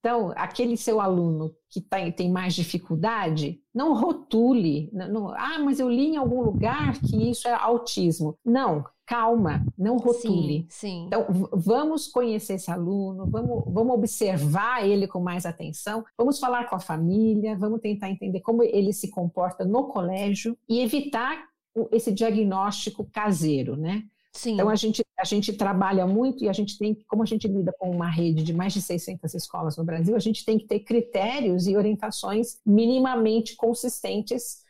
Então, 0.04 0.34
aquele 0.36 0.76
seu 0.76 1.00
aluno 1.00 1.50
que 1.70 1.80
tá, 1.80 1.96
tem 2.12 2.30
mais 2.30 2.54
dificuldade, 2.54 3.58
não 3.74 3.94
rotule. 3.94 4.90
Não, 4.92 5.08
não, 5.10 5.28
ah, 5.30 5.58
mas 5.60 5.80
eu 5.80 5.88
li 5.88 6.08
em 6.08 6.16
algum 6.18 6.42
lugar 6.42 7.00
que 7.00 7.30
isso 7.30 7.48
é 7.48 7.54
autismo. 7.54 8.36
Não, 8.44 8.84
calma, 9.06 9.64
não 9.78 9.96
rotule. 9.96 10.66
Sim, 10.68 10.88
sim. 10.88 11.04
Então, 11.06 11.24
vamos 11.54 12.06
conhecer 12.06 12.56
esse 12.56 12.70
aluno, 12.70 13.26
vamos, 13.30 13.64
vamos 13.66 13.94
observar 13.94 14.86
ele 14.86 15.08
com 15.08 15.20
mais 15.20 15.46
atenção, 15.46 16.04
vamos 16.18 16.38
falar 16.38 16.68
com 16.68 16.76
a 16.76 16.80
família, 16.80 17.56
vamos 17.56 17.80
tentar 17.80 18.10
entender 18.10 18.40
como 18.40 18.62
ele 18.62 18.92
se 18.92 19.10
comporta 19.10 19.64
no 19.64 19.84
colégio 19.84 20.54
e 20.68 20.80
evitar 20.80 21.46
esse 21.90 22.12
diagnóstico 22.12 23.08
caseiro, 23.10 23.74
né? 23.74 24.04
Sim. 24.34 24.54
Então, 24.54 24.68
a 24.68 24.74
gente, 24.76 25.04
a 25.18 25.24
gente 25.24 25.52
trabalha 25.52 26.06
muito 26.06 26.44
e 26.44 26.48
a 26.48 26.52
gente 26.52 26.78
tem, 26.78 26.94
como 27.08 27.22
a 27.22 27.26
gente 27.26 27.48
lida 27.48 27.72
com 27.78 27.90
uma 27.90 28.08
rede 28.08 28.42
de 28.42 28.52
mais 28.52 28.72
de 28.72 28.82
600 28.82 29.34
escolas 29.34 29.76
no 29.76 29.84
Brasil, 29.84 30.16
a 30.16 30.20
gente 30.20 30.44
tem 30.44 30.58
que 30.58 30.66
ter 30.66 30.80
critérios 30.80 31.66
e 31.66 31.76
orientações 31.76 32.58
minimamente 32.66 33.56
consistentes 33.56 34.62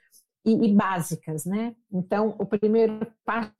e, 0.44 0.52
e 0.52 0.72
básicas, 0.72 1.44
né? 1.44 1.74
Então, 1.92 2.36
o 2.38 2.46
primeiro 2.46 3.06
passo 3.24 3.50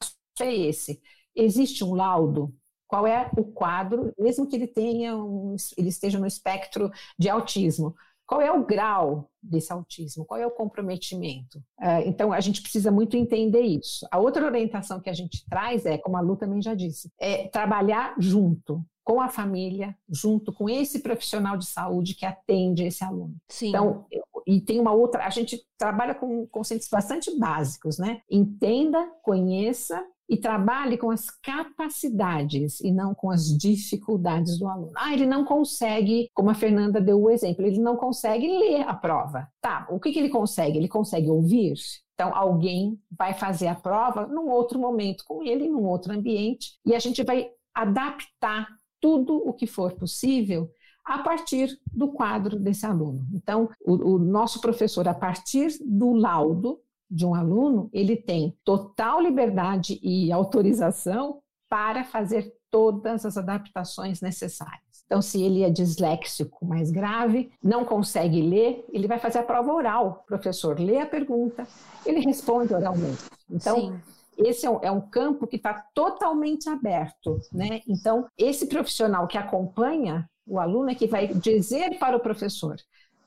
é 0.40 0.54
esse. 0.54 1.00
Existe 1.34 1.82
um 1.84 1.94
laudo? 1.94 2.54
Qual 2.86 3.06
é 3.06 3.30
o 3.36 3.44
quadro, 3.44 4.12
mesmo 4.18 4.46
que 4.46 4.54
ele 4.56 4.66
tenha 4.68 5.16
um, 5.16 5.56
ele 5.76 5.88
esteja 5.88 6.18
no 6.18 6.26
espectro 6.26 6.90
de 7.18 7.28
autismo? 7.28 7.94
Qual 8.26 8.40
é 8.40 8.50
o 8.50 8.64
grau 8.64 9.30
desse 9.42 9.72
autismo? 9.72 10.24
Qual 10.24 10.40
é 10.40 10.46
o 10.46 10.50
comprometimento? 10.50 11.62
É, 11.80 12.06
então, 12.08 12.32
a 12.32 12.40
gente 12.40 12.62
precisa 12.62 12.90
muito 12.90 13.16
entender 13.16 13.60
isso. 13.60 14.06
A 14.10 14.18
outra 14.18 14.44
orientação 14.44 15.00
que 15.00 15.10
a 15.10 15.14
gente 15.14 15.44
traz 15.48 15.84
é, 15.84 15.98
como 15.98 16.16
a 16.16 16.20
Lu 16.20 16.36
também 16.36 16.62
já 16.62 16.74
disse, 16.74 17.10
é 17.18 17.48
trabalhar 17.48 18.14
junto 18.18 18.84
com 19.04 19.20
a 19.20 19.28
família, 19.28 19.94
junto 20.08 20.52
com 20.52 20.68
esse 20.68 21.00
profissional 21.00 21.58
de 21.58 21.66
saúde 21.66 22.14
que 22.14 22.24
atende 22.24 22.84
esse 22.84 23.04
aluno. 23.04 23.36
sim. 23.48 23.68
Então, 23.68 24.06
e 24.46 24.60
tem 24.60 24.78
uma 24.78 24.92
outra, 24.92 25.24
a 25.24 25.30
gente 25.30 25.62
trabalha 25.78 26.14
com 26.14 26.46
conceitos 26.48 26.88
bastante 26.88 27.36
básicos, 27.38 27.98
né? 27.98 28.20
Entenda, 28.30 29.10
conheça 29.22 30.04
e 30.28 30.36
trabalhe 30.36 30.96
com 30.96 31.10
as 31.10 31.28
capacidades 31.30 32.80
e 32.80 32.90
não 32.90 33.14
com 33.14 33.30
as 33.30 33.46
dificuldades 33.46 34.58
do 34.58 34.66
aluno. 34.66 34.92
Ah, 34.96 35.12
ele 35.12 35.26
não 35.26 35.44
consegue, 35.44 36.30
como 36.34 36.50
a 36.50 36.54
Fernanda 36.54 37.00
deu 37.00 37.20
o 37.20 37.30
exemplo, 37.30 37.64
ele 37.64 37.78
não 37.78 37.96
consegue 37.96 38.46
ler 38.46 38.82
a 38.82 38.94
prova. 38.94 39.48
Tá, 39.60 39.86
o 39.90 40.00
que, 40.00 40.12
que 40.12 40.18
ele 40.18 40.30
consegue? 40.30 40.78
Ele 40.78 40.88
consegue 40.88 41.28
ouvir? 41.28 41.74
Então, 42.14 42.34
alguém 42.34 42.98
vai 43.10 43.34
fazer 43.34 43.66
a 43.66 43.74
prova 43.74 44.26
num 44.26 44.48
outro 44.48 44.78
momento 44.78 45.24
com 45.26 45.42
ele, 45.42 45.68
num 45.68 45.84
outro 45.84 46.12
ambiente, 46.12 46.78
e 46.86 46.94
a 46.94 46.98
gente 46.98 47.22
vai 47.22 47.50
adaptar 47.74 48.68
tudo 49.00 49.36
o 49.36 49.52
que 49.52 49.66
for 49.66 49.92
possível 49.92 50.70
a 51.04 51.18
partir 51.18 51.78
do 51.92 52.12
quadro 52.12 52.58
desse 52.58 52.86
aluno. 52.86 53.26
Então, 53.34 53.68
o, 53.84 54.14
o 54.14 54.18
nosso 54.18 54.60
professor, 54.60 55.06
a 55.06 55.12
partir 55.12 55.76
do 55.84 56.14
laudo 56.14 56.80
de 57.10 57.24
um 57.26 57.34
aluno, 57.34 57.88
ele 57.92 58.16
tem 58.16 58.56
total 58.64 59.20
liberdade 59.20 59.98
e 60.02 60.32
autorização 60.32 61.40
para 61.68 62.04
fazer 62.04 62.52
todas 62.70 63.24
as 63.24 63.36
adaptações 63.36 64.20
necessárias. 64.20 64.82
Então, 65.06 65.20
se 65.20 65.42
ele 65.42 65.62
é 65.62 65.70
disléxico 65.70 66.64
mais 66.64 66.90
grave, 66.90 67.52
não 67.62 67.84
consegue 67.84 68.40
ler, 68.40 68.84
ele 68.92 69.06
vai 69.06 69.18
fazer 69.18 69.38
a 69.38 69.42
prova 69.42 69.72
oral. 69.72 70.22
O 70.24 70.26
professor 70.26 70.78
lê 70.80 70.98
a 70.98 71.06
pergunta, 71.06 71.66
ele 72.04 72.20
responde 72.20 72.74
oralmente. 72.74 73.22
Então, 73.50 73.76
sim. 73.76 74.00
esse 74.38 74.66
é 74.66 74.70
um, 74.70 74.78
é 74.82 74.90
um 74.90 75.00
campo 75.00 75.46
que 75.46 75.56
está 75.56 75.86
totalmente 75.94 76.68
aberto, 76.68 77.38
né? 77.52 77.80
Então, 77.86 78.26
esse 78.36 78.66
profissional 78.66 79.26
que 79.26 79.38
acompanha 79.38 80.28
o 80.46 80.58
aluno 80.58 80.90
é 80.90 80.94
que 80.94 81.06
vai 81.06 81.28
dizer 81.28 81.98
para 81.98 82.16
o 82.16 82.20
professor: 82.20 82.76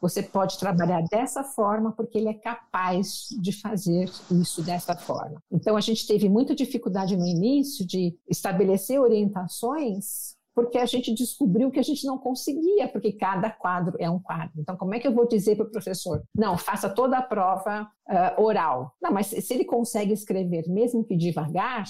você 0.01 0.21
pode 0.21 0.57
trabalhar 0.57 1.01
dessa 1.10 1.43
forma 1.43 1.91
porque 1.91 2.17
ele 2.17 2.29
é 2.29 2.33
capaz 2.33 3.27
de 3.41 3.51
fazer 3.51 4.10
isso 4.31 4.62
dessa 4.62 4.95
forma. 4.95 5.41
Então, 5.51 5.75
a 5.75 5.81
gente 5.81 6.05
teve 6.07 6.29
muita 6.29 6.55
dificuldade 6.55 7.17
no 7.17 7.25
início 7.25 7.86
de 7.86 8.17
estabelecer 8.29 8.99
orientações. 8.99 10.36
Porque 10.53 10.79
a 10.79 10.88
gente 10.88 11.13
descobriu 11.13 11.69
que 11.69 11.79
a 11.79 11.83
gente 11.83 12.03
não 12.03 12.17
conseguia, 12.17 12.88
porque 12.88 13.12
cada 13.12 13.47
quadro 13.47 13.95
é 13.99 14.10
um 14.10 14.19
quadro. 14.19 14.60
Então, 14.60 14.75
como 14.75 14.95
é 14.95 14.99
que 14.99 15.07
eu 15.07 15.13
vou 15.13 15.27
dizer 15.27 15.55
para 15.55 15.67
o 15.67 15.71
professor? 15.71 16.23
Não, 16.36 16.57
faça 16.57 16.89
toda 16.89 17.15
a 17.15 17.21
prova 17.21 17.83
uh, 18.10 18.41
oral. 18.41 18.91
Não, 18.99 19.12
mas 19.12 19.27
se 19.27 19.53
ele 19.53 19.63
consegue 19.63 20.13
escrever, 20.13 20.67
mesmo 20.67 21.03
que 21.03 21.15
devagar, 21.15 21.83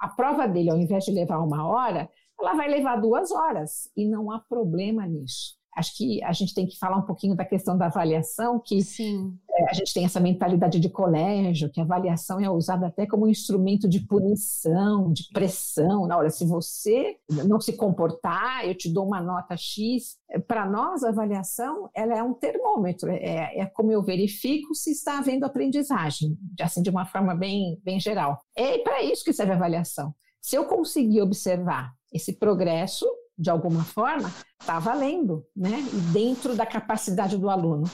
a 0.00 0.08
prova 0.08 0.46
dele, 0.48 0.70
ao 0.70 0.78
invés 0.78 1.04
de 1.04 1.12
levar 1.12 1.38
uma 1.38 1.68
hora, 1.68 2.08
ela 2.40 2.54
vai 2.54 2.66
levar 2.66 2.96
duas 2.96 3.30
horas. 3.30 3.90
E 3.94 4.06
não 4.08 4.30
há 4.30 4.38
problema 4.38 5.06
nisso. 5.06 5.58
Acho 5.76 5.96
que 5.96 6.22
a 6.22 6.32
gente 6.32 6.54
tem 6.54 6.66
que 6.66 6.78
falar 6.78 6.96
um 6.96 7.06
pouquinho 7.06 7.34
da 7.34 7.44
questão 7.44 7.76
da 7.76 7.86
avaliação, 7.86 8.60
que 8.64 8.82
Sim. 8.82 9.36
é, 9.50 9.70
a 9.70 9.72
gente 9.72 9.92
tem 9.92 10.04
essa 10.04 10.20
mentalidade 10.20 10.78
de 10.78 10.88
colégio, 10.88 11.70
que 11.70 11.80
a 11.80 11.84
avaliação 11.84 12.40
é 12.40 12.48
usada 12.48 12.86
até 12.86 13.06
como 13.06 13.26
um 13.26 13.28
instrumento 13.28 13.88
de 13.88 14.00
punição, 14.00 15.12
de 15.12 15.28
pressão. 15.32 16.08
Olha, 16.10 16.30
se 16.30 16.46
você 16.46 17.16
não 17.46 17.60
se 17.60 17.72
comportar, 17.72 18.66
eu 18.66 18.74
te 18.74 18.92
dou 18.92 19.06
uma 19.06 19.20
nota 19.20 19.56
X. 19.56 20.16
Para 20.46 20.68
nós, 20.68 21.02
a 21.02 21.08
avaliação 21.08 21.90
ela 21.94 22.16
é 22.16 22.22
um 22.22 22.34
termômetro, 22.34 23.10
é, 23.10 23.58
é 23.58 23.66
como 23.66 23.90
eu 23.90 24.02
verifico 24.02 24.74
se 24.74 24.90
está 24.90 25.18
havendo 25.18 25.44
aprendizagem, 25.44 26.36
assim, 26.60 26.82
de 26.82 26.90
uma 26.90 27.06
forma 27.06 27.34
bem, 27.34 27.80
bem 27.84 27.98
geral. 27.98 28.38
É 28.56 28.78
para 28.78 29.02
isso 29.02 29.24
que 29.24 29.32
serve 29.32 29.52
a 29.52 29.56
avaliação. 29.56 30.14
Se 30.40 30.56
eu 30.56 30.66
conseguir 30.66 31.22
observar 31.22 31.92
esse 32.12 32.34
progresso, 32.34 33.06
de 33.36 33.50
alguma 33.50 33.84
forma, 33.84 34.32
está 34.60 34.78
valendo, 34.78 35.44
né? 35.56 35.84
Dentro 36.12 36.54
da 36.54 36.64
capacidade 36.64 37.36
do 37.36 37.50
aluno. 37.50 37.84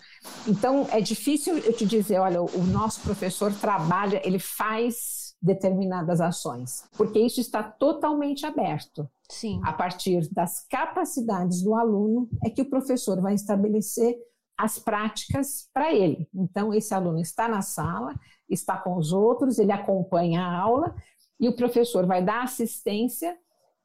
Então, 0.47 0.87
é 0.91 1.01
difícil 1.01 1.59
eu 1.59 1.73
te 1.73 1.87
dizer, 1.87 2.19
olha, 2.19 2.43
o 2.43 2.65
nosso 2.65 3.01
professor 3.01 3.53
trabalha, 3.53 4.21
ele 4.25 4.39
faz 4.39 5.35
determinadas 5.43 6.21
ações, 6.21 6.85
porque 6.97 7.19
isso 7.19 7.41
está 7.41 7.63
totalmente 7.63 8.45
aberto. 8.45 9.09
Sim. 9.31 9.61
A 9.65 9.73
partir 9.73 10.29
das 10.31 10.67
capacidades 10.69 11.63
do 11.63 11.75
aluno 11.75 12.29
é 12.45 12.51
que 12.51 12.63
o 12.63 12.69
professor 12.69 13.21
vai 13.21 13.35
estabelecer 13.35 14.17
as 14.59 14.79
práticas 14.79 15.69
para 15.73 15.95
ele. 15.95 16.29
Então, 16.35 16.75
esse 16.75 16.93
aluno 16.93 17.19
está 17.19 17.49
na 17.49 17.63
sala, 17.63 18.15
está 18.49 18.77
com 18.77 18.97
os 18.97 19.13
outros, 19.13 19.59
ele 19.59 19.73
acompanha 19.73 20.43
a 20.43 20.59
aula 20.59 20.95
e 21.39 21.49
o 21.49 21.57
professor 21.57 22.05
vai 22.07 22.23
dar 22.23 22.43
assistência 22.43 23.35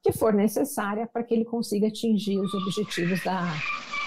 que 0.02 0.12
for 0.12 0.32
necessária 0.32 1.06
para 1.06 1.22
que 1.22 1.34
ele 1.34 1.44
consiga 1.44 1.88
atingir 1.88 2.38
os 2.38 2.52
objetivos 2.54 3.22
da, 3.24 3.42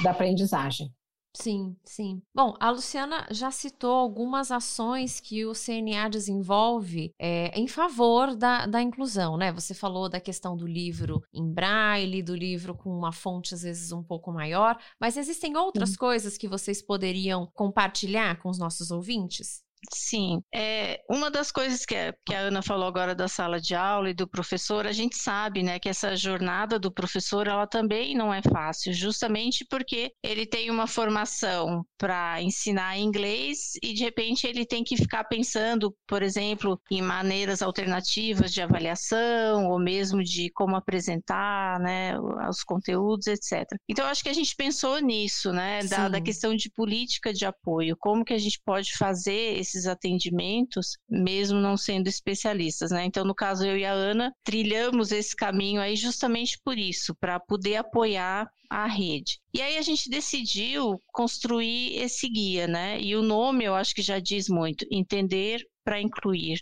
da 0.04 0.12
aprendizagem. 0.12 0.92
Sim, 1.36 1.78
sim. 1.84 2.22
Bom, 2.34 2.56
a 2.60 2.72
Luciana 2.72 3.28
já 3.30 3.52
citou 3.52 3.92
algumas 3.92 4.52
ações 4.52 5.20
que 5.20 5.46
o 5.46 5.54
CNA 5.54 6.10
desenvolve 6.10 7.14
é, 7.20 7.58
em 7.58 7.68
favor 7.68 8.36
da, 8.36 8.66
da 8.66 8.82
inclusão, 8.82 9.38
né? 9.38 9.52
Você 9.52 9.74
falou 9.76 10.10
da 10.10 10.20
questão 10.20 10.58
do 10.58 10.66
livro 10.66 11.22
em 11.32 11.48
braille, 11.48 12.24
do 12.24 12.36
livro 12.36 12.76
com 12.76 12.90
uma 12.90 13.12
fonte 13.12 13.54
às 13.54 13.62
vezes 13.62 13.92
um 13.92 14.04
pouco 14.04 14.32
maior, 14.32 14.78
mas 15.00 15.18
existem 15.18 15.56
outras 15.56 15.96
coisas 15.96 16.38
que 16.38 16.48
vocês 16.48 16.82
poderiam 16.82 17.48
compartilhar 17.54 18.42
com 18.42 18.50
os 18.50 18.58
nossos 18.58 18.90
ouvintes? 18.90 19.64
Sim, 19.94 20.42
é, 20.54 21.02
uma 21.10 21.32
das 21.32 21.52
coisas 21.52 21.86
que 21.86 21.96
a, 21.96 22.14
que 22.26 22.36
a 22.36 22.40
Ana 22.40 22.62
falou 22.62 22.88
agora 22.88 23.16
da 23.16 23.30
sala 23.30 23.62
de 23.62 23.74
aula 23.74 24.10
e 24.10 24.14
do 24.14 24.28
professor, 24.28 24.86
a 24.86 24.92
gente 24.92 25.16
sabe, 25.16 25.64
né, 25.64 25.80
que 25.80 25.88
essa 25.88 26.16
jornada 26.18 26.78
do 26.78 26.92
professor, 26.92 27.48
ela 27.48 27.66
também 27.66 28.14
não 28.14 28.34
é 28.34 28.42
fácil, 28.42 28.94
justamente 28.94 29.66
porque 29.70 30.12
ele 30.22 30.46
tem 30.46 30.70
uma 30.70 30.86
formação 30.86 31.86
para 31.98 32.42
ensinar 32.42 32.98
inglês 33.00 33.72
e 33.82 33.94
de 33.94 34.04
repente 34.04 34.46
ele 34.46 34.66
tem 34.66 34.84
que 34.84 34.98
ficar 34.98 35.24
pensando, 35.24 35.96
por 36.06 36.22
exemplo, 36.24 36.80
em 36.92 37.02
maneiras 37.02 37.62
alternativas 37.62 38.52
de 38.52 38.62
avaliação 38.62 39.70
ou 39.70 39.80
mesmo 39.80 40.22
de 40.22 40.50
como 40.52 40.76
apresentar, 40.76 41.80
né, 41.80 42.20
os 42.20 42.64
conteúdos, 42.64 43.28
etc. 43.28 43.66
Então, 43.88 44.06
acho 44.08 44.24
que 44.24 44.30
a 44.30 44.34
gente 44.34 44.56
pensou 44.56 45.00
nisso, 45.00 45.54
né, 45.54 45.84
da, 45.86 46.10
da 46.10 46.22
questão 46.22 46.54
de 46.54 46.70
política 46.70 47.34
de 47.34 47.46
apoio, 47.46 47.96
como 47.98 48.26
que 48.26 48.34
a 48.34 48.38
gente 48.38 48.60
pode 48.66 48.96
fazer 48.98 49.58
esses 49.70 49.88
atendimentos, 49.88 50.98
mesmo 51.10 51.60
não 51.60 51.78
sendo 51.78 52.08
especialistas, 52.08 52.92
né? 52.92 53.06
Então, 53.06 53.24
no 53.24 53.36
caso, 53.36 53.66
eu 53.66 53.78
e 53.78 53.86
a 53.86 53.92
Ana 53.92 54.34
trilhamos 54.44 55.12
esse 55.12 55.36
caminho 55.36 55.82
aí 55.82 55.96
justamente 55.96 56.60
por 56.64 56.78
isso, 56.78 57.16
para 57.16 57.40
poder 57.40 57.78
apoiar 57.78 58.50
a 58.70 58.86
rede. 58.88 59.40
E 59.54 59.62
aí 59.62 59.78
a 59.78 59.82
gente 59.82 60.10
decidiu 60.10 61.02
construir 61.08 61.98
esse 61.98 62.30
guia, 62.30 62.68
né? 62.68 63.00
E 63.02 63.16
o 63.16 63.22
nome 63.22 63.66
eu 63.66 63.76
acho 63.76 63.96
que 63.96 64.02
já 64.02 64.20
diz 64.20 64.48
muito: 64.48 64.86
entender 64.92 65.66
para 65.84 66.00
incluir. 66.00 66.60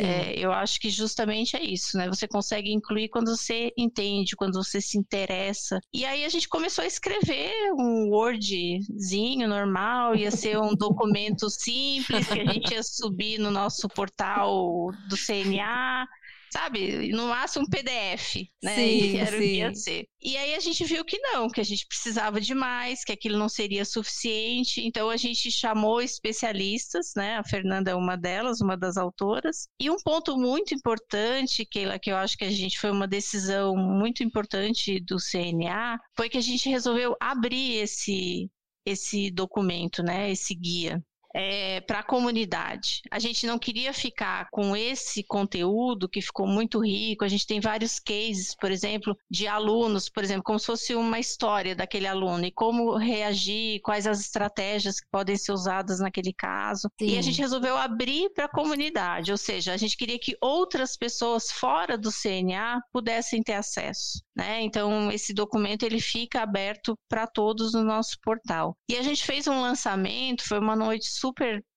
É, 0.00 0.38
eu 0.38 0.52
acho 0.52 0.80
que 0.80 0.90
justamente 0.90 1.56
é 1.56 1.62
isso, 1.62 1.96
né? 1.96 2.08
Você 2.08 2.26
consegue 2.26 2.72
incluir 2.72 3.08
quando 3.08 3.34
você 3.36 3.72
entende, 3.76 4.36
quando 4.36 4.62
você 4.62 4.80
se 4.80 4.98
interessa. 4.98 5.80
E 5.92 6.04
aí 6.04 6.24
a 6.24 6.28
gente 6.28 6.48
começou 6.48 6.82
a 6.82 6.86
escrever 6.86 7.52
um 7.72 8.10
Wordzinho 8.10 9.48
normal, 9.48 10.16
ia 10.16 10.30
ser 10.30 10.58
um 10.58 10.74
documento 10.74 11.48
simples 11.48 12.26
que 12.26 12.40
a 12.40 12.52
gente 12.52 12.72
ia 12.74 12.82
subir 12.82 13.38
no 13.38 13.50
nosso 13.50 13.88
portal 13.88 14.90
do 15.08 15.16
CNA 15.16 16.06
sabe? 16.50 17.08
No 17.12 17.28
máximo 17.28 17.64
um 17.64 17.68
PDF, 17.68 18.48
né? 18.62 18.74
Sim, 18.74 18.82
e 18.82 19.16
era 19.16 19.30
sim. 19.30 19.36
o 19.36 19.40
que 19.40 19.56
ia 19.56 19.74
ser. 19.74 20.08
E 20.20 20.36
aí 20.36 20.54
a 20.54 20.60
gente 20.60 20.84
viu 20.84 21.04
que 21.04 21.18
não, 21.18 21.48
que 21.48 21.60
a 21.60 21.64
gente 21.64 21.86
precisava 21.86 22.40
de 22.40 22.54
mais, 22.54 23.04
que 23.04 23.12
aquilo 23.12 23.38
não 23.38 23.48
seria 23.48 23.84
suficiente. 23.84 24.84
Então 24.84 25.10
a 25.10 25.16
gente 25.16 25.50
chamou 25.50 26.00
especialistas, 26.00 27.12
né? 27.16 27.36
A 27.36 27.44
Fernanda 27.44 27.90
é 27.90 27.94
uma 27.94 28.16
delas, 28.16 28.60
uma 28.60 28.76
das 28.76 28.96
autoras. 28.96 29.68
E 29.80 29.90
um 29.90 29.96
ponto 29.96 30.36
muito 30.36 30.74
importante, 30.74 31.64
Keila, 31.64 31.98
que 31.98 32.10
eu 32.10 32.16
acho 32.16 32.36
que 32.36 32.44
a 32.44 32.50
gente 32.50 32.78
foi 32.78 32.90
uma 32.90 33.06
decisão 33.06 33.76
muito 33.76 34.22
importante 34.22 35.00
do 35.00 35.16
CNA, 35.18 35.98
foi 36.16 36.28
que 36.28 36.38
a 36.38 36.42
gente 36.42 36.68
resolveu 36.68 37.16
abrir 37.20 37.76
esse 37.76 38.50
esse 38.86 39.30
documento, 39.30 40.02
né, 40.02 40.30
esse 40.30 40.54
guia 40.54 41.04
é, 41.38 41.80
para 41.82 42.00
a 42.00 42.02
comunidade. 42.02 43.00
A 43.12 43.20
gente 43.20 43.46
não 43.46 43.60
queria 43.60 43.92
ficar 43.92 44.48
com 44.50 44.76
esse 44.76 45.22
conteúdo 45.22 46.08
que 46.08 46.20
ficou 46.20 46.48
muito 46.48 46.80
rico. 46.84 47.24
A 47.24 47.28
gente 47.28 47.46
tem 47.46 47.60
vários 47.60 48.00
cases, 48.00 48.56
por 48.56 48.72
exemplo, 48.72 49.16
de 49.30 49.46
alunos, 49.46 50.08
por 50.08 50.24
exemplo, 50.24 50.42
como 50.42 50.58
se 50.58 50.66
fosse 50.66 50.96
uma 50.96 51.20
história 51.20 51.76
daquele 51.76 52.08
aluno 52.08 52.44
e 52.44 52.50
como 52.50 52.96
reagir, 52.96 53.80
quais 53.82 54.04
as 54.04 54.18
estratégias 54.18 55.00
que 55.00 55.06
podem 55.12 55.36
ser 55.36 55.52
usadas 55.52 56.00
naquele 56.00 56.32
caso. 56.32 56.90
Sim. 56.98 57.10
E 57.10 57.18
a 57.18 57.22
gente 57.22 57.40
resolveu 57.40 57.76
abrir 57.76 58.30
para 58.30 58.46
a 58.46 58.50
comunidade, 58.50 59.30
ou 59.30 59.38
seja, 59.38 59.72
a 59.72 59.76
gente 59.76 59.96
queria 59.96 60.18
que 60.18 60.36
outras 60.40 60.96
pessoas 60.96 61.52
fora 61.52 61.96
do 61.96 62.10
CNA 62.10 62.80
pudessem 62.92 63.44
ter 63.44 63.54
acesso. 63.54 64.20
Né? 64.36 64.62
Então, 64.62 65.10
esse 65.12 65.32
documento 65.32 65.84
ele 65.84 66.00
fica 66.00 66.42
aberto 66.42 66.98
para 67.08 67.28
todos 67.28 67.74
no 67.74 67.84
nosso 67.84 68.16
portal. 68.22 68.76
E 68.88 68.96
a 68.96 69.02
gente 69.02 69.24
fez 69.24 69.46
um 69.46 69.60
lançamento, 69.60 70.46
foi 70.46 70.58
uma 70.58 70.74
noite 70.74 71.06
super 71.06 71.27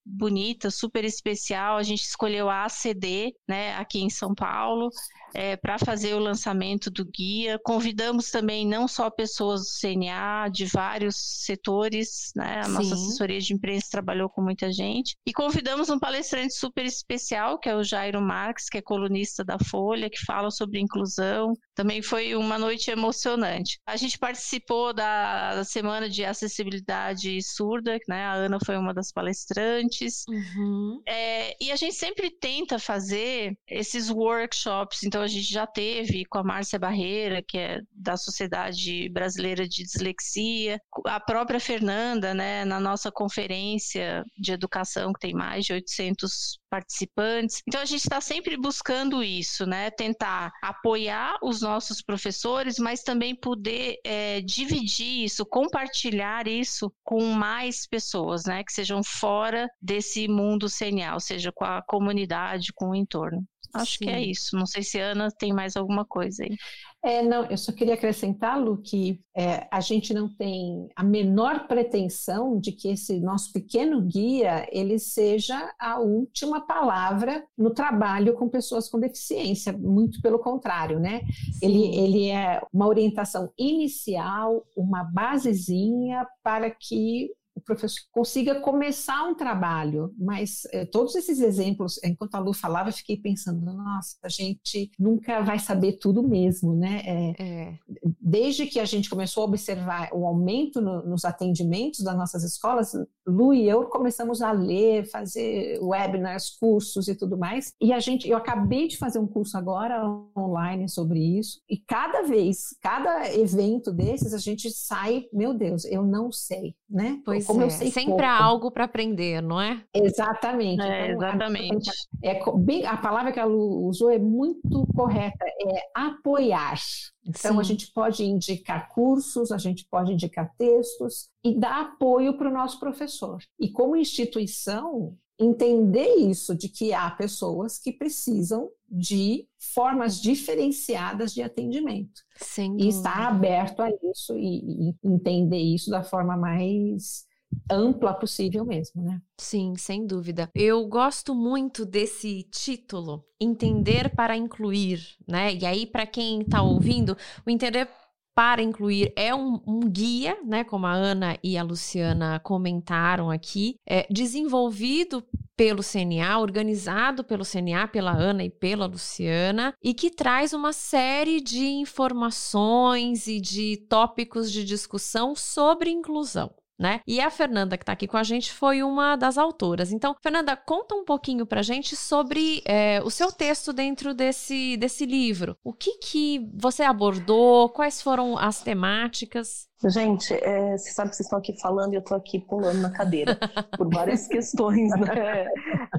bonita, 0.05 0.69
super 0.71 1.03
especial. 1.05 1.77
A 1.77 1.83
gente 1.83 2.03
escolheu 2.03 2.49
a 2.49 2.65
ACD, 2.65 3.33
né, 3.47 3.75
aqui 3.75 3.99
em 4.01 4.09
São 4.09 4.33
Paulo, 4.33 4.89
é, 5.33 5.55
para 5.55 5.77
fazer 5.77 6.13
o 6.13 6.19
lançamento 6.19 6.89
do 6.89 7.05
guia. 7.05 7.59
Convidamos 7.63 8.29
também 8.29 8.65
não 8.65 8.87
só 8.87 9.09
pessoas 9.09 9.61
do 9.61 9.67
CNA, 9.79 10.49
de 10.49 10.65
vários 10.65 11.15
setores, 11.43 12.31
né? 12.35 12.59
A 12.59 12.63
Sim. 12.63 12.71
nossa 12.71 12.93
assessoria 12.93 13.39
de 13.39 13.53
imprensa 13.53 13.87
trabalhou 13.91 14.29
com 14.29 14.41
muita 14.41 14.71
gente. 14.71 15.15
E 15.25 15.33
convidamos 15.33 15.89
um 15.89 15.99
palestrante 15.99 16.53
super 16.53 16.85
especial, 16.85 17.59
que 17.59 17.69
é 17.69 17.75
o 17.75 17.83
Jairo 17.83 18.21
Marques, 18.21 18.69
que 18.69 18.77
é 18.77 18.81
colunista 18.81 19.43
da 19.43 19.57
Folha, 19.59 20.09
que 20.09 20.23
fala 20.25 20.51
sobre 20.51 20.79
inclusão. 20.79 21.53
Também 21.75 22.01
foi 22.01 22.35
uma 22.35 22.57
noite 22.57 22.91
emocionante. 22.91 23.79
A 23.85 23.95
gente 23.95 24.17
participou 24.17 24.93
da 24.93 25.63
Semana 25.63 26.09
de 26.09 26.23
Acessibilidade 26.23 27.41
Surda, 27.41 27.97
né? 28.07 28.25
A 28.25 28.33
Ana 28.33 28.57
foi 28.65 28.77
uma 28.77 28.93
das 28.93 29.11
palestrantes. 29.11 30.23
Uhum. 30.27 31.01
É, 31.07 31.55
e 31.63 31.71
a 31.71 31.75
gente 31.75 31.95
sempre 31.95 32.29
tenta 32.29 32.79
fazer 32.79 33.57
esses 33.67 34.09
workshops. 34.09 35.03
Então, 35.03 35.20
a 35.21 35.27
gente 35.27 35.51
já 35.51 35.67
teve 35.67 36.25
com 36.25 36.37
a 36.37 36.43
Márcia 36.43 36.79
Barreira, 36.79 37.41
que 37.41 37.57
é 37.57 37.81
da 37.91 38.17
Sociedade 38.17 39.09
Brasileira 39.09 39.67
de 39.67 39.83
Dislexia, 39.83 40.79
a 41.05 41.19
própria 41.19 41.59
Fernanda, 41.59 42.33
né, 42.33 42.65
na 42.65 42.79
nossa 42.79 43.11
conferência 43.11 44.23
de 44.37 44.51
educação, 44.51 45.13
que 45.13 45.19
tem 45.19 45.33
mais 45.33 45.65
de 45.65 45.73
800 45.73 46.59
participantes. 46.69 47.61
Então 47.67 47.81
a 47.81 47.85
gente 47.85 48.01
está 48.01 48.21
sempre 48.21 48.55
buscando 48.55 49.21
isso, 49.21 49.65
né? 49.65 49.91
Tentar 49.91 50.51
apoiar 50.61 51.37
os 51.43 51.61
nossos 51.61 52.01
professores, 52.01 52.79
mas 52.79 53.03
também 53.03 53.35
poder 53.35 53.99
é, 54.05 54.39
dividir 54.41 55.25
isso, 55.25 55.45
compartilhar 55.45 56.47
isso 56.47 56.91
com 57.03 57.25
mais 57.33 57.85
pessoas, 57.85 58.45
né? 58.45 58.63
Que 58.63 58.71
sejam 58.71 59.03
fora 59.03 59.69
desse 59.81 60.29
mundo 60.29 60.69
senial, 60.69 61.19
seja 61.19 61.51
com 61.51 61.65
a 61.65 61.81
comunidade, 61.81 62.71
com 62.73 62.91
o 62.91 62.95
entorno. 62.95 63.45
Acho 63.73 63.97
Sim. 63.97 64.05
que 64.05 64.09
é 64.09 64.21
isso. 64.21 64.55
Não 64.55 64.65
sei 64.65 64.83
se 64.83 64.99
a 64.99 65.11
Ana 65.11 65.29
tem 65.31 65.53
mais 65.53 65.75
alguma 65.75 66.05
coisa 66.05 66.43
aí. 66.43 66.55
É, 67.03 67.23
não, 67.23 67.45
eu 67.45 67.57
só 67.57 67.71
queria 67.71 67.95
acrescentar, 67.95 68.61
Lu, 68.61 68.77
que 68.77 69.19
é, 69.35 69.67
a 69.71 69.79
gente 69.79 70.13
não 70.13 70.29
tem 70.29 70.87
a 70.95 71.03
menor 71.03 71.67
pretensão 71.67 72.59
de 72.59 72.71
que 72.71 72.89
esse 72.89 73.19
nosso 73.19 73.51
pequeno 73.51 74.01
guia 74.01 74.67
ele 74.71 74.99
seja 74.99 75.73
a 75.79 75.99
última 75.99 76.61
palavra 76.61 77.43
no 77.57 77.71
trabalho 77.71 78.35
com 78.35 78.47
pessoas 78.47 78.87
com 78.87 78.99
deficiência, 78.99 79.73
muito 79.73 80.21
pelo 80.21 80.37
contrário, 80.37 80.99
né? 80.99 81.21
Ele, 81.59 81.85
ele 81.97 82.29
é 82.29 82.61
uma 82.71 82.87
orientação 82.87 83.51
inicial, 83.57 84.63
uma 84.77 85.03
basezinha 85.03 86.27
para 86.43 86.69
que 86.69 87.31
o 87.55 87.61
professor 87.61 88.01
consiga 88.11 88.59
começar 88.61 89.23
um 89.27 89.35
trabalho, 89.35 90.13
mas 90.17 90.63
eh, 90.71 90.85
todos 90.85 91.15
esses 91.15 91.39
exemplos, 91.39 91.99
enquanto 92.03 92.35
a 92.35 92.39
Lu 92.39 92.53
falava, 92.53 92.89
eu 92.89 92.93
fiquei 92.93 93.17
pensando, 93.17 93.61
nossa, 93.61 94.15
a 94.23 94.29
gente 94.29 94.89
nunca 94.97 95.41
vai 95.41 95.59
saber 95.59 95.93
tudo 95.93 96.23
mesmo, 96.23 96.73
né? 96.75 97.01
É, 97.05 97.43
é. 97.43 97.77
Desde 98.19 98.65
que 98.65 98.79
a 98.79 98.85
gente 98.85 99.09
começou 99.09 99.43
a 99.43 99.47
observar 99.47 100.09
o 100.13 100.25
aumento 100.25 100.81
no, 100.81 101.05
nos 101.05 101.25
atendimentos 101.25 102.03
das 102.03 102.15
nossas 102.15 102.43
escolas, 102.43 102.93
Lu 103.27 103.53
e 103.53 103.67
eu 103.67 103.85
começamos 103.85 104.41
a 104.41 104.51
ler, 104.51 105.05
fazer 105.09 105.79
webinars, 105.81 106.57
cursos 106.57 107.07
e 107.07 107.15
tudo 107.15 107.37
mais, 107.37 107.73
e 107.81 107.91
a 107.91 107.99
gente, 107.99 108.29
eu 108.29 108.37
acabei 108.37 108.87
de 108.87 108.97
fazer 108.97 109.19
um 109.19 109.27
curso 109.27 109.57
agora 109.57 110.03
online 110.37 110.87
sobre 110.89 111.19
isso, 111.19 111.61
e 111.69 111.77
cada 111.77 112.23
vez, 112.23 112.75
cada 112.81 113.33
evento 113.35 113.91
desses, 113.91 114.33
a 114.33 114.37
gente 114.37 114.71
sai, 114.71 115.25
meu 115.33 115.53
Deus, 115.53 115.85
eu 115.85 116.03
não 116.03 116.31
sei, 116.31 116.75
né? 116.89 117.21
Pois 117.25 117.40
como 117.45 117.61
é. 117.61 117.65
eu 117.65 117.69
sei 117.69 117.91
Sempre 117.91 118.11
pouco. 118.11 118.23
há 118.23 118.43
algo 118.43 118.71
para 118.71 118.85
aprender, 118.85 119.41
não 119.41 119.59
é? 119.59 119.83
Exatamente. 119.93 120.81
É, 120.81 121.11
então, 121.11 121.27
exatamente. 121.27 121.89
A, 121.89 122.27
é, 122.27 122.41
bem, 122.57 122.85
a 122.85 122.97
palavra 122.97 123.31
que 123.31 123.39
ela 123.39 123.53
usou 123.53 124.09
é 124.09 124.19
muito 124.19 124.85
correta, 124.95 125.45
é 125.45 125.83
apoiar. 125.93 126.79
Então, 127.25 127.53
Sim. 127.53 127.59
a 127.59 127.63
gente 127.63 127.91
pode 127.93 128.23
indicar 128.23 128.89
cursos, 128.89 129.51
a 129.51 129.57
gente 129.57 129.87
pode 129.89 130.13
indicar 130.13 130.51
textos 130.57 131.29
e 131.43 131.57
dar 131.57 131.81
apoio 131.81 132.37
para 132.37 132.49
o 132.49 132.53
nosso 132.53 132.79
professor. 132.79 133.39
E 133.59 133.69
como 133.69 133.95
instituição, 133.95 135.15
entender 135.39 136.15
isso 136.17 136.55
de 136.55 136.69
que 136.69 136.93
há 136.93 137.09
pessoas 137.11 137.79
que 137.79 137.91
precisam 137.91 138.69
de 138.89 139.47
formas 139.73 140.21
diferenciadas 140.21 141.33
de 141.33 141.41
atendimento. 141.41 142.21
Sim. 142.37 142.77
E 142.79 142.87
estar 142.87 143.27
aberto 143.27 143.81
a 143.81 143.89
isso 143.89 144.37
e, 144.37 144.89
e 144.89 144.95
entender 145.03 145.57
isso 145.59 145.89
da 145.89 146.03
forma 146.03 146.37
mais 146.37 147.25
ampla 147.69 148.13
possível 148.13 148.65
mesmo, 148.65 149.01
né? 149.01 149.21
Sim, 149.37 149.75
sem 149.77 150.05
dúvida. 150.05 150.49
Eu 150.53 150.85
gosto 150.87 151.33
muito 151.33 151.85
desse 151.85 152.43
título, 152.43 153.23
Entender 153.39 154.09
para 154.15 154.35
Incluir, 154.35 155.15
né? 155.27 155.53
E 155.53 155.65
aí, 155.65 155.85
para 155.85 156.05
quem 156.05 156.41
está 156.41 156.61
ouvindo, 156.61 157.17
o 157.45 157.49
Entender 157.49 157.87
para 158.33 158.61
incluir 158.61 159.11
é 159.15 159.35
um, 159.35 159.61
um, 159.67 159.81
guia, 159.81 160.37
né, 160.43 160.63
como 160.63 160.85
a 160.85 160.93
Ana 160.93 161.37
e 161.43 161.57
a 161.57 161.63
Luciana 161.63 162.39
comentaram 162.39 163.29
aqui, 163.29 163.75
é 163.85 164.07
desenvolvido 164.09 165.23
pelo 165.55 165.83
CNA, 165.83 166.39
organizado 166.39 167.23
pelo 167.23 167.43
CNA, 167.45 167.87
pela 167.87 168.11
Ana 168.11 168.43
e 168.43 168.49
pela 168.49 168.87
Luciana, 168.87 169.73
e 169.83 169.93
que 169.93 170.09
traz 170.09 170.53
uma 170.53 170.73
série 170.73 171.41
de 171.41 171.65
informações 171.65 173.27
e 173.27 173.39
de 173.39 173.77
tópicos 173.89 174.51
de 174.51 174.63
discussão 174.63 175.35
sobre 175.35 175.91
inclusão 175.91 176.51
né? 176.81 176.99
E 177.05 177.21
a 177.21 177.29
Fernanda, 177.29 177.77
que 177.77 177.83
está 177.83 177.93
aqui 177.93 178.07
com 178.07 178.17
a 178.17 178.23
gente, 178.23 178.51
foi 178.51 178.81
uma 178.81 179.15
das 179.15 179.37
autoras. 179.37 179.91
Então, 179.91 180.15
Fernanda, 180.19 180.57
conta 180.57 180.95
um 180.95 181.05
pouquinho 181.05 181.45
para 181.45 181.59
a 181.59 181.63
gente 181.63 181.95
sobre 181.95 182.63
é, 182.65 182.99
o 183.03 183.11
seu 183.11 183.31
texto 183.31 183.71
dentro 183.71 184.15
desse, 184.15 184.75
desse 184.77 185.05
livro. 185.05 185.55
O 185.63 185.73
que, 185.73 185.99
que 185.99 186.49
você 186.55 186.81
abordou? 186.81 187.69
Quais 187.69 188.01
foram 188.01 188.35
as 188.35 188.61
temáticas? 188.63 189.69
Gente, 189.85 190.33
é, 190.33 190.75
você 190.75 190.91
sabe 190.91 191.11
que 191.11 191.15
vocês 191.15 191.27
estão 191.27 191.39
aqui 191.39 191.59
falando 191.59 191.93
e 191.93 191.97
eu 191.97 192.01
estou 192.01 192.17
aqui 192.17 192.39
pulando 192.39 192.79
na 192.81 192.91
cadeira 192.91 193.37
por 193.77 193.87
várias 193.87 194.27
questões, 194.27 194.89
né? 194.91 195.47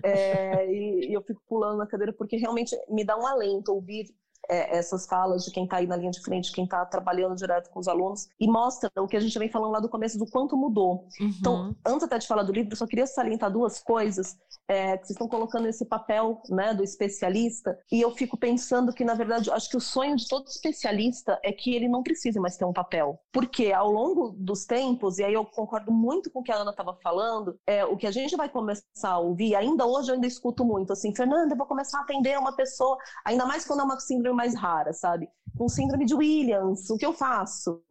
É, 0.05 0.67
e, 0.69 1.11
e 1.11 1.13
eu 1.13 1.23
fico 1.23 1.41
pulando 1.49 1.79
na 1.79 1.87
cadeira 1.87 2.13
porque 2.13 2.37
realmente 2.37 2.77
me 2.89 3.05
dá 3.05 3.17
um 3.17 3.27
alento 3.27 3.73
ouvir 3.73 4.07
é, 4.49 4.77
essas 4.77 5.07
falas 5.07 5.45
de 5.45 5.51
quem 5.51 5.65
está 5.65 5.77
aí 5.77 5.87
na 5.87 5.97
linha 5.97 6.11
de 6.11 6.21
frente, 6.21 6.53
quem 6.53 6.65
está 6.65 6.85
trabalhando 6.85 7.35
direto 7.35 7.71
com 7.71 7.81
os 7.81 7.89
alunos, 7.89 8.29
e 8.39 8.47
mostra 8.47 8.91
o 8.99 9.07
que 9.07 9.17
a 9.17 9.21
gente 9.21 9.39
vem 9.39 9.51
falando 9.51 9.73
lá 9.73 9.81
do 9.81 9.89
começo 9.89 10.19
do 10.19 10.27
quanto 10.27 10.57
mudou. 10.57 11.07
Uhum. 11.21 11.33
Então, 11.39 11.77
antes 11.87 12.05
até 12.05 12.19
de 12.19 12.27
falar 12.27 12.43
do 12.43 12.53
livro, 12.53 12.73
eu 12.73 12.77
só 12.77 12.87
queria 12.87 13.07
salientar 13.07 13.51
duas 13.51 13.81
coisas 13.81 14.37
é, 14.69 14.97
que 14.97 15.07
vocês 15.07 15.11
estão 15.11 15.29
colocando 15.29 15.67
esse 15.67 15.85
papel 15.85 16.41
né, 16.49 16.75
do 16.75 16.83
especialista, 16.83 17.79
e 17.91 18.01
eu 18.01 18.11
fico 18.11 18.37
pensando 18.37 18.93
que, 18.93 19.05
na 19.05 19.15
verdade, 19.15 19.51
acho 19.51 19.69
que 19.69 19.77
o 19.77 19.81
sonho 19.81 20.17
de 20.17 20.27
todo 20.29 20.47
especialista 20.47 21.39
é 21.43 21.53
que 21.53 21.75
ele 21.75 21.89
não 21.89 22.03
precise 22.03 22.39
mais 22.39 22.57
ter 22.57 22.65
um 22.65 22.73
papel. 22.73 23.19
Porque 23.33 23.73
ao 23.73 23.91
longo 23.91 24.35
dos 24.39 24.65
tempos, 24.65 25.19
e 25.19 25.25
aí 25.25 25.35
eu 25.35 25.45
concordo 25.45 25.93
muito 25.93 26.31
com 26.31 26.41
o 26.41 26.43
que 26.43 26.53
a 26.53 26.57
Ana 26.57 26.71
estava 26.71 26.95
falando, 27.03 27.59
é, 27.67 27.85
o 27.85 27.97
que 27.97 28.07
a 28.07 28.11
gente 28.11 28.37
vai 28.37 28.49
começar 28.49 29.11
a 29.11 29.19
ouvir, 29.19 29.55
ainda 29.55 29.87
hoje 29.87 30.11
eu 30.11 30.15
ainda 30.15 30.27
escuto 30.27 30.65
muito 30.65 30.93
assim, 30.93 31.15
Fernanda, 31.15 31.55
eu 31.55 31.59
vou 31.59 31.67
começar 31.67 31.99
a 31.99 32.03
atender 32.03 32.39
uma 32.39 32.55
pessoa, 32.55 32.97
ainda 33.25 33.47
mais 33.47 33.65
quando 33.65 33.81
é 33.81 33.85
uma 33.85 33.99
síndrome 33.99 34.32
mais 34.35 34.55
rara, 34.55 34.93
sabe? 34.93 35.29
Com 35.57 35.69
síndrome 35.69 36.05
de 36.05 36.15
Williams, 36.15 36.89
o 36.91 36.97
que 36.97 37.07
eu 37.07 37.13
faço? 37.13 37.83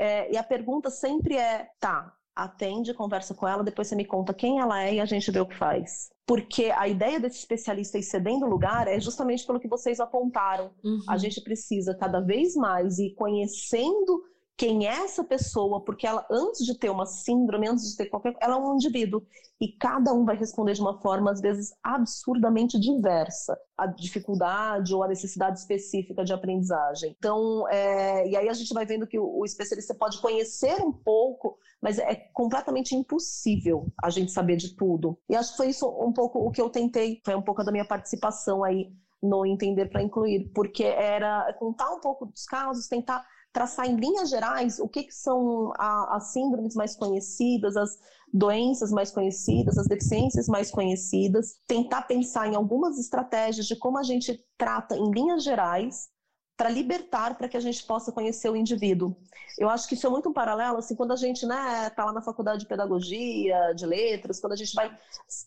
É, 0.00 0.32
e 0.32 0.36
a 0.36 0.42
pergunta 0.42 0.90
sempre 0.90 1.36
é, 1.36 1.68
tá, 1.80 2.12
atende, 2.34 2.94
conversa 2.94 3.34
com 3.34 3.48
ela, 3.48 3.64
depois 3.64 3.88
você 3.88 3.96
me 3.96 4.04
conta 4.04 4.32
quem 4.32 4.60
ela 4.60 4.82
é 4.82 4.94
e 4.94 5.00
a 5.00 5.04
gente 5.04 5.30
vê 5.30 5.40
o 5.40 5.46
que 5.46 5.56
faz. 5.56 6.08
Porque 6.24 6.66
a 6.66 6.86
ideia 6.86 7.18
desse 7.18 7.38
especialista 7.38 7.98
ir 7.98 8.02
cedendo 8.02 8.46
lugar 8.46 8.86
é 8.86 9.00
justamente 9.00 9.44
pelo 9.44 9.58
que 9.58 9.66
vocês 9.66 9.98
apontaram. 9.98 10.70
Uhum. 10.84 11.00
A 11.08 11.16
gente 11.16 11.40
precisa 11.40 11.96
cada 11.96 12.20
vez 12.20 12.54
mais 12.54 12.98
ir 12.98 13.14
conhecendo 13.14 14.22
quem 14.58 14.88
é 14.88 15.04
essa 15.04 15.22
pessoa, 15.22 15.80
porque 15.84 16.04
ela, 16.04 16.26
antes 16.28 16.66
de 16.66 16.76
ter 16.76 16.90
uma 16.90 17.06
síndrome, 17.06 17.68
antes 17.68 17.90
de 17.90 17.96
ter 17.96 18.06
qualquer 18.06 18.34
ela 18.40 18.56
é 18.56 18.58
um 18.58 18.74
indivíduo. 18.74 19.24
E 19.60 19.68
cada 19.68 20.12
um 20.12 20.24
vai 20.24 20.36
responder 20.36 20.72
de 20.72 20.80
uma 20.80 21.00
forma, 21.00 21.30
às 21.30 21.40
vezes, 21.40 21.72
absurdamente 21.82 22.78
diversa. 22.78 23.56
A 23.76 23.86
dificuldade 23.86 24.92
ou 24.92 25.04
a 25.04 25.08
necessidade 25.08 25.60
específica 25.60 26.24
de 26.24 26.32
aprendizagem. 26.32 27.14
Então, 27.16 27.68
é... 27.68 28.28
e 28.28 28.36
aí 28.36 28.48
a 28.48 28.52
gente 28.52 28.74
vai 28.74 28.84
vendo 28.84 29.06
que 29.06 29.18
o, 29.18 29.38
o 29.38 29.44
especialista 29.44 29.94
pode 29.94 30.20
conhecer 30.20 30.80
um 30.82 30.92
pouco, 30.92 31.56
mas 31.80 31.98
é 32.00 32.16
completamente 32.32 32.96
impossível 32.96 33.86
a 34.02 34.10
gente 34.10 34.32
saber 34.32 34.56
de 34.56 34.74
tudo. 34.74 35.16
E 35.28 35.36
acho 35.36 35.52
que 35.52 35.56
foi 35.56 35.68
isso 35.68 35.88
um 35.88 36.12
pouco 36.12 36.40
o 36.40 36.50
que 36.50 36.60
eu 36.60 36.68
tentei, 36.68 37.20
foi 37.24 37.36
um 37.36 37.42
pouco 37.42 37.62
da 37.62 37.70
minha 37.70 37.86
participação 37.86 38.64
aí 38.64 38.92
no 39.22 39.46
Entender 39.46 39.86
para 39.86 40.02
Incluir, 40.02 40.50
porque 40.52 40.84
era 40.84 41.52
contar 41.54 41.90
um 41.92 42.00
pouco 42.00 42.26
dos 42.26 42.44
casos, 42.44 42.88
tentar 42.88 43.24
traçar 43.52 43.86
em 43.86 43.96
linhas 43.96 44.30
gerais 44.30 44.78
o 44.78 44.88
que, 44.88 45.04
que 45.04 45.14
são 45.14 45.72
a, 45.76 46.16
as 46.16 46.32
síndromes 46.32 46.74
mais 46.74 46.94
conhecidas, 46.94 47.76
as 47.76 47.98
doenças 48.32 48.90
mais 48.90 49.10
conhecidas, 49.10 49.78
as 49.78 49.86
deficiências 49.86 50.48
mais 50.48 50.70
conhecidas, 50.70 51.60
tentar 51.66 52.02
pensar 52.02 52.46
em 52.46 52.54
algumas 52.54 52.98
estratégias 52.98 53.66
de 53.66 53.76
como 53.76 53.98
a 53.98 54.02
gente 54.02 54.38
trata 54.56 54.96
em 54.96 55.10
linhas 55.10 55.42
gerais 55.42 56.08
para 56.56 56.68
libertar, 56.68 57.38
para 57.38 57.48
que 57.48 57.56
a 57.56 57.60
gente 57.60 57.84
possa 57.84 58.10
conhecer 58.10 58.50
o 58.50 58.56
indivíduo. 58.56 59.16
Eu 59.56 59.70
acho 59.70 59.86
que 59.86 59.94
isso 59.94 60.06
é 60.06 60.10
muito 60.10 60.28
um 60.28 60.32
paralelo, 60.32 60.78
assim, 60.78 60.96
quando 60.96 61.12
a 61.12 61.16
gente 61.16 61.46
né, 61.46 61.88
tá 61.90 62.04
lá 62.04 62.12
na 62.12 62.20
faculdade 62.20 62.60
de 62.60 62.66
pedagogia, 62.66 63.72
de 63.74 63.86
letras, 63.86 64.40
quando 64.40 64.54
a 64.54 64.56
gente 64.56 64.74
vai 64.74 64.90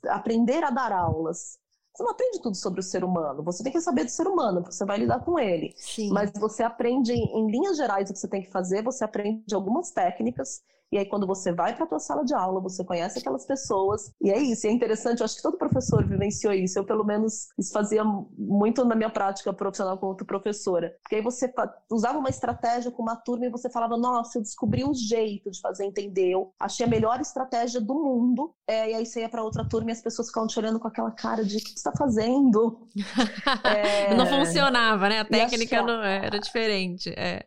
aprender 0.07 0.63
a 0.63 0.69
dar 0.69 0.93
aulas. 0.93 1.59
Você 1.93 2.03
não 2.03 2.11
aprende 2.11 2.41
tudo 2.41 2.55
sobre 2.55 2.79
o 2.79 2.83
ser 2.83 3.03
humano. 3.03 3.43
Você 3.43 3.63
tem 3.63 3.71
que 3.71 3.81
saber 3.81 4.05
do 4.05 4.11
ser 4.11 4.27
humano, 4.27 4.61
porque 4.61 4.75
você 4.75 4.85
vai 4.85 4.97
lidar 4.97 5.19
com 5.19 5.37
ele. 5.37 5.73
Sim. 5.77 6.09
Mas 6.09 6.31
você 6.39 6.63
aprende, 6.63 7.13
em 7.13 7.51
linhas 7.51 7.77
gerais, 7.77 8.09
o 8.09 8.13
que 8.13 8.19
você 8.19 8.27
tem 8.27 8.41
que 8.41 8.49
fazer. 8.49 8.81
Você 8.83 9.03
aprende 9.03 9.53
algumas 9.53 9.91
técnicas 9.91 10.63
e 10.91 10.97
aí, 10.97 11.05
quando 11.05 11.25
você 11.25 11.53
vai 11.53 11.73
para 11.73 11.85
a 11.85 11.87
tua 11.87 11.99
sala 11.99 12.25
de 12.25 12.33
aula, 12.33 12.59
você 12.59 12.83
conhece 12.83 13.17
aquelas 13.17 13.45
pessoas. 13.45 14.13
E 14.21 14.29
é 14.29 14.37
isso. 14.37 14.67
E 14.67 14.69
é 14.69 14.73
interessante, 14.73 15.19
eu 15.19 15.25
acho 15.25 15.37
que 15.37 15.41
todo 15.41 15.57
professor 15.57 16.05
vivenciou 16.05 16.51
isso. 16.53 16.77
Eu, 16.77 16.83
pelo 16.83 17.05
menos, 17.05 17.47
isso 17.57 17.71
fazia 17.71 18.03
muito 18.03 18.83
na 18.83 18.93
minha 18.93 19.09
prática 19.09 19.53
profissional 19.53 19.97
como 19.97 20.17
professora. 20.17 20.93
Porque 21.01 21.15
aí 21.15 21.21
você 21.21 21.51
usava 21.89 22.19
uma 22.19 22.29
estratégia 22.29 22.91
com 22.91 23.01
uma 23.01 23.15
turma 23.15 23.45
e 23.45 23.49
você 23.49 23.69
falava: 23.69 23.95
Nossa, 23.95 24.37
eu 24.37 24.41
descobri 24.41 24.83
um 24.83 24.93
jeito 24.93 25.49
de 25.49 25.61
fazer 25.61 25.85
entender. 25.85 26.31
Eu 26.31 26.53
achei 26.59 26.85
a 26.85 26.89
melhor 26.89 27.21
estratégia 27.21 27.79
do 27.79 27.93
mundo. 27.93 28.53
É, 28.67 28.91
e 28.91 28.95
aí 28.95 29.05
você 29.05 29.21
ia 29.21 29.29
para 29.29 29.43
outra 29.43 29.63
turma 29.63 29.91
e 29.91 29.93
as 29.93 30.01
pessoas 30.01 30.27
ficavam 30.27 30.47
te 30.47 30.59
olhando 30.59 30.77
com 30.77 30.89
aquela 30.89 31.11
cara 31.11 31.45
de: 31.45 31.55
O 31.55 31.59
que 31.59 31.69
você 31.69 31.75
está 31.75 31.93
fazendo? 31.93 32.85
é... 33.63 34.13
Não 34.13 34.25
funcionava, 34.25 35.07
né? 35.07 35.19
A 35.19 35.25
técnica 35.25 35.81
não 35.81 36.03
era 36.03 36.37
diferente. 36.37 37.13
É. 37.15 37.45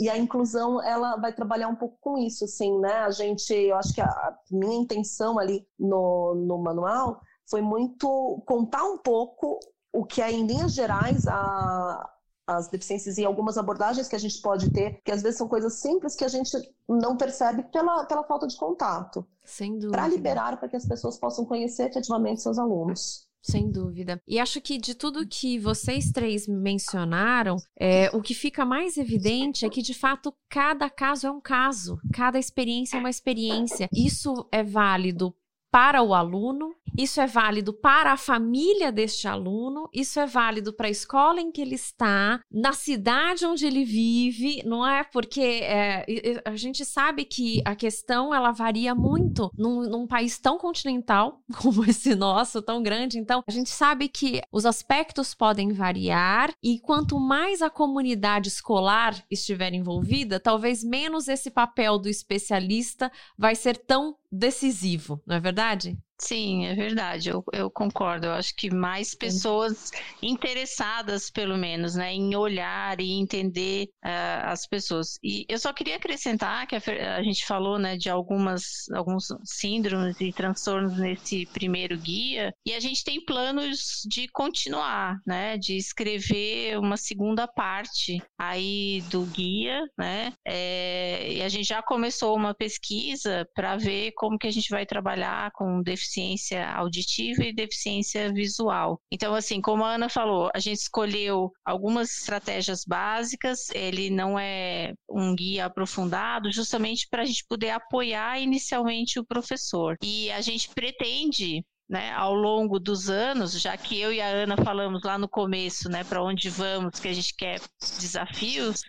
E 0.00 0.08
a 0.08 0.18
inclusão, 0.18 0.82
ela 0.82 1.16
vai 1.16 1.32
trabalhar 1.32 1.68
um 1.68 1.76
pouco 1.76 1.96
com 2.00 2.18
isso 2.18 2.39
isso, 2.40 2.44
assim, 2.44 2.78
né? 2.78 2.92
A 3.00 3.10
gente, 3.10 3.52
eu 3.52 3.76
acho 3.76 3.94
que 3.94 4.00
a 4.00 4.34
minha 4.50 4.80
intenção 4.80 5.38
ali 5.38 5.66
no, 5.78 6.34
no 6.34 6.58
manual 6.58 7.20
foi 7.48 7.60
muito 7.60 8.42
contar 8.46 8.84
um 8.84 8.98
pouco 8.98 9.58
o 9.92 10.04
que 10.04 10.22
é, 10.22 10.30
em 10.30 10.46
linhas 10.46 10.72
gerais, 10.72 11.26
a, 11.26 12.10
as 12.46 12.68
deficiências 12.68 13.18
e 13.18 13.24
algumas 13.24 13.58
abordagens 13.58 14.08
que 14.08 14.16
a 14.16 14.20
gente 14.20 14.40
pode 14.40 14.70
ter, 14.70 15.00
que 15.04 15.12
às 15.12 15.22
vezes 15.22 15.38
são 15.38 15.48
coisas 15.48 15.74
simples 15.74 16.14
que 16.14 16.24
a 16.24 16.28
gente 16.28 16.50
não 16.88 17.16
percebe 17.16 17.64
pela, 17.64 18.04
pela 18.04 18.24
falta 18.24 18.46
de 18.46 18.56
contato. 18.56 19.26
Sem 19.44 19.72
dúvida. 19.74 19.90
Para 19.90 20.08
liberar, 20.08 20.58
para 20.58 20.68
que 20.68 20.76
as 20.76 20.86
pessoas 20.86 21.18
possam 21.18 21.44
conhecer 21.44 21.90
efetivamente 21.90 22.40
seus 22.40 22.58
alunos. 22.58 23.28
Sem 23.42 23.70
dúvida. 23.70 24.20
E 24.28 24.38
acho 24.38 24.60
que 24.60 24.78
de 24.78 24.94
tudo 24.94 25.26
que 25.26 25.58
vocês 25.58 26.10
três 26.10 26.46
mencionaram, 26.46 27.56
é, 27.78 28.10
o 28.14 28.20
que 28.20 28.34
fica 28.34 28.64
mais 28.64 28.98
evidente 28.98 29.64
é 29.64 29.70
que, 29.70 29.80
de 29.80 29.94
fato, 29.94 30.34
cada 30.48 30.90
caso 30.90 31.26
é 31.26 31.30
um 31.30 31.40
caso, 31.40 31.98
cada 32.12 32.38
experiência 32.38 32.96
é 32.96 33.00
uma 33.00 33.10
experiência. 33.10 33.88
Isso 33.92 34.46
é 34.52 34.62
válido 34.62 35.34
para 35.70 36.02
o 36.02 36.12
aluno, 36.12 36.74
isso 36.96 37.20
é 37.20 37.26
válido 37.26 37.72
para 37.72 38.12
a 38.12 38.16
família 38.16 38.92
deste 38.92 39.28
aluno, 39.28 39.88
isso 39.92 40.18
é 40.20 40.26
válido 40.26 40.72
para 40.72 40.86
a 40.86 40.90
escola 40.90 41.40
em 41.40 41.50
que 41.50 41.60
ele 41.60 41.74
está, 41.74 42.40
na 42.50 42.72
cidade 42.72 43.46
onde 43.46 43.66
ele 43.66 43.84
vive, 43.84 44.62
não 44.64 44.86
é? 44.86 45.04
Porque 45.04 45.40
é, 45.40 46.04
a 46.44 46.56
gente 46.56 46.84
sabe 46.84 47.24
que 47.24 47.62
a 47.64 47.74
questão 47.74 48.34
ela 48.34 48.52
varia 48.52 48.94
muito 48.94 49.50
num, 49.56 49.82
num, 49.82 50.06
país 50.06 50.38
tão 50.38 50.58
continental 50.58 51.40
como 51.62 51.84
esse 51.84 52.14
nosso, 52.14 52.60
tão 52.62 52.82
grande. 52.82 53.18
Então, 53.18 53.42
a 53.46 53.50
gente 53.50 53.70
sabe 53.70 54.08
que 54.08 54.40
os 54.52 54.66
aspectos 54.66 55.34
podem 55.34 55.72
variar 55.72 56.52
e 56.62 56.78
quanto 56.80 57.18
mais 57.18 57.62
a 57.62 57.70
comunidade 57.70 58.48
escolar 58.48 59.22
estiver 59.30 59.72
envolvida, 59.72 60.40
talvez 60.40 60.82
menos 60.82 61.28
esse 61.28 61.50
papel 61.50 61.98
do 61.98 62.08
especialista 62.08 63.10
vai 63.38 63.54
ser 63.54 63.76
tão 63.76 64.16
decisivo, 64.30 65.22
não 65.26 65.36
é 65.36 65.40
verdade? 65.40 65.98
Sim, 66.20 66.66
é 66.66 66.74
verdade, 66.74 67.30
eu, 67.30 67.42
eu, 67.50 67.70
concordo. 67.70 68.26
Eu 68.26 68.32
acho 68.32 68.54
que 68.54 68.70
mais 68.70 69.14
pessoas 69.14 69.90
interessadas, 70.22 71.30
pelo 71.30 71.56
menos, 71.56 71.94
né, 71.94 72.12
em 72.12 72.36
olhar 72.36 73.00
e 73.00 73.12
entender 73.12 73.88
uh, 74.04 74.44
as 74.44 74.66
pessoas. 74.66 75.18
E 75.24 75.46
eu 75.48 75.58
só 75.58 75.72
queria 75.72 75.96
acrescentar 75.96 76.66
que 76.66 76.76
a, 76.76 77.16
a, 77.16 77.22
gente 77.22 77.46
falou, 77.46 77.78
né, 77.78 77.96
de 77.96 78.10
algumas 78.10 78.86
alguns 78.92 79.28
síndromes 79.44 80.20
e 80.20 80.30
transtornos 80.30 80.98
nesse 80.98 81.46
primeiro 81.46 81.96
guia, 81.96 82.52
e 82.66 82.74
a 82.74 82.80
gente 82.80 83.02
tem 83.02 83.24
planos 83.24 84.02
de 84.06 84.28
continuar, 84.28 85.16
né, 85.26 85.56
de 85.56 85.76
escrever 85.76 86.78
uma 86.78 86.98
segunda 86.98 87.48
parte 87.48 88.22
aí 88.38 89.02
do 89.10 89.24
guia, 89.24 89.80
né, 89.98 90.34
é, 90.46 91.32
e 91.32 91.42
a 91.42 91.48
gente 91.48 91.66
já 91.66 91.82
começou 91.82 92.36
uma 92.36 92.54
pesquisa 92.54 93.48
para 93.54 93.78
ver 93.78 94.12
como 94.20 94.38
que 94.38 94.46
a 94.46 94.52
gente 94.52 94.68
vai 94.68 94.84
trabalhar 94.84 95.50
com 95.52 95.82
deficiência 95.82 96.70
auditiva 96.72 97.42
e 97.42 97.54
deficiência 97.54 98.30
visual. 98.30 99.00
Então, 99.10 99.34
assim, 99.34 99.62
como 99.62 99.82
a 99.82 99.94
Ana 99.94 100.10
falou, 100.10 100.50
a 100.54 100.58
gente 100.58 100.76
escolheu 100.76 101.50
algumas 101.64 102.18
estratégias 102.18 102.84
básicas, 102.84 103.70
ele 103.70 104.10
não 104.10 104.38
é 104.38 104.92
um 105.08 105.34
guia 105.34 105.64
aprofundado, 105.64 106.52
justamente 106.52 107.08
para 107.08 107.22
a 107.22 107.24
gente 107.24 107.46
poder 107.48 107.70
apoiar 107.70 108.38
inicialmente 108.38 109.18
o 109.18 109.24
professor. 109.24 109.96
E 110.02 110.30
a 110.32 110.42
gente 110.42 110.68
pretende 110.68 111.64
né, 111.88 112.12
ao 112.12 112.34
longo 112.34 112.78
dos 112.78 113.08
anos, 113.08 113.58
já 113.58 113.74
que 113.74 113.98
eu 113.98 114.12
e 114.12 114.20
a 114.20 114.26
Ana 114.26 114.56
falamos 114.58 115.02
lá 115.02 115.16
no 115.16 115.30
começo, 115.30 115.88
né, 115.88 116.04
para 116.04 116.22
onde 116.22 116.50
vamos, 116.50 117.00
que 117.00 117.08
a 117.08 117.12
gente 117.14 117.34
quer 117.34 117.58
desafios, 117.98 118.82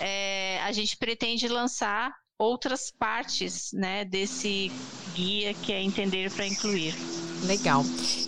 é, 0.00 0.60
a 0.62 0.70
gente 0.70 0.96
pretende 0.96 1.48
lançar 1.48 2.14
outras 2.38 2.90
partes, 2.90 3.72
né, 3.72 4.04
desse 4.04 4.70
guia 5.14 5.52
que 5.54 5.72
é 5.72 5.82
entender 5.82 6.30
para 6.30 6.46
incluir. 6.46 6.94
Legal. 7.44 7.82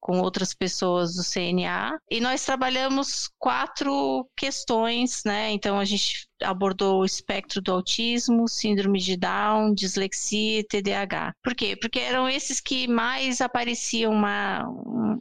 com 0.00 0.20
outras 0.20 0.54
pessoas 0.54 1.14
do 1.14 1.24
CNA 1.24 1.98
e 2.10 2.20
nós 2.20 2.44
trabalhamos 2.44 3.30
quatro 3.38 4.28
questões, 4.36 5.22
né? 5.24 5.50
Então 5.50 5.78
a 5.78 5.84
gente 5.84 6.27
abordou 6.42 7.00
o 7.00 7.04
espectro 7.04 7.60
do 7.60 7.72
autismo, 7.72 8.48
síndrome 8.48 8.98
de 8.98 9.16
Down, 9.16 9.74
dislexia 9.74 10.60
e 10.60 10.64
TDAH. 10.64 11.34
Por 11.42 11.54
quê? 11.54 11.76
Porque 11.76 11.98
eram 11.98 12.28
esses 12.28 12.60
que 12.60 12.86
mais 12.88 13.40
apareciam 13.40 14.12
uma, 14.12 14.66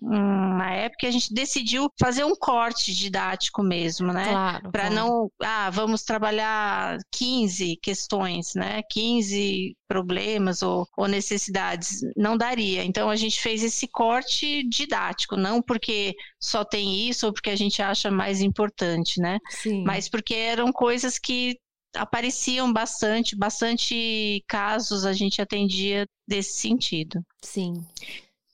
uma 0.01 0.71
época 0.71 0.97
que 0.99 1.07
a 1.07 1.11
gente 1.11 1.33
decidiu 1.33 1.89
fazer 1.99 2.23
um 2.23 2.35
corte 2.35 2.93
didático 2.93 3.61
mesmo, 3.61 4.11
né? 4.11 4.29
Claro. 4.29 4.71
Para 4.71 4.89
claro. 4.89 4.95
não, 4.95 5.31
ah, 5.41 5.69
vamos 5.69 6.03
trabalhar 6.03 6.97
15 7.11 7.77
questões, 7.81 8.53
né? 8.55 8.81
15 8.89 9.75
problemas 9.87 10.61
ou, 10.61 10.87
ou 10.97 11.07
necessidades. 11.07 12.01
Não 12.15 12.37
daria. 12.37 12.83
Então 12.83 13.09
a 13.09 13.15
gente 13.15 13.39
fez 13.39 13.63
esse 13.63 13.87
corte 13.87 14.63
didático, 14.67 15.35
não 15.37 15.61
porque 15.61 16.13
só 16.39 16.63
tem 16.63 17.07
isso 17.07 17.27
ou 17.27 17.33
porque 17.33 17.49
a 17.49 17.55
gente 17.55 17.81
acha 17.81 18.11
mais 18.11 18.41
importante, 18.41 19.19
né? 19.19 19.39
Sim. 19.49 19.83
Mas 19.83 20.09
porque 20.09 20.33
eram 20.35 20.71
coisas 20.71 21.06
que 21.17 21.59
apareciam 21.95 22.71
bastante, 22.71 23.35
bastante 23.35 24.43
casos 24.47 25.05
a 25.05 25.13
gente 25.13 25.41
atendia 25.41 26.05
desse 26.27 26.59
sentido. 26.59 27.23
Sim. 27.41 27.85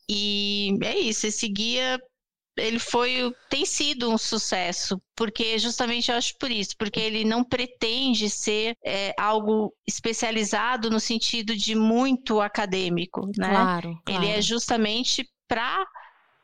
E 0.10 0.78
é 0.84 0.98
isso, 1.00 1.26
esse 1.26 1.48
guia 1.48 2.00
ele 2.56 2.78
foi 2.78 3.34
tem 3.50 3.66
sido 3.66 4.12
um 4.12 4.18
sucesso 4.18 5.02
porque 5.16 5.58
justamente 5.58 6.12
eu 6.12 6.18
acho 6.18 6.38
por 6.38 6.52
isso 6.52 6.76
porque 6.78 7.00
ele 7.00 7.26
não 7.26 7.44
pretende 7.44 8.30
ser 8.30 8.78
é, 8.86 9.12
algo 9.18 9.74
especializado 9.88 10.90
no 10.90 11.00
sentido 11.00 11.56
de 11.56 11.74
muito 11.74 12.40
acadêmico 12.40 13.26
né 13.38 13.50
Claro, 13.50 14.00
claro. 14.06 14.24
ele 14.24 14.32
é 14.32 14.40
justamente 14.40 15.28
para 15.48 15.84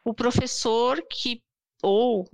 o 0.03 0.13
professor 0.13 0.99
que 1.11 1.41
ou 1.83 2.27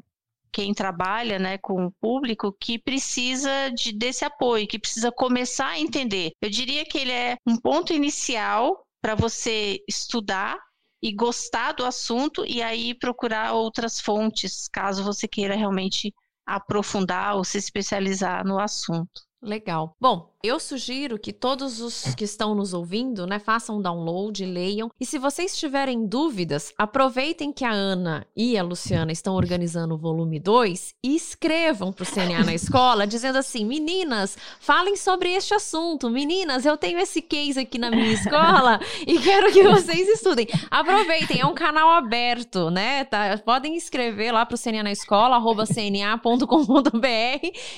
quem 0.56 0.74
trabalha 0.74 1.38
né, 1.38 1.58
com 1.58 1.86
o 1.86 1.91
público 1.91 2.56
que 2.58 2.80
precisa 2.80 3.70
de, 3.72 3.91
desse 3.91 4.24
apoio, 4.24 4.66
que 4.66 4.80
precisa 4.80 5.12
começar 5.12 5.68
a 5.68 5.80
entender. 5.80 6.32
Eu 6.41 6.49
diria 6.49 6.86
que 6.86 6.97
ele 6.97 7.12
é 7.12 7.36
um 7.45 7.58
ponto 7.58 7.91
inicial 7.91 8.88
para 9.01 9.16
você 9.16 9.84
estudar 9.86 10.58
e 11.03 11.14
gostar 11.14 11.74
do 11.74 11.84
assunto 11.84 12.45
e 12.47 12.62
aí 12.62 12.97
procurar 12.97 13.51
outras 13.51 13.99
fontes, 13.99 14.70
caso 14.72 15.03
você 15.03 15.28
queira 15.28 15.58
realmente 15.58 16.14
aprofundar 16.45 17.36
ou 17.36 17.43
se 17.43 17.58
especializar 17.58 18.47
no 18.47 18.58
assunto. 18.58 19.24
Legal. 19.46 19.96
Bom, 20.02 20.34
eu 20.46 20.60
sugiro 20.60 21.18
que 21.18 21.34
todos 21.34 21.82
os 21.82 22.14
que 22.14 22.24
estão 22.24 22.54
nos 22.54 22.72
ouvindo, 22.74 23.26
né, 23.26 23.39
façam 23.39 23.78
um 23.78 23.82
download, 23.82 24.46
leiam. 24.46 24.91
E 25.00 25.06
se 25.06 25.18
vocês 25.18 25.58
tiverem 25.58 26.06
dúvidas, 26.06 26.72
aproveitem 26.78 27.52
que 27.52 27.66
a 27.66 27.72
Ana 27.72 28.28
e 28.36 28.56
a 28.56 28.62
Luciana 28.62 29.12
estão 29.12 29.34
organizando 29.34 29.96
o 29.96 29.98
volume 29.98 30.39
2 30.39 30.93
e 31.04 31.16
escrevam 31.16 31.91
para 31.91 32.04
o 32.04 32.06
CNA 32.06 32.43
na 32.43 32.54
escola, 32.54 33.06
dizendo 33.08 33.38
assim: 33.39 33.66
meninas, 33.66 34.38
falem 34.60 34.96
sobre 34.96 35.34
este 35.34 35.54
assunto. 35.54 36.12
Meninas, 36.12 36.64
eu 36.64 36.78
tenho 36.78 37.00
esse 37.00 37.24
case 37.24 37.60
aqui 37.60 37.80
na 37.80 37.89
minha 37.89 38.12
escola 38.12 38.80
e 39.06 39.18
quero 39.26 39.52
que 39.52 39.64
vocês 39.64 40.08
estudem. 40.10 40.48
Aproveitem, 40.70 41.41
é 41.41 41.46
um 41.46 41.56
canal 41.56 41.89
aberto, 41.89 42.70
né? 42.70 43.04
Tá? 43.06 43.38
Podem 43.43 43.76
escrever 43.76 44.32
lá 44.32 44.46
para 44.46 44.56
o 44.56 44.60
CNA 44.60 44.84
na 44.84 44.91
escola, 44.91 45.41
cna.com.br, 45.66 47.00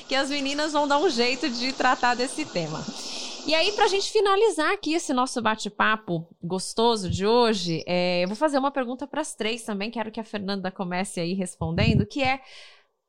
que 0.08 0.16
as 0.16 0.30
meninas 0.30 0.74
vão 0.74 0.86
dar 0.86 1.00
um 1.00 1.10
jeito 1.10 1.50
de 1.50 1.57
tratar 1.74 2.16
desse 2.16 2.46
tema. 2.46 2.84
E 3.48 3.56
aí, 3.56 3.72
pra 3.72 3.88
gente 3.88 4.12
finalizar 4.12 4.74
aqui 4.74 4.94
esse 4.94 5.14
nosso 5.14 5.42
bate-papo 5.42 6.28
gostoso 6.44 7.10
de 7.10 7.26
hoje, 7.26 7.82
é, 7.88 8.24
eu 8.24 8.28
vou 8.28 8.36
fazer 8.36 8.58
uma 8.58 8.72
pergunta 8.72 9.08
para 9.08 9.22
as 9.22 9.36
três 9.36 9.64
também. 9.64 9.90
Quero 9.90 10.12
que 10.12 10.20
a 10.20 10.24
Fernanda 10.24 10.70
comece 10.70 11.22
aí 11.22 11.34
respondendo, 11.34 12.06
que 12.06 12.22
é 12.22 12.42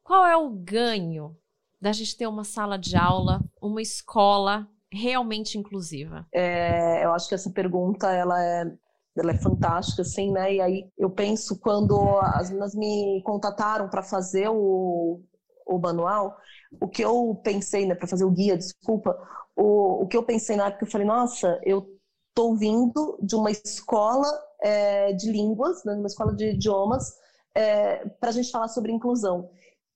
qual 0.04 0.24
é 0.24 0.36
o 0.36 0.48
ganho 0.48 1.36
da 1.80 1.92
gente 1.92 2.16
ter 2.16 2.26
uma 2.26 2.44
sala 2.44 2.78
de 2.78 2.96
aula, 2.96 3.42
uma 3.60 3.82
escola 3.82 4.68
realmente 4.92 5.58
inclusiva? 5.58 6.24
É, 6.32 7.04
eu 7.04 7.12
acho 7.12 7.28
que 7.28 7.34
essa 7.34 7.50
pergunta 7.50 8.10
ela 8.10 8.42
é, 8.42 8.64
ela 9.16 9.32
é 9.32 9.38
fantástica, 9.38 10.02
assim, 10.02 10.32
né? 10.32 10.54
E 10.54 10.60
aí 10.60 10.88
eu 10.96 11.10
penso 11.10 11.58
quando 11.58 11.98
as 12.20 12.48
meninas 12.48 12.74
me 12.74 13.20
contataram 13.24 13.88
para 13.88 14.02
fazer 14.02 14.48
o, 14.48 15.20
o 15.66 15.78
manual, 15.78 16.36
o 16.80 16.88
que 16.88 17.04
eu 17.04 17.40
pensei, 17.42 17.86
né, 17.86 17.94
para 17.94 18.06
fazer 18.06 18.24
o 18.24 18.30
guia, 18.30 18.56
desculpa, 18.56 19.18
o, 19.56 20.02
o 20.02 20.06
que 20.06 20.16
eu 20.16 20.22
pensei 20.22 20.56
na 20.56 20.66
época, 20.66 20.84
eu 20.84 20.90
falei, 20.90 21.06
nossa, 21.06 21.60
eu 21.64 21.88
tô 22.34 22.54
vindo 22.54 23.18
de 23.20 23.34
uma 23.34 23.50
escola 23.50 24.26
é, 24.62 25.12
de 25.12 25.30
línguas, 25.30 25.84
né, 25.84 25.94
uma 25.94 26.06
escola 26.06 26.34
de 26.34 26.50
idiomas, 26.50 27.14
é, 27.54 28.06
para 28.20 28.28
a 28.30 28.32
gente 28.32 28.50
falar 28.50 28.68
sobre 28.68 28.92
inclusão. 28.92 29.50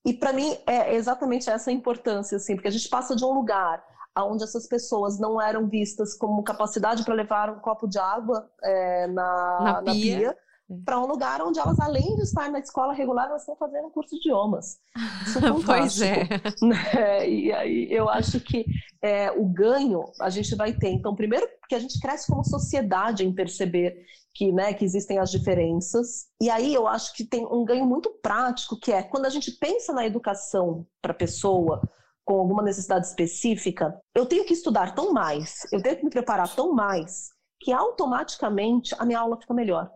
E 0.05 0.13
para 0.13 0.33
mim 0.33 0.57
é 0.67 0.95
exatamente 0.95 1.49
essa 1.49 1.71
a 1.71 1.73
importância, 1.73 2.37
assim, 2.37 2.57
porque 2.57 2.69
a 2.69 2.73
gente 2.73 2.89
passa 2.89 3.15
de 3.15 3.25
um 3.25 3.33
lugar 3.33 3.85
onde 4.19 4.45
essas 4.45 4.67
pessoas 4.67 5.19
não 5.19 5.41
eram 5.41 5.69
vistas 5.69 6.15
como 6.15 6.43
capacidade 6.43 7.05
para 7.05 7.15
levar 7.15 7.51
um 7.51 7.61
copo 7.61 7.87
de 7.87 7.99
água 7.99 8.51
é, 8.63 9.07
na, 9.07 9.61
Na 9.61 9.83
na 9.83 9.93
pia. 9.93 10.37
Pia, 10.73 10.83
para 10.85 11.01
um 11.01 11.07
lugar 11.07 11.41
onde 11.43 11.59
elas, 11.59 11.79
além 11.81 12.15
de 12.17 12.23
estar 12.23 12.51
na 12.51 12.59
escola 12.59 12.93
regular, 12.93 13.27
elas 13.27 13.43
estão 13.43 13.57
fazendo 13.57 13.89
um 13.89 13.91
curso 13.91 14.11
de 14.11 14.21
idiomas. 14.21 14.79
Isso 15.27 15.39
é 15.39 15.43
Pois 15.65 16.01
é. 16.01 16.29
né? 16.63 17.29
E 17.29 17.53
aí 17.53 17.89
eu 17.91 18.09
acho 18.09 18.41
que 18.41 18.65
é, 19.03 19.31
o 19.31 19.45
ganho 19.45 20.05
a 20.21 20.31
gente 20.31 20.55
vai 20.55 20.73
ter. 20.73 20.91
Então, 20.91 21.15
primeiro, 21.15 21.47
porque 21.61 21.75
a 21.75 21.79
gente 21.79 22.01
cresce 22.01 22.27
como 22.27 22.45
sociedade 22.45 23.25
em 23.25 23.35
perceber 23.35 24.05
que, 24.35 24.51
né, 24.51 24.73
que 24.73 24.85
existem 24.85 25.19
as 25.19 25.31
diferenças. 25.31 26.27
E 26.41 26.49
aí 26.49 26.73
eu 26.73 26.87
acho 26.87 27.13
que 27.15 27.25
tem 27.25 27.47
um 27.47 27.65
ganho 27.65 27.85
muito 27.85 28.11
prático, 28.23 28.79
que 28.79 28.93
é 28.93 29.03
quando 29.03 29.27
a 29.27 29.31
gente 29.31 29.51
pensa 29.53 29.93
na 29.93 30.07
educação 30.07 30.87
para 31.01 31.13
a 31.13 31.17
pessoa 31.17 31.83
com 32.25 32.39
alguma 32.39 32.63
necessidade 32.63 33.07
específica, 33.07 34.01
eu 34.15 34.25
tenho 34.25 34.45
que 34.45 34.55
estudar 34.55 34.95
tão 34.95 35.13
mais, 35.13 35.67
eu 35.73 35.83
tenho 35.83 35.97
que 35.97 36.05
me 36.05 36.11
preparar 36.11 36.55
tão 36.55 36.73
mais, 36.73 37.31
que 37.61 37.73
automaticamente 37.73 38.95
a 38.97 39.05
minha 39.05 39.19
aula 39.19 39.41
fica 39.41 39.53
melhor 39.53 39.91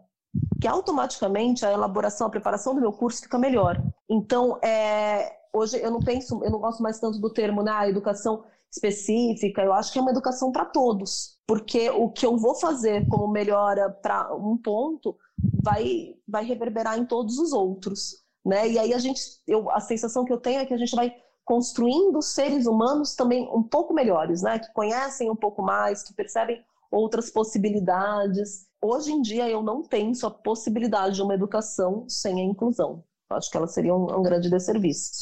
que 0.60 0.66
automaticamente 0.66 1.64
a 1.64 1.72
elaboração, 1.72 2.26
a 2.26 2.30
preparação 2.30 2.74
do 2.74 2.80
meu 2.80 2.92
curso 2.92 3.22
fica 3.22 3.38
melhor. 3.38 3.82
Então, 4.08 4.58
é, 4.62 5.36
hoje 5.52 5.78
eu 5.82 5.90
não 5.90 6.00
penso, 6.00 6.42
eu 6.44 6.50
não 6.50 6.58
gosto 6.58 6.82
mais 6.82 6.98
tanto 6.98 7.18
do 7.18 7.32
termo, 7.32 7.62
né, 7.62 7.72
a 7.72 7.88
educação 7.88 8.44
específica, 8.72 9.62
eu 9.62 9.72
acho 9.72 9.92
que 9.92 9.98
é 9.98 10.02
uma 10.02 10.10
educação 10.10 10.52
para 10.52 10.64
todos, 10.64 11.38
porque 11.46 11.88
o 11.90 12.10
que 12.10 12.26
eu 12.26 12.36
vou 12.36 12.54
fazer 12.54 13.06
como 13.08 13.28
melhora 13.28 13.90
para 13.90 14.34
um 14.34 14.56
ponto 14.56 15.16
vai, 15.62 16.14
vai 16.26 16.44
reverberar 16.44 16.98
em 16.98 17.06
todos 17.06 17.38
os 17.38 17.52
outros. 17.52 18.22
Né? 18.44 18.68
E 18.68 18.78
aí 18.78 18.94
a 18.94 18.98
gente, 18.98 19.20
eu, 19.46 19.70
a 19.70 19.80
sensação 19.80 20.24
que 20.24 20.32
eu 20.32 20.38
tenho 20.38 20.60
é 20.60 20.66
que 20.66 20.74
a 20.74 20.76
gente 20.76 20.94
vai 20.94 21.12
construindo 21.44 22.20
seres 22.20 22.66
humanos 22.66 23.14
também 23.14 23.48
um 23.52 23.62
pouco 23.62 23.94
melhores, 23.94 24.42
né? 24.42 24.58
Que 24.58 24.72
conhecem 24.72 25.30
um 25.30 25.36
pouco 25.36 25.62
mais, 25.62 26.02
que 26.02 26.12
percebem 26.12 26.60
outras 26.90 27.30
possibilidades. 27.30 28.65
Hoje 28.82 29.12
em 29.12 29.20
dia 29.22 29.48
eu 29.48 29.62
não 29.62 29.82
penso 29.82 30.26
a 30.26 30.30
possibilidade 30.30 31.16
de 31.16 31.22
uma 31.22 31.34
educação 31.34 32.08
sem 32.08 32.40
a 32.40 32.44
inclusão. 32.44 33.04
Eu 33.30 33.36
acho 33.36 33.50
que 33.50 33.56
ela 33.56 33.66
seria 33.66 33.94
um, 33.94 34.18
um 34.18 34.22
grande 34.22 34.48
desserviço. 34.48 35.12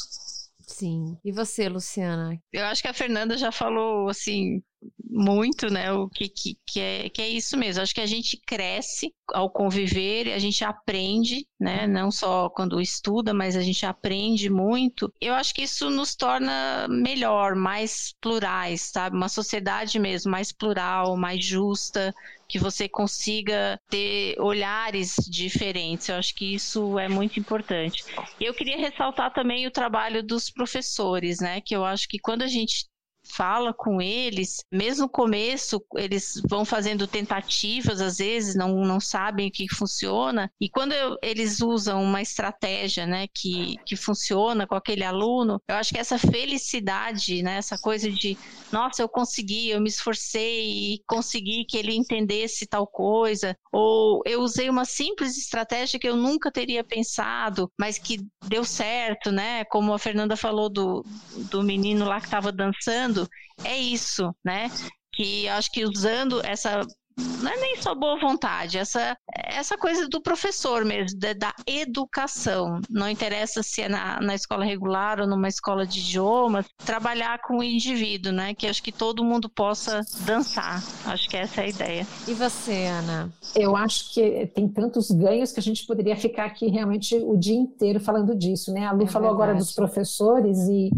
Sim. 0.66 1.16
E 1.24 1.30
você, 1.30 1.68
Luciana? 1.68 2.38
Eu 2.52 2.64
acho 2.64 2.82
que 2.82 2.88
a 2.88 2.94
Fernanda 2.94 3.36
já 3.36 3.52
falou 3.52 4.08
assim 4.08 4.62
muito, 5.08 5.70
né? 5.70 5.92
O 5.92 6.08
que, 6.08 6.28
que, 6.28 6.58
que, 6.66 6.80
é, 6.80 7.08
que 7.08 7.22
é 7.22 7.28
isso 7.28 7.56
mesmo. 7.56 7.82
Acho 7.82 7.94
que 7.94 8.00
a 8.00 8.06
gente 8.06 8.40
cresce 8.46 9.14
ao 9.32 9.48
conviver, 9.50 10.32
a 10.32 10.38
gente 10.38 10.64
aprende, 10.64 11.46
né? 11.58 11.86
Não 11.86 12.10
só 12.10 12.48
quando 12.50 12.80
estuda, 12.80 13.32
mas 13.32 13.56
a 13.56 13.60
gente 13.62 13.86
aprende 13.86 14.50
muito. 14.50 15.12
Eu 15.20 15.34
acho 15.34 15.54
que 15.54 15.62
isso 15.62 15.88
nos 15.90 16.14
torna 16.14 16.86
melhor, 16.88 17.54
mais 17.54 18.14
plurais, 18.20 18.82
sabe? 18.92 19.16
Uma 19.16 19.28
sociedade 19.28 19.98
mesmo 19.98 20.30
mais 20.30 20.52
plural, 20.52 21.16
mais 21.16 21.44
justa, 21.44 22.14
que 22.48 22.58
você 22.58 22.88
consiga 22.88 23.78
ter 23.88 24.36
olhares 24.40 25.16
diferentes. 25.28 26.08
Eu 26.08 26.16
acho 26.16 26.34
que 26.34 26.54
isso 26.54 26.98
é 26.98 27.08
muito 27.08 27.38
importante. 27.38 28.04
Eu 28.40 28.54
queria 28.54 28.76
ressaltar 28.76 29.32
também 29.32 29.66
o 29.66 29.70
trabalho 29.70 30.22
dos 30.22 30.50
professores, 30.50 31.40
né? 31.40 31.60
Que 31.60 31.74
eu 31.74 31.84
acho 31.84 32.08
que 32.08 32.18
quando 32.18 32.42
a 32.42 32.46
gente 32.46 32.86
fala 33.24 33.72
com 33.72 34.00
eles, 34.00 34.64
mesmo 34.72 35.04
no 35.04 35.08
começo, 35.08 35.84
eles 35.96 36.40
vão 36.48 36.64
fazendo 36.64 37.06
tentativas, 37.06 38.00
às 38.00 38.16
vezes 38.16 38.54
não, 38.54 38.84
não 38.84 38.98
sabem 38.98 39.48
o 39.48 39.50
que 39.50 39.66
funciona, 39.68 40.50
e 40.58 40.68
quando 40.68 40.92
eu, 40.92 41.18
eles 41.22 41.60
usam 41.60 42.02
uma 42.02 42.22
estratégia 42.22 43.06
né, 43.06 43.26
que, 43.34 43.76
que 43.84 43.96
funciona 43.96 44.66
com 44.66 44.74
aquele 44.74 45.04
aluno, 45.04 45.60
eu 45.68 45.76
acho 45.76 45.92
que 45.92 46.00
essa 46.00 46.18
felicidade, 46.18 47.42
né, 47.42 47.56
essa 47.56 47.76
coisa 47.76 48.10
de, 48.10 48.36
nossa, 48.72 49.02
eu 49.02 49.08
consegui, 49.08 49.68
eu 49.68 49.80
me 49.80 49.90
esforcei 49.90 50.94
e 50.94 51.02
consegui 51.06 51.66
que 51.68 51.76
ele 51.76 51.94
entendesse 51.94 52.66
tal 52.66 52.86
coisa, 52.86 53.54
ou 53.70 54.22
eu 54.24 54.40
usei 54.40 54.70
uma 54.70 54.86
simples 54.86 55.36
estratégia 55.36 56.00
que 56.00 56.08
eu 56.08 56.16
nunca 56.16 56.50
teria 56.50 56.82
pensado, 56.82 57.70
mas 57.78 57.98
que 57.98 58.20
deu 58.48 58.64
certo, 58.64 59.30
né? 59.30 59.64
Como 59.66 59.92
a 59.92 59.98
Fernanda 59.98 60.36
falou 60.36 60.70
do, 60.70 61.04
do 61.50 61.62
menino 61.62 62.06
lá 62.06 62.20
que 62.20 62.26
estava 62.26 62.50
dançando, 62.50 63.13
é 63.62 63.76
isso, 63.76 64.34
né? 64.44 64.70
Que 65.12 65.48
acho 65.48 65.70
que 65.70 65.84
usando 65.84 66.44
essa 66.44 66.82
não 67.16 67.50
é 67.50 67.56
nem 67.56 67.76
só 67.80 67.94
boa 67.94 68.18
vontade, 68.18 68.76
essa, 68.76 69.16
essa 69.32 69.78
coisa 69.78 70.08
do 70.08 70.20
professor 70.20 70.84
mesmo, 70.84 71.18
da, 71.18 71.32
da 71.32 71.54
educação. 71.66 72.80
Não 72.90 73.08
interessa 73.08 73.62
se 73.62 73.82
é 73.82 73.88
na, 73.88 74.20
na 74.20 74.34
escola 74.34 74.64
regular 74.64 75.20
ou 75.20 75.26
numa 75.26 75.46
escola 75.46 75.86
de 75.86 76.00
idiomas, 76.00 76.66
trabalhar 76.84 77.40
com 77.42 77.58
o 77.58 77.62
indivíduo, 77.62 78.32
né? 78.32 78.54
Que 78.54 78.66
acho 78.66 78.82
que 78.82 78.90
todo 78.90 79.24
mundo 79.24 79.48
possa 79.48 80.00
dançar. 80.26 80.82
Acho 81.06 81.28
que 81.28 81.36
essa 81.36 81.60
é 81.60 81.64
a 81.64 81.68
ideia. 81.68 82.06
E 82.26 82.34
você, 82.34 82.86
Ana? 82.86 83.32
Eu 83.54 83.76
acho 83.76 84.12
que 84.12 84.46
tem 84.48 84.68
tantos 84.68 85.10
ganhos 85.10 85.52
que 85.52 85.60
a 85.60 85.62
gente 85.62 85.86
poderia 85.86 86.16
ficar 86.16 86.46
aqui 86.46 86.66
realmente 86.66 87.14
o 87.16 87.36
dia 87.36 87.56
inteiro 87.56 88.00
falando 88.00 88.34
disso, 88.34 88.72
né? 88.72 88.86
A 88.86 88.92
Lu 88.92 89.04
é 89.04 89.06
falou 89.06 89.28
verdade. 89.28 89.50
agora 89.50 89.58
dos 89.58 89.72
professores 89.72 90.58
e 90.68 90.90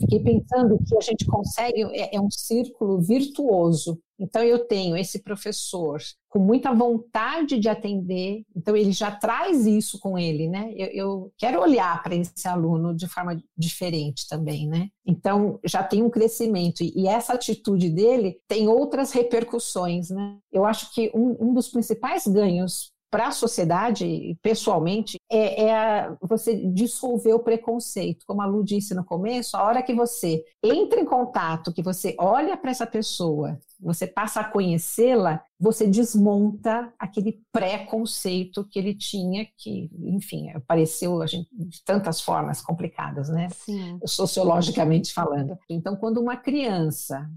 fiquei 0.00 0.20
pensando 0.20 0.78
que 0.86 0.96
a 0.96 1.00
gente 1.00 1.26
consegue, 1.26 1.82
é, 1.92 2.16
é, 2.16 2.20
um 2.20 2.30
círculo 2.30 3.00
virtuoso. 3.00 4.00
Então, 4.18 4.42
eu 4.42 4.66
tenho 4.66 4.96
esse 4.96 5.22
professor 5.22 5.98
com 6.28 6.38
muita 6.38 6.74
vontade 6.74 7.58
de 7.58 7.68
atender, 7.68 8.42
então 8.54 8.76
ele 8.76 8.92
já 8.92 9.10
traz 9.10 9.66
isso 9.66 9.98
com 9.98 10.18
ele, 10.18 10.48
né? 10.48 10.72
Eu, 10.76 10.88
eu 10.88 11.32
quero 11.38 11.60
olhar 11.60 12.02
para 12.02 12.14
esse 12.14 12.46
aluno 12.46 12.94
de 12.94 13.08
forma 13.08 13.42
diferente 13.56 14.28
também, 14.28 14.68
né? 14.68 14.88
Então, 15.06 15.58
já 15.64 15.82
tem 15.82 16.02
um 16.02 16.10
crescimento, 16.10 16.82
e, 16.82 17.08
essa 17.08 17.32
atitude 17.32 17.88
dele 17.90 18.38
tem 18.46 18.68
outras 18.68 19.10
repercussões, 19.12 20.10
né? 20.10 20.38
Eu 20.52 20.64
acho 20.64 20.92
que 20.94 21.10
um, 21.14 21.36
um 21.40 21.54
dos 21.54 21.68
principais 21.68 22.26
ganhos 22.26 22.92
para 23.10 23.28
a 23.28 23.32
sociedade, 23.32 24.38
pessoalmente, 24.40 25.18
é, 25.30 25.68
é 25.68 26.16
você 26.22 26.56
dissolver 26.72 27.34
o 27.34 27.40
preconceito. 27.40 28.24
Como 28.26 28.40
a 28.40 28.46
Lu 28.46 28.62
disse 28.62 28.94
no 28.94 29.04
começo, 29.04 29.56
a 29.56 29.64
hora 29.64 29.82
que 29.82 29.92
você 29.92 30.44
entra 30.62 31.00
em 31.00 31.04
contato, 31.04 31.72
que 31.72 31.82
você 31.82 32.14
olha 32.18 32.56
para 32.56 32.70
essa 32.70 32.86
pessoa, 32.86 33.58
você 33.80 34.06
passa 34.06 34.40
a 34.40 34.44
conhecê-la, 34.44 35.42
você 35.58 35.86
desmonta 35.86 36.92
aquele 36.98 37.42
preconceito 37.50 38.64
que 38.64 38.78
ele 38.78 38.94
tinha, 38.94 39.46
que, 39.56 39.90
enfim, 39.98 40.50
apareceu 40.50 41.26
gente, 41.26 41.48
de 41.52 41.82
tantas 41.82 42.20
formas 42.20 42.60
complicadas, 42.60 43.28
né? 43.28 43.48
Sim. 43.50 43.98
Sociologicamente 44.06 45.12
falando. 45.12 45.58
Então, 45.68 45.96
quando 45.96 46.20
uma 46.20 46.36
criança, 46.36 47.28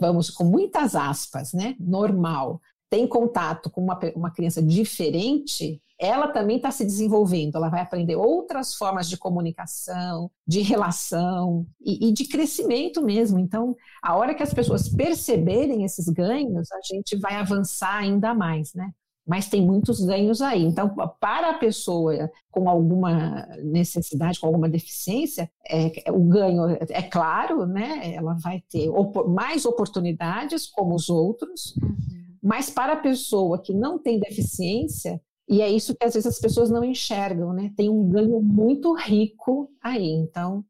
vamos 0.00 0.30
com 0.30 0.44
muitas 0.44 0.94
aspas, 0.94 1.52
né, 1.52 1.76
normal, 1.78 2.60
tem 2.90 3.06
contato 3.06 3.70
com 3.70 3.82
uma, 3.82 3.98
uma 4.14 4.30
criança 4.30 4.62
diferente, 4.62 5.80
ela 5.98 6.28
também 6.28 6.56
está 6.56 6.70
se 6.70 6.84
desenvolvendo, 6.84 7.56
ela 7.56 7.68
vai 7.68 7.80
aprender 7.80 8.14
outras 8.14 8.74
formas 8.74 9.08
de 9.08 9.16
comunicação, 9.16 10.30
de 10.46 10.60
relação 10.60 11.66
e, 11.80 12.08
e, 12.08 12.12
de 12.12 12.24
crescimento 12.26 13.02
mesmo. 13.02 13.38
Então, 13.38 13.76
a 14.00 14.16
hora 14.16 14.34
que 14.34 14.42
as 14.42 14.54
pessoas 14.54 14.88
perceberem 14.88 15.84
esses 15.84 16.08
ganhos, 16.08 16.70
a 16.70 16.80
gente 16.82 17.16
vai 17.16 17.34
avançar 17.34 17.96
ainda 17.96 18.32
mais, 18.32 18.72
né? 18.74 18.92
Mas 19.26 19.48
tem 19.48 19.60
muitos 19.60 20.00
ganhos 20.00 20.40
aí. 20.40 20.64
Então, 20.64 20.94
para 21.20 21.50
a 21.50 21.58
pessoa 21.58 22.30
com 22.50 22.70
alguma 22.70 23.46
necessidade, 23.62 24.40
com 24.40 24.46
alguma 24.46 24.70
deficiência, 24.70 25.50
é, 25.68 26.10
o 26.10 26.20
ganho 26.20 26.78
é 26.88 27.02
claro, 27.02 27.66
né? 27.66 28.14
Ela 28.14 28.34
vai 28.34 28.62
ter 28.70 28.88
mais 29.26 29.66
oportunidades 29.66 30.66
como 30.66 30.94
os 30.94 31.10
outros. 31.10 31.76
Uhum 31.76 32.17
mas 32.42 32.70
para 32.70 32.94
a 32.94 33.00
pessoa 33.00 33.60
que 33.60 33.72
não 33.72 33.98
tem 33.98 34.18
deficiência, 34.18 35.20
e 35.48 35.62
é 35.62 35.70
isso 35.70 35.94
que 35.94 36.04
às 36.04 36.14
vezes 36.14 36.26
as 36.26 36.40
pessoas 36.40 36.70
não 36.70 36.84
enxergam, 36.84 37.52
né? 37.52 37.72
Tem 37.76 37.88
um 37.88 38.08
ganho 38.08 38.40
muito 38.40 38.94
rico 38.94 39.70
aí. 39.82 40.06
Então, 40.06 40.64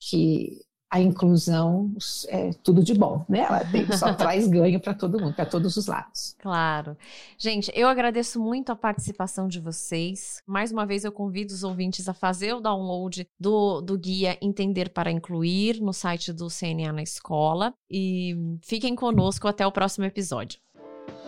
que 0.00 0.60
a 0.94 1.00
inclusão 1.00 1.92
é 2.28 2.50
tudo 2.62 2.80
de 2.80 2.94
bom, 2.94 3.24
né? 3.28 3.40
Ela 3.40 3.64
tem, 3.64 3.90
só 3.96 4.14
traz 4.14 4.46
ganho 4.46 4.78
para 4.78 4.94
todo 4.94 5.20
mundo, 5.20 5.34
para 5.34 5.44
todos 5.44 5.76
os 5.76 5.88
lados. 5.88 6.36
Claro. 6.38 6.96
Gente, 7.36 7.72
eu 7.74 7.88
agradeço 7.88 8.40
muito 8.40 8.70
a 8.70 8.76
participação 8.76 9.48
de 9.48 9.58
vocês. 9.58 10.40
Mais 10.46 10.70
uma 10.70 10.86
vez, 10.86 11.04
eu 11.04 11.10
convido 11.10 11.52
os 11.52 11.64
ouvintes 11.64 12.08
a 12.08 12.14
fazer 12.14 12.54
o 12.54 12.60
download 12.60 13.26
do, 13.40 13.80
do 13.80 13.98
guia 13.98 14.38
Entender 14.40 14.90
para 14.90 15.10
Incluir 15.10 15.80
no 15.80 15.92
site 15.92 16.32
do 16.32 16.46
CNA 16.46 16.92
na 16.92 17.02
Escola. 17.02 17.74
E 17.90 18.36
fiquem 18.62 18.94
conosco 18.94 19.48
até 19.48 19.66
o 19.66 19.72
próximo 19.72 20.04
episódio. 20.04 20.60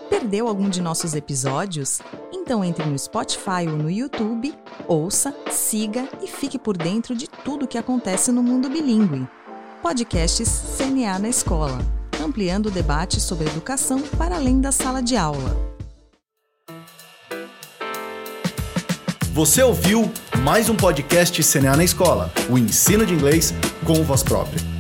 Perdeu 0.08 0.48
algum 0.48 0.68
de 0.68 0.80
nossos 0.80 1.14
episódios? 1.14 2.00
Então 2.32 2.64
entre 2.64 2.84
no 2.84 2.98
Spotify 2.98 3.68
ou 3.68 3.76
no 3.76 3.90
YouTube, 3.90 4.54
ouça, 4.86 5.34
siga 5.50 6.08
e 6.22 6.26
fique 6.26 6.58
por 6.58 6.76
dentro 6.76 7.14
de 7.14 7.28
tudo 7.28 7.64
o 7.64 7.68
que 7.68 7.78
acontece 7.78 8.30
no 8.30 8.42
mundo 8.42 8.68
bilíngue. 8.68 9.26
Podcasts 9.82 10.76
CNA 10.76 11.18
na 11.18 11.28
Escola 11.28 11.78
ampliando 12.26 12.66
o 12.66 12.70
debate 12.70 13.20
sobre 13.20 13.46
educação 13.46 14.02
para 14.02 14.36
além 14.36 14.60
da 14.60 14.72
sala 14.72 15.02
de 15.02 15.16
aula. 15.16 15.56
Você 19.32 19.62
ouviu 19.62 20.10
mais 20.42 20.68
um 20.68 20.76
podcast 20.76 21.42
CNA 21.42 21.76
na 21.76 21.84
Escola 21.84 22.32
o 22.48 22.56
ensino 22.56 23.04
de 23.04 23.14
inglês 23.14 23.52
com 23.84 24.02
voz 24.02 24.22
própria. 24.22 24.75